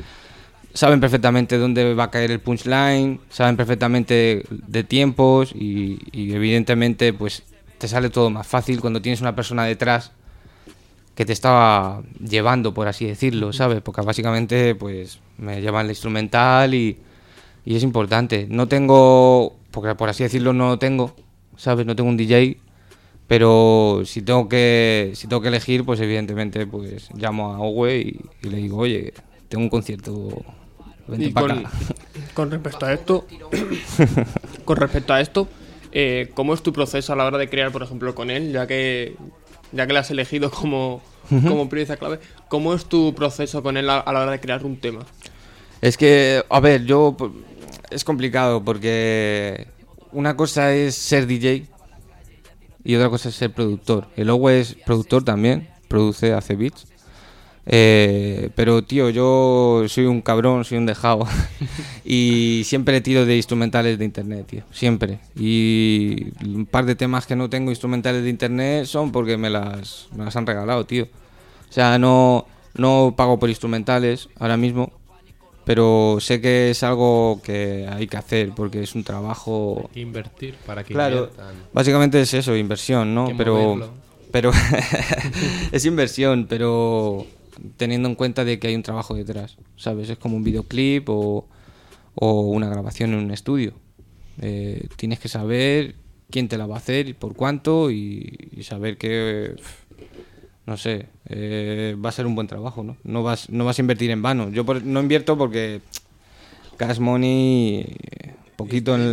saben 0.74 1.00
perfectamente 1.00 1.58
dónde 1.58 1.94
va 1.94 2.04
a 2.04 2.10
caer 2.10 2.30
el 2.30 2.40
punchline, 2.40 3.20
saben 3.28 3.56
perfectamente 3.56 4.44
de 4.50 4.84
tiempos 4.84 5.52
y, 5.54 5.98
evidentemente 6.12 7.12
pues 7.12 7.44
te 7.78 7.88
sale 7.88 8.10
todo 8.10 8.30
más 8.30 8.46
fácil 8.46 8.80
cuando 8.80 9.00
tienes 9.00 9.20
una 9.20 9.34
persona 9.34 9.64
detrás 9.64 10.12
que 11.14 11.24
te 11.24 11.32
estaba 11.32 12.02
llevando, 12.20 12.72
por 12.74 12.88
así 12.88 13.06
decirlo, 13.06 13.52
¿sabes? 13.52 13.80
Porque 13.82 14.02
básicamente 14.02 14.74
pues 14.74 15.20
me 15.38 15.60
llevan 15.60 15.86
el 15.86 15.92
instrumental 15.92 16.74
y, 16.74 16.98
y 17.64 17.76
es 17.76 17.82
importante. 17.82 18.46
No 18.48 18.68
tengo, 18.68 19.56
porque 19.70 19.94
por 19.94 20.08
así 20.08 20.22
decirlo 20.22 20.52
no 20.52 20.78
tengo, 20.78 21.14
¿sabes? 21.56 21.86
No 21.86 21.96
tengo 21.96 22.08
un 22.08 22.16
DJ, 22.16 22.58
pero 23.26 24.02
si 24.04 24.22
tengo 24.22 24.48
que 24.48 25.12
si 25.14 25.26
tengo 25.26 25.42
que 25.42 25.48
elegir, 25.48 25.84
pues 25.84 26.00
evidentemente 26.00 26.66
pues 26.66 27.10
llamo 27.14 27.52
a 27.54 27.60
Owe 27.60 27.98
y, 27.98 28.20
y 28.42 28.50
le 28.50 28.56
digo, 28.58 28.78
oye, 28.78 29.12
tengo 29.50 29.64
un 29.64 29.70
concierto, 29.70 30.44
vente 31.10 31.30
para 31.30 31.54
con, 31.54 31.66
acá. 31.66 31.70
con 32.34 32.50
respecto 32.50 32.86
a 32.86 32.92
esto, 32.92 33.26
con 34.64 34.76
respecto 34.76 35.12
a 35.12 35.20
esto, 35.20 35.48
eh, 35.92 36.30
¿cómo 36.34 36.54
es 36.54 36.62
tu 36.62 36.72
proceso 36.72 37.12
a 37.12 37.16
la 37.16 37.24
hora 37.24 37.38
de 37.38 37.48
crear, 37.48 37.72
por 37.72 37.82
ejemplo, 37.82 38.14
con 38.14 38.30
él, 38.30 38.52
ya 38.52 38.66
que 38.66 39.16
ya 39.72 39.86
que 39.86 39.92
le 39.92 39.98
has 39.98 40.10
elegido 40.10 40.50
como, 40.50 41.02
como 41.28 41.68
pieza 41.68 41.96
clave? 41.96 42.20
¿Cómo 42.48 42.74
es 42.74 42.86
tu 42.86 43.14
proceso 43.14 43.62
con 43.62 43.76
él 43.76 43.90
a, 43.90 43.98
a 43.98 44.12
la 44.12 44.22
hora 44.22 44.32
de 44.32 44.40
crear 44.40 44.64
un 44.64 44.76
tema? 44.78 45.00
Es 45.80 45.96
que, 45.96 46.44
a 46.48 46.60
ver, 46.60 46.84
yo 46.84 47.16
es 47.90 48.04
complicado 48.04 48.64
porque 48.64 49.66
una 50.12 50.36
cosa 50.36 50.74
es 50.74 50.94
ser 50.94 51.26
DJ 51.26 51.66
y 52.84 52.94
otra 52.96 53.08
cosa 53.08 53.28
es 53.28 53.34
ser 53.34 53.52
productor. 53.52 54.08
El 54.16 54.30
Owe 54.30 54.60
es 54.60 54.74
productor 54.74 55.24
también, 55.24 55.68
produce, 55.88 56.32
hace 56.32 56.56
beats. 56.56 56.86
Eh, 57.66 58.50
pero 58.56 58.82
tío, 58.82 59.10
yo 59.10 59.84
soy 59.86 60.06
un 60.06 60.22
cabrón, 60.22 60.64
soy 60.64 60.78
un 60.78 60.86
dejado 60.86 61.26
y 62.04 62.62
siempre 62.64 63.00
tiro 63.00 63.26
de 63.26 63.36
instrumentales 63.36 63.98
de 63.98 64.04
internet, 64.04 64.46
tío, 64.46 64.62
siempre. 64.72 65.20
Y 65.36 66.32
un 66.44 66.66
par 66.66 66.84
de 66.86 66.94
temas 66.96 67.26
que 67.26 67.36
no 67.36 67.48
tengo 67.50 67.70
instrumentales 67.70 68.22
de 68.24 68.30
internet 68.30 68.86
son 68.86 69.12
porque 69.12 69.36
me 69.36 69.50
las, 69.50 70.08
me 70.16 70.24
las 70.24 70.34
han 70.36 70.46
regalado, 70.46 70.84
tío. 70.86 71.04
O 71.68 71.72
sea, 71.72 71.98
no, 71.98 72.46
no 72.74 73.14
pago 73.16 73.38
por 73.38 73.48
instrumentales 73.48 74.28
ahora 74.38 74.56
mismo, 74.56 74.92
pero 75.64 76.16
sé 76.20 76.40
que 76.40 76.70
es 76.70 76.82
algo 76.82 77.40
que 77.44 77.86
hay 77.88 78.08
que 78.08 78.16
hacer 78.16 78.50
porque 78.56 78.82
es 78.82 78.94
un 78.96 79.04
trabajo 79.04 79.88
Invertir 79.94 80.56
para 80.66 80.82
que 80.82 80.94
Claro, 80.94 81.28
inviertan. 81.28 81.54
básicamente 81.72 82.20
es 82.20 82.34
eso, 82.34 82.56
inversión, 82.56 83.14
¿no? 83.14 83.32
Pero, 83.36 83.54
moverlo. 83.76 83.90
pero 84.32 84.50
es 85.72 85.84
inversión, 85.84 86.46
pero 86.48 87.26
teniendo 87.76 88.08
en 88.08 88.14
cuenta 88.14 88.44
de 88.44 88.58
que 88.58 88.68
hay 88.68 88.74
un 88.74 88.82
trabajo 88.82 89.14
detrás, 89.14 89.56
¿sabes? 89.76 90.08
Es 90.10 90.18
como 90.18 90.36
un 90.36 90.44
videoclip 90.44 91.08
o, 91.08 91.46
o 92.14 92.40
una 92.42 92.68
grabación 92.68 93.12
en 93.12 93.20
un 93.20 93.30
estudio. 93.30 93.74
Eh, 94.40 94.88
tienes 94.96 95.18
que 95.18 95.28
saber 95.28 95.94
quién 96.30 96.48
te 96.48 96.56
la 96.58 96.66
va 96.66 96.76
a 96.76 96.78
hacer 96.78 97.08
y 97.08 97.12
por 97.14 97.34
cuánto 97.34 97.90
y, 97.90 98.48
y 98.56 98.62
saber 98.62 98.96
que, 98.96 99.56
no 100.66 100.76
sé, 100.76 101.06
eh, 101.28 101.96
va 102.02 102.08
a 102.08 102.12
ser 102.12 102.26
un 102.26 102.34
buen 102.34 102.46
trabajo, 102.46 102.82
¿no? 102.84 102.96
No 103.04 103.22
vas, 103.22 103.50
no 103.50 103.64
vas 103.64 103.78
a 103.78 103.82
invertir 103.82 104.10
en 104.10 104.22
vano. 104.22 104.48
Yo 104.50 104.64
por- 104.64 104.82
no 104.84 105.00
invierto 105.00 105.36
porque 105.36 105.80
cash 106.76 106.98
money, 106.98 107.84
poquito 108.56 108.94
en 108.94 109.00
el- 109.02 109.12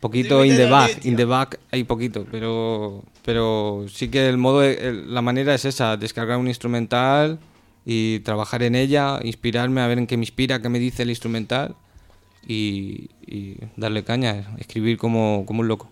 poquito 0.00 0.44
in 0.44 0.56
the 0.56 0.66
back, 0.70 1.04
in 1.04 1.16
the 1.16 1.24
back 1.24 1.58
hay 1.70 1.84
poquito, 1.84 2.26
pero 2.30 3.02
pero 3.24 3.84
sí 3.88 4.08
que 4.08 4.28
el 4.28 4.36
modo, 4.38 4.62
el- 4.62 5.12
la 5.12 5.22
manera 5.22 5.54
es 5.54 5.64
esa, 5.64 5.96
descargar 5.96 6.38
un 6.38 6.48
instrumental 6.48 7.38
y 7.84 8.20
trabajar 8.20 8.62
en 8.62 8.74
ella, 8.74 9.18
inspirarme 9.22 9.80
a 9.80 9.86
ver 9.86 9.98
en 9.98 10.06
qué 10.06 10.16
me 10.16 10.22
inspira, 10.22 10.60
qué 10.62 10.68
me 10.68 10.78
dice 10.78 11.02
el 11.02 11.10
instrumental 11.10 11.74
y, 12.46 13.10
y 13.26 13.56
darle 13.76 14.04
caña, 14.04 14.54
escribir 14.58 14.98
como, 14.98 15.44
como 15.46 15.60
un 15.60 15.68
loco. 15.68 15.90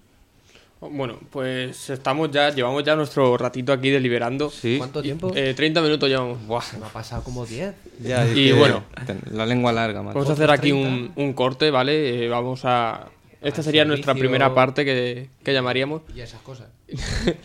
Bueno, 0.81 1.19
pues 1.31 1.91
estamos 1.91 2.31
ya, 2.31 2.49
llevamos 2.55 2.83
ya 2.85 2.97
nuestro 2.97 3.37
ratito 3.37 3.71
aquí 3.71 3.91
deliberando. 3.91 4.49
Sí. 4.49 4.77
¿Cuánto 4.79 5.03
tiempo? 5.03 5.31
Eh, 5.35 5.53
30 5.55 5.83
minutos 5.83 6.09
llevamos. 6.09 6.47
Buah, 6.47 6.63
Se 6.63 6.79
me 6.79 6.87
ha 6.87 6.89
pasado 6.89 7.23
como 7.23 7.45
10. 7.45 7.75
ya, 8.03 8.25
es 8.25 8.35
Y 8.35 8.47
que 8.47 8.53
bueno. 8.55 8.83
la 9.31 9.45
lengua 9.45 9.73
larga, 9.73 10.03
man. 10.03 10.15
Vamos 10.15 10.31
a 10.31 10.33
hacer 10.33 10.51
aquí 10.51 10.73
un, 10.73 11.13
un 11.17 11.33
corte, 11.35 11.71
¿vale? 11.71 12.25
Eh, 12.25 12.29
vamos 12.31 12.63
a... 12.65 13.09
Esta 13.43 13.63
sería 13.63 13.85
nuestra 13.85 14.15
primera 14.15 14.55
parte 14.55 14.87
que, 14.87 15.29
que 15.43 15.53
llamaríamos. 15.53 16.01
Y 16.17 16.21
esas 16.21 16.41
cosas. 16.41 16.69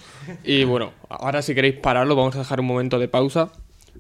Y 0.44 0.64
bueno, 0.64 0.92
ahora 1.10 1.42
si 1.42 1.54
queréis 1.54 1.76
pararlo, 1.76 2.16
vamos 2.16 2.36
a 2.36 2.40
dejar 2.40 2.60
un 2.62 2.66
momento 2.68 2.98
de 3.00 3.08
pausa. 3.08 3.52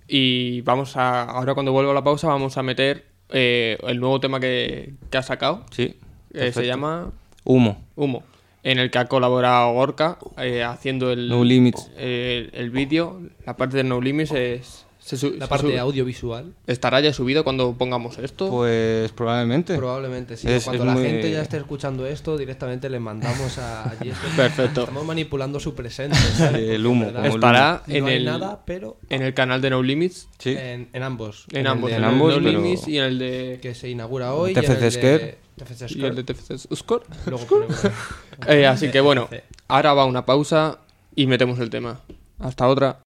Y 0.08 0.62
vamos 0.62 0.98
a. 0.98 1.24
Ahora 1.24 1.54
cuando 1.54 1.72
vuelva 1.72 1.94
la 1.94 2.04
pausa, 2.04 2.28
vamos 2.28 2.58
a 2.58 2.64
meter 2.64 3.06
eh, 3.30 3.78
el 3.84 4.00
nuevo 4.00 4.20
tema 4.20 4.40
que, 4.40 4.94
que 5.10 5.18
ha 5.18 5.24
sacado. 5.24 5.66
Sí. 5.72 5.96
Eh, 6.34 6.52
se 6.52 6.66
llama 6.66 7.12
Humo. 7.44 7.84
Humo. 7.96 8.24
En 8.64 8.80
el 8.80 8.90
que 8.90 8.98
ha 8.98 9.06
colaborado 9.06 9.74
Gorka 9.74 10.18
eh, 10.38 10.64
haciendo 10.64 11.12
el. 11.12 11.30
No 11.30 11.44
Limits. 11.44 11.92
eh, 11.98 12.50
el 12.54 12.72
vídeo. 12.72 13.22
La 13.46 13.56
parte 13.58 13.78
de 13.78 13.84
No 13.84 14.02
Limits 14.02 14.32
es. 14.32 14.85
Se 15.06 15.18
su- 15.18 15.32
La 15.34 15.46
se 15.46 15.50
parte 15.50 15.72
su- 15.74 15.80
audiovisual, 15.80 16.54
¿Estará 16.66 17.00
ya 17.00 17.14
subido 17.14 17.44
cuando 17.44 17.74
pongamos 17.78 18.18
esto? 18.18 18.50
Pues 18.50 19.12
probablemente. 19.12 19.76
probablemente 19.78 20.36
sí. 20.36 20.48
Es- 20.50 20.64
Cuando 20.64 20.82
es 20.84 20.88
la 20.88 20.94
muy- 20.94 21.04
gente 21.04 21.30
ya 21.32 21.42
esté 21.44 21.58
escuchando 21.58 22.08
esto, 22.08 22.38
directamente 22.38 22.90
le 22.90 23.00
mandamos 23.00 23.58
a. 23.60 23.94
Perfecto. 24.36 24.82
Estamos 24.82 25.06
manipulando 25.06 25.60
su 25.60 25.76
presente. 25.76 26.18
¿sabes? 26.18 26.70
El 26.70 26.86
humo, 26.88 27.06
Estará 27.24 27.84
no 27.86 27.94
en 27.96 28.06
hay 28.06 28.16
el, 28.16 28.26
nada, 28.26 28.62
pero 28.66 28.98
en 29.10 29.22
el 29.22 29.34
canal 29.36 29.62
de 29.62 29.70
No 29.70 29.84
Limits. 29.84 30.28
Sí. 30.40 30.56
en, 30.58 30.90
en 30.92 31.04
ambos. 31.04 31.46
En 31.52 31.68
ambos. 31.68 31.92
de- 31.92 31.98
En, 31.98 32.04
en 32.04 32.10
ambos, 32.10 32.34
No 32.36 32.40
pero- 32.44 32.52
Limits 32.52 32.88
y 32.88 32.98
en 32.98 33.04
el 33.04 33.20
de. 33.20 33.60
Que 33.62 33.76
se 33.76 33.90
inaugura 33.90 34.34
hoy. 34.34 34.54
TFC 34.54 34.64
y 34.64 34.66
en 34.66 34.74
el 34.76 34.82
de 34.82 34.92
Scare. 34.92 35.38
TFC 35.58 35.92
Y 35.96 36.04
el 36.04 36.16
de. 36.16 36.24
TFC 36.24 36.76
Score. 36.76 37.04
Eh, 38.48 38.68
así 38.68 38.90
que 38.92 39.00
bueno, 39.00 39.30
ahora 39.68 39.94
va 39.94 40.06
una 40.06 40.26
pausa 40.26 40.80
y 41.16 41.28
metemos 41.28 41.60
el 41.60 41.70
tema. 41.70 42.02
Hasta 42.40 42.68
otra. 42.68 43.00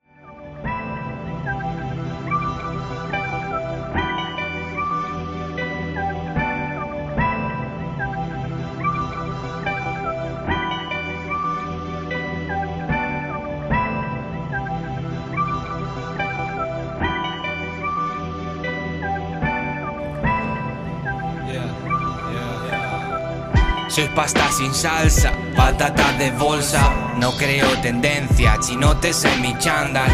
Soy 24.00 24.08
pasta 24.16 24.50
sin 24.50 24.74
salsa, 24.74 25.34
patata 25.58 26.14
de 26.14 26.32
bolsa. 26.32 26.90
No 27.18 27.34
creo 27.34 27.68
tendencia, 27.82 28.56
chinotes 28.66 29.26
en 29.26 29.42
mi 29.42 29.58
chándal. 29.58 30.10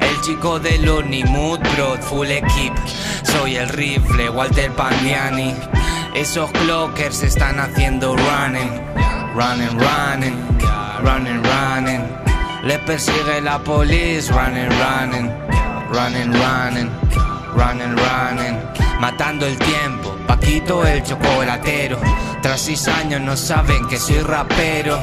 El 0.00 0.18
chico 0.22 0.58
del 0.58 0.86
Mood 1.26 1.60
Bro, 1.74 1.98
full 2.00 2.28
equip. 2.28 2.72
Soy 3.22 3.56
el 3.56 3.68
rifle, 3.68 4.30
Walter 4.30 4.72
Pandiani. 4.72 5.54
Esos 6.14 6.50
clockers 6.52 7.22
están 7.22 7.60
haciendo 7.60 8.16
running, 8.16 8.80
running, 9.34 9.78
running, 9.78 10.36
running, 11.02 11.42
running. 11.42 12.02
Les 12.64 12.78
persigue 12.78 13.42
la 13.42 13.58
police, 13.58 14.32
running, 14.32 14.70
running, 14.70 15.30
running, 15.92 16.32
running, 16.32 16.90
running, 17.54 17.94
running. 17.94 18.58
Matando 18.98 19.44
el 19.44 19.58
tiempo, 19.58 20.16
Paquito 20.26 20.86
el 20.86 21.02
chocolatero. 21.02 21.98
Tras 22.42 22.62
seis 22.62 22.88
años 22.88 23.20
no 23.20 23.36
saben 23.36 23.86
que 23.86 23.98
soy 23.98 24.18
rapero. 24.18 24.98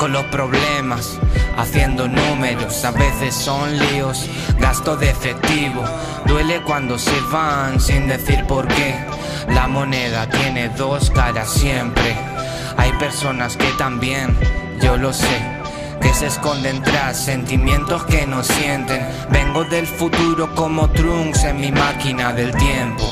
Con 0.00 0.12
los 0.12 0.24
problemas, 0.24 1.16
haciendo 1.56 2.08
números, 2.08 2.84
a 2.84 2.90
veces 2.90 3.36
son 3.36 3.78
líos. 3.78 4.28
Gasto 4.58 4.96
de 4.96 5.10
efectivo, 5.10 5.84
duele 6.26 6.60
cuando 6.62 6.98
se 6.98 7.20
van 7.30 7.80
sin 7.80 8.08
decir 8.08 8.44
por 8.46 8.66
qué. 8.66 8.96
La 9.50 9.68
moneda 9.68 10.28
tiene 10.28 10.70
dos 10.70 11.10
caras 11.10 11.52
siempre. 11.52 12.16
Hay 12.76 12.92
personas 12.94 13.56
que 13.56 13.70
también, 13.78 14.36
yo 14.80 14.96
lo 14.96 15.12
sé 15.12 15.62
que 16.00 16.12
se 16.12 16.26
esconden 16.26 16.82
tras 16.82 17.16
sentimientos 17.16 18.04
que 18.06 18.26
no 18.26 18.42
sienten. 18.42 19.06
Vengo 19.30 19.62
del 19.64 19.86
futuro 19.86 20.52
como 20.54 20.90
Trunks 20.90 21.44
en 21.44 21.60
mi 21.60 21.70
máquina 21.70 22.32
del 22.32 22.50
tiempo. 22.56 23.04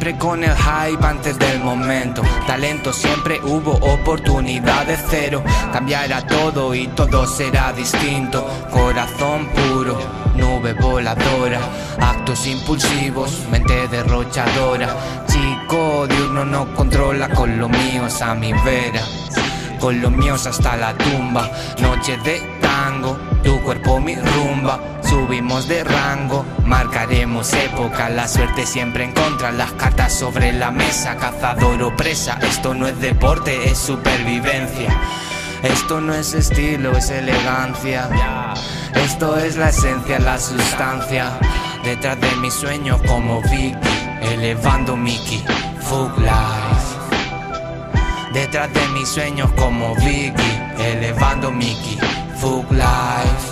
Siempre 0.00 0.18
con 0.18 0.42
el 0.42 0.56
hype 0.56 1.06
antes 1.06 1.38
del 1.38 1.60
momento. 1.60 2.22
Talento 2.46 2.90
siempre 2.90 3.38
hubo, 3.42 3.72
oportunidades 3.72 4.98
cero. 5.10 5.44
Cambiará 5.74 6.26
todo 6.26 6.74
y 6.74 6.86
todo 6.86 7.26
será 7.26 7.70
distinto. 7.74 8.48
Corazón 8.70 9.46
puro, 9.48 9.98
nube 10.36 10.72
voladora. 10.72 11.60
Actos 12.00 12.46
impulsivos, 12.46 13.42
mente 13.50 13.88
derrochadora. 13.88 14.96
Chico 15.26 16.06
diurno 16.06 16.46
no 16.46 16.74
controla 16.74 17.28
con 17.28 17.58
lo 17.58 17.68
mío 17.68 18.08
a 18.22 18.34
mi 18.34 18.54
vera 18.54 19.02
con 19.80 20.00
los 20.00 20.12
míos 20.12 20.46
hasta 20.46 20.76
la 20.76 20.92
tumba. 20.92 21.50
Noche 21.80 22.16
de 22.18 22.38
tango, 22.60 22.89
Tu 23.42 23.60
cuerpo 23.62 24.00
mi 24.00 24.14
rumba, 24.14 25.00
subimos 25.02 25.66
de 25.68 25.82
rango, 25.84 26.44
marcaremos 26.64 27.52
época, 27.54 28.08
la 28.10 28.28
suerte 28.28 28.66
siempre 28.66 29.04
en 29.04 29.12
contra, 29.12 29.50
las 29.50 29.72
cartas 29.72 30.12
sobre 30.12 30.52
la 30.52 30.70
mesa, 30.70 31.16
cazador 31.16 31.82
o 31.82 31.96
presa, 31.96 32.38
esto 32.42 32.74
no 32.74 32.86
es 32.86 33.00
deporte, 33.00 33.70
es 33.70 33.78
supervivencia. 33.78 34.90
Esto 35.62 36.00
no 36.00 36.14
es 36.14 36.32
estilo, 36.32 36.96
es 36.96 37.10
elegancia. 37.10 38.08
Esto 38.94 39.36
es 39.36 39.56
la 39.56 39.68
esencia, 39.68 40.18
la 40.18 40.38
sustancia. 40.38 41.38
Detrás 41.84 42.18
de 42.20 42.34
mis 42.36 42.54
sueños 42.54 43.00
como 43.06 43.42
Vicky, 43.42 43.74
elevando 44.22 44.96
Mickey, 44.96 45.44
Fug 45.80 46.18
Life. 46.18 46.90
Detrás 48.32 48.72
de 48.72 48.88
mis 48.88 49.08
sueños 49.08 49.50
como 49.52 49.94
Vicky, 49.96 50.32
elevando 50.78 51.50
Mickey, 51.50 51.98
Fug 52.40 52.64
Life. 52.72 53.46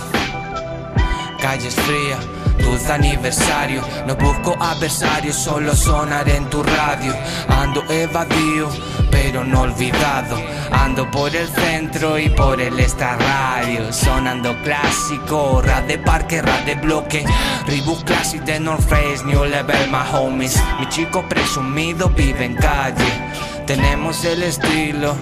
Calles 1.39 1.75
frías, 1.75 2.19
dulce 2.57 2.91
aniversario. 2.91 3.83
No 4.07 4.15
busco 4.15 4.55
adversarios, 4.59 5.35
solo 5.35 5.75
sonar 5.75 6.27
en 6.27 6.49
tu 6.49 6.63
radio. 6.63 7.13
Ando 7.49 7.83
evadido, 7.87 8.67
pero 9.11 9.43
no 9.43 9.61
olvidado. 9.61 10.37
Ando 10.71 11.09
por 11.11 11.35
el 11.35 11.47
centro 11.49 12.17
y 12.17 12.29
por 12.29 12.59
el 12.59 12.79
extrarradio. 12.79 13.93
Sonando 13.93 14.55
clásico, 14.63 15.61
rap 15.61 15.85
de 15.85 15.99
parque, 15.99 16.41
rap 16.41 16.65
de 16.65 16.73
bloque. 16.73 17.23
Reebok 17.67 18.03
Classic 18.05 18.41
de 18.41 18.59
North 18.59 18.89
Face, 18.89 19.23
New 19.23 19.45
Level, 19.45 19.91
my 19.91 20.03
homies. 20.11 20.59
Mi 20.79 20.89
chico 20.89 21.23
presumido 21.29 22.09
vive 22.09 22.43
en 22.43 22.55
calle. 22.55 23.29
Tenemos 23.67 24.25
el 24.25 24.41
estilo. 24.41 25.15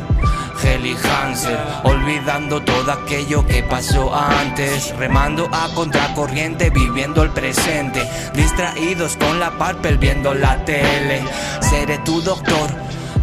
Heli 0.61 0.95
Hansel, 0.95 1.57
olvidando 1.83 2.61
todo 2.61 2.91
aquello 2.91 3.45
que 3.45 3.63
pasó 3.63 4.13
antes, 4.15 4.95
remando 4.97 5.49
a 5.51 5.73
contracorriente, 5.73 6.69
viviendo 6.69 7.23
el 7.23 7.29
presente, 7.29 8.07
distraídos 8.33 9.17
con 9.17 9.39
la 9.39 9.51
parpel 9.51 9.97
viendo 9.97 10.33
la 10.33 10.63
tele. 10.65 11.23
Seré 11.61 11.97
tu 11.99 12.21
doctor, 12.21 12.69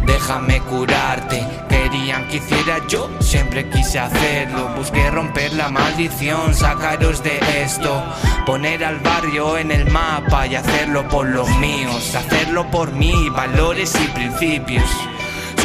déjame 0.05 0.61
curarte. 0.61 1.45
Querían 1.69 2.27
que 2.27 2.37
hiciera 2.37 2.79
yo, 2.87 3.09
siempre 3.19 3.69
quise 3.69 3.99
hacerlo. 3.99 4.69
Busqué 4.75 5.11
romper 5.11 5.53
la 5.53 5.69
maldición, 5.69 6.53
sacaros 6.53 7.21
de 7.21 7.39
esto. 7.61 8.03
Poner 8.45 8.83
al 8.83 8.99
barrio 8.99 9.57
en 9.57 9.71
el 9.71 9.89
mapa 9.91 10.47
y 10.47 10.55
hacerlo 10.55 11.07
por 11.07 11.27
los 11.27 11.49
míos. 11.57 12.15
Hacerlo 12.15 12.69
por 12.71 12.91
mí, 12.91 13.29
valores 13.29 13.93
y 14.01 14.07
principios. 14.07 14.89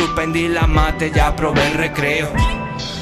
Suspendí 0.00 0.48
la 0.48 0.66
mate, 0.66 1.12
ya 1.14 1.36
probé 1.36 1.66
el 1.66 1.74
recreo. 1.74 2.32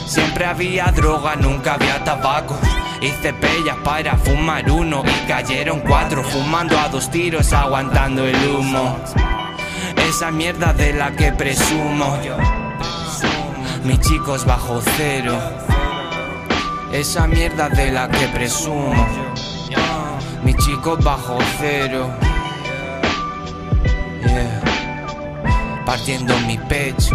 Siempre 0.04 0.44
había 0.46 0.86
droga, 0.86 1.36
nunca 1.36 1.74
había 1.74 2.02
tabaco. 2.02 2.58
Hice 3.00 3.32
pellas 3.34 3.76
para 3.84 4.16
fumar 4.16 4.68
uno 4.68 5.04
y 5.06 5.28
cayeron 5.28 5.78
cuatro, 5.78 6.24
fumando 6.24 6.76
a 6.76 6.88
dos 6.88 7.08
tiros, 7.08 7.52
aguantando 7.52 8.26
el 8.26 8.34
humo. 8.48 8.98
Esa 10.08 10.32
mierda 10.32 10.72
de 10.72 10.92
la 10.92 11.12
que 11.12 11.30
presumo. 11.30 12.18
Mis 13.84 14.00
chicos 14.00 14.44
bajo 14.44 14.82
cero. 14.96 15.38
Esa 16.90 17.28
mierda 17.28 17.68
de 17.68 17.92
la 17.92 18.08
que 18.08 18.26
presumo. 18.26 19.06
Mis 20.42 20.56
chicos 20.56 20.98
bajo 21.04 21.38
cero. 21.60 22.10
Yeah. 24.26 24.67
Partiendo 25.88 26.38
mi 26.40 26.58
pecho, 26.58 27.14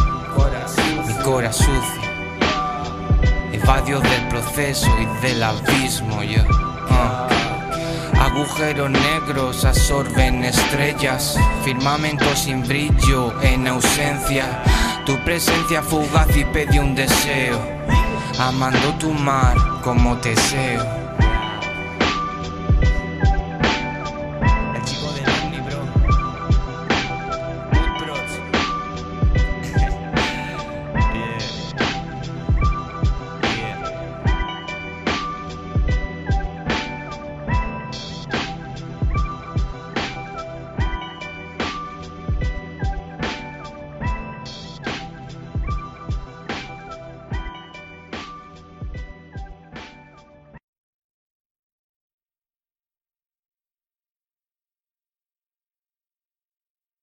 mi 1.06 1.14
cora 1.24 1.54
sucio. 1.54 2.02
Evadio 3.52 4.00
del 4.00 4.28
proceso 4.30 4.90
y 5.00 5.28
del 5.28 5.44
abismo, 5.44 6.24
yo. 6.24 6.42
Ah. 6.90 7.28
Agujeros 8.20 8.90
negros 8.90 9.64
absorben 9.64 10.44
estrellas, 10.44 11.38
firmamento 11.64 12.36
sin 12.36 12.68
brillo 12.68 13.40
en 13.44 13.68
ausencia. 13.68 14.64
Tu 15.06 15.24
presencia 15.24 15.84
fugaz 15.84 16.36
y 16.36 16.44
pedí 16.46 16.80
un 16.80 16.96
deseo, 16.96 17.62
amando 18.40 18.92
tu 18.98 19.14
mar 19.14 19.56
como 19.84 20.16
deseo. 20.16 21.03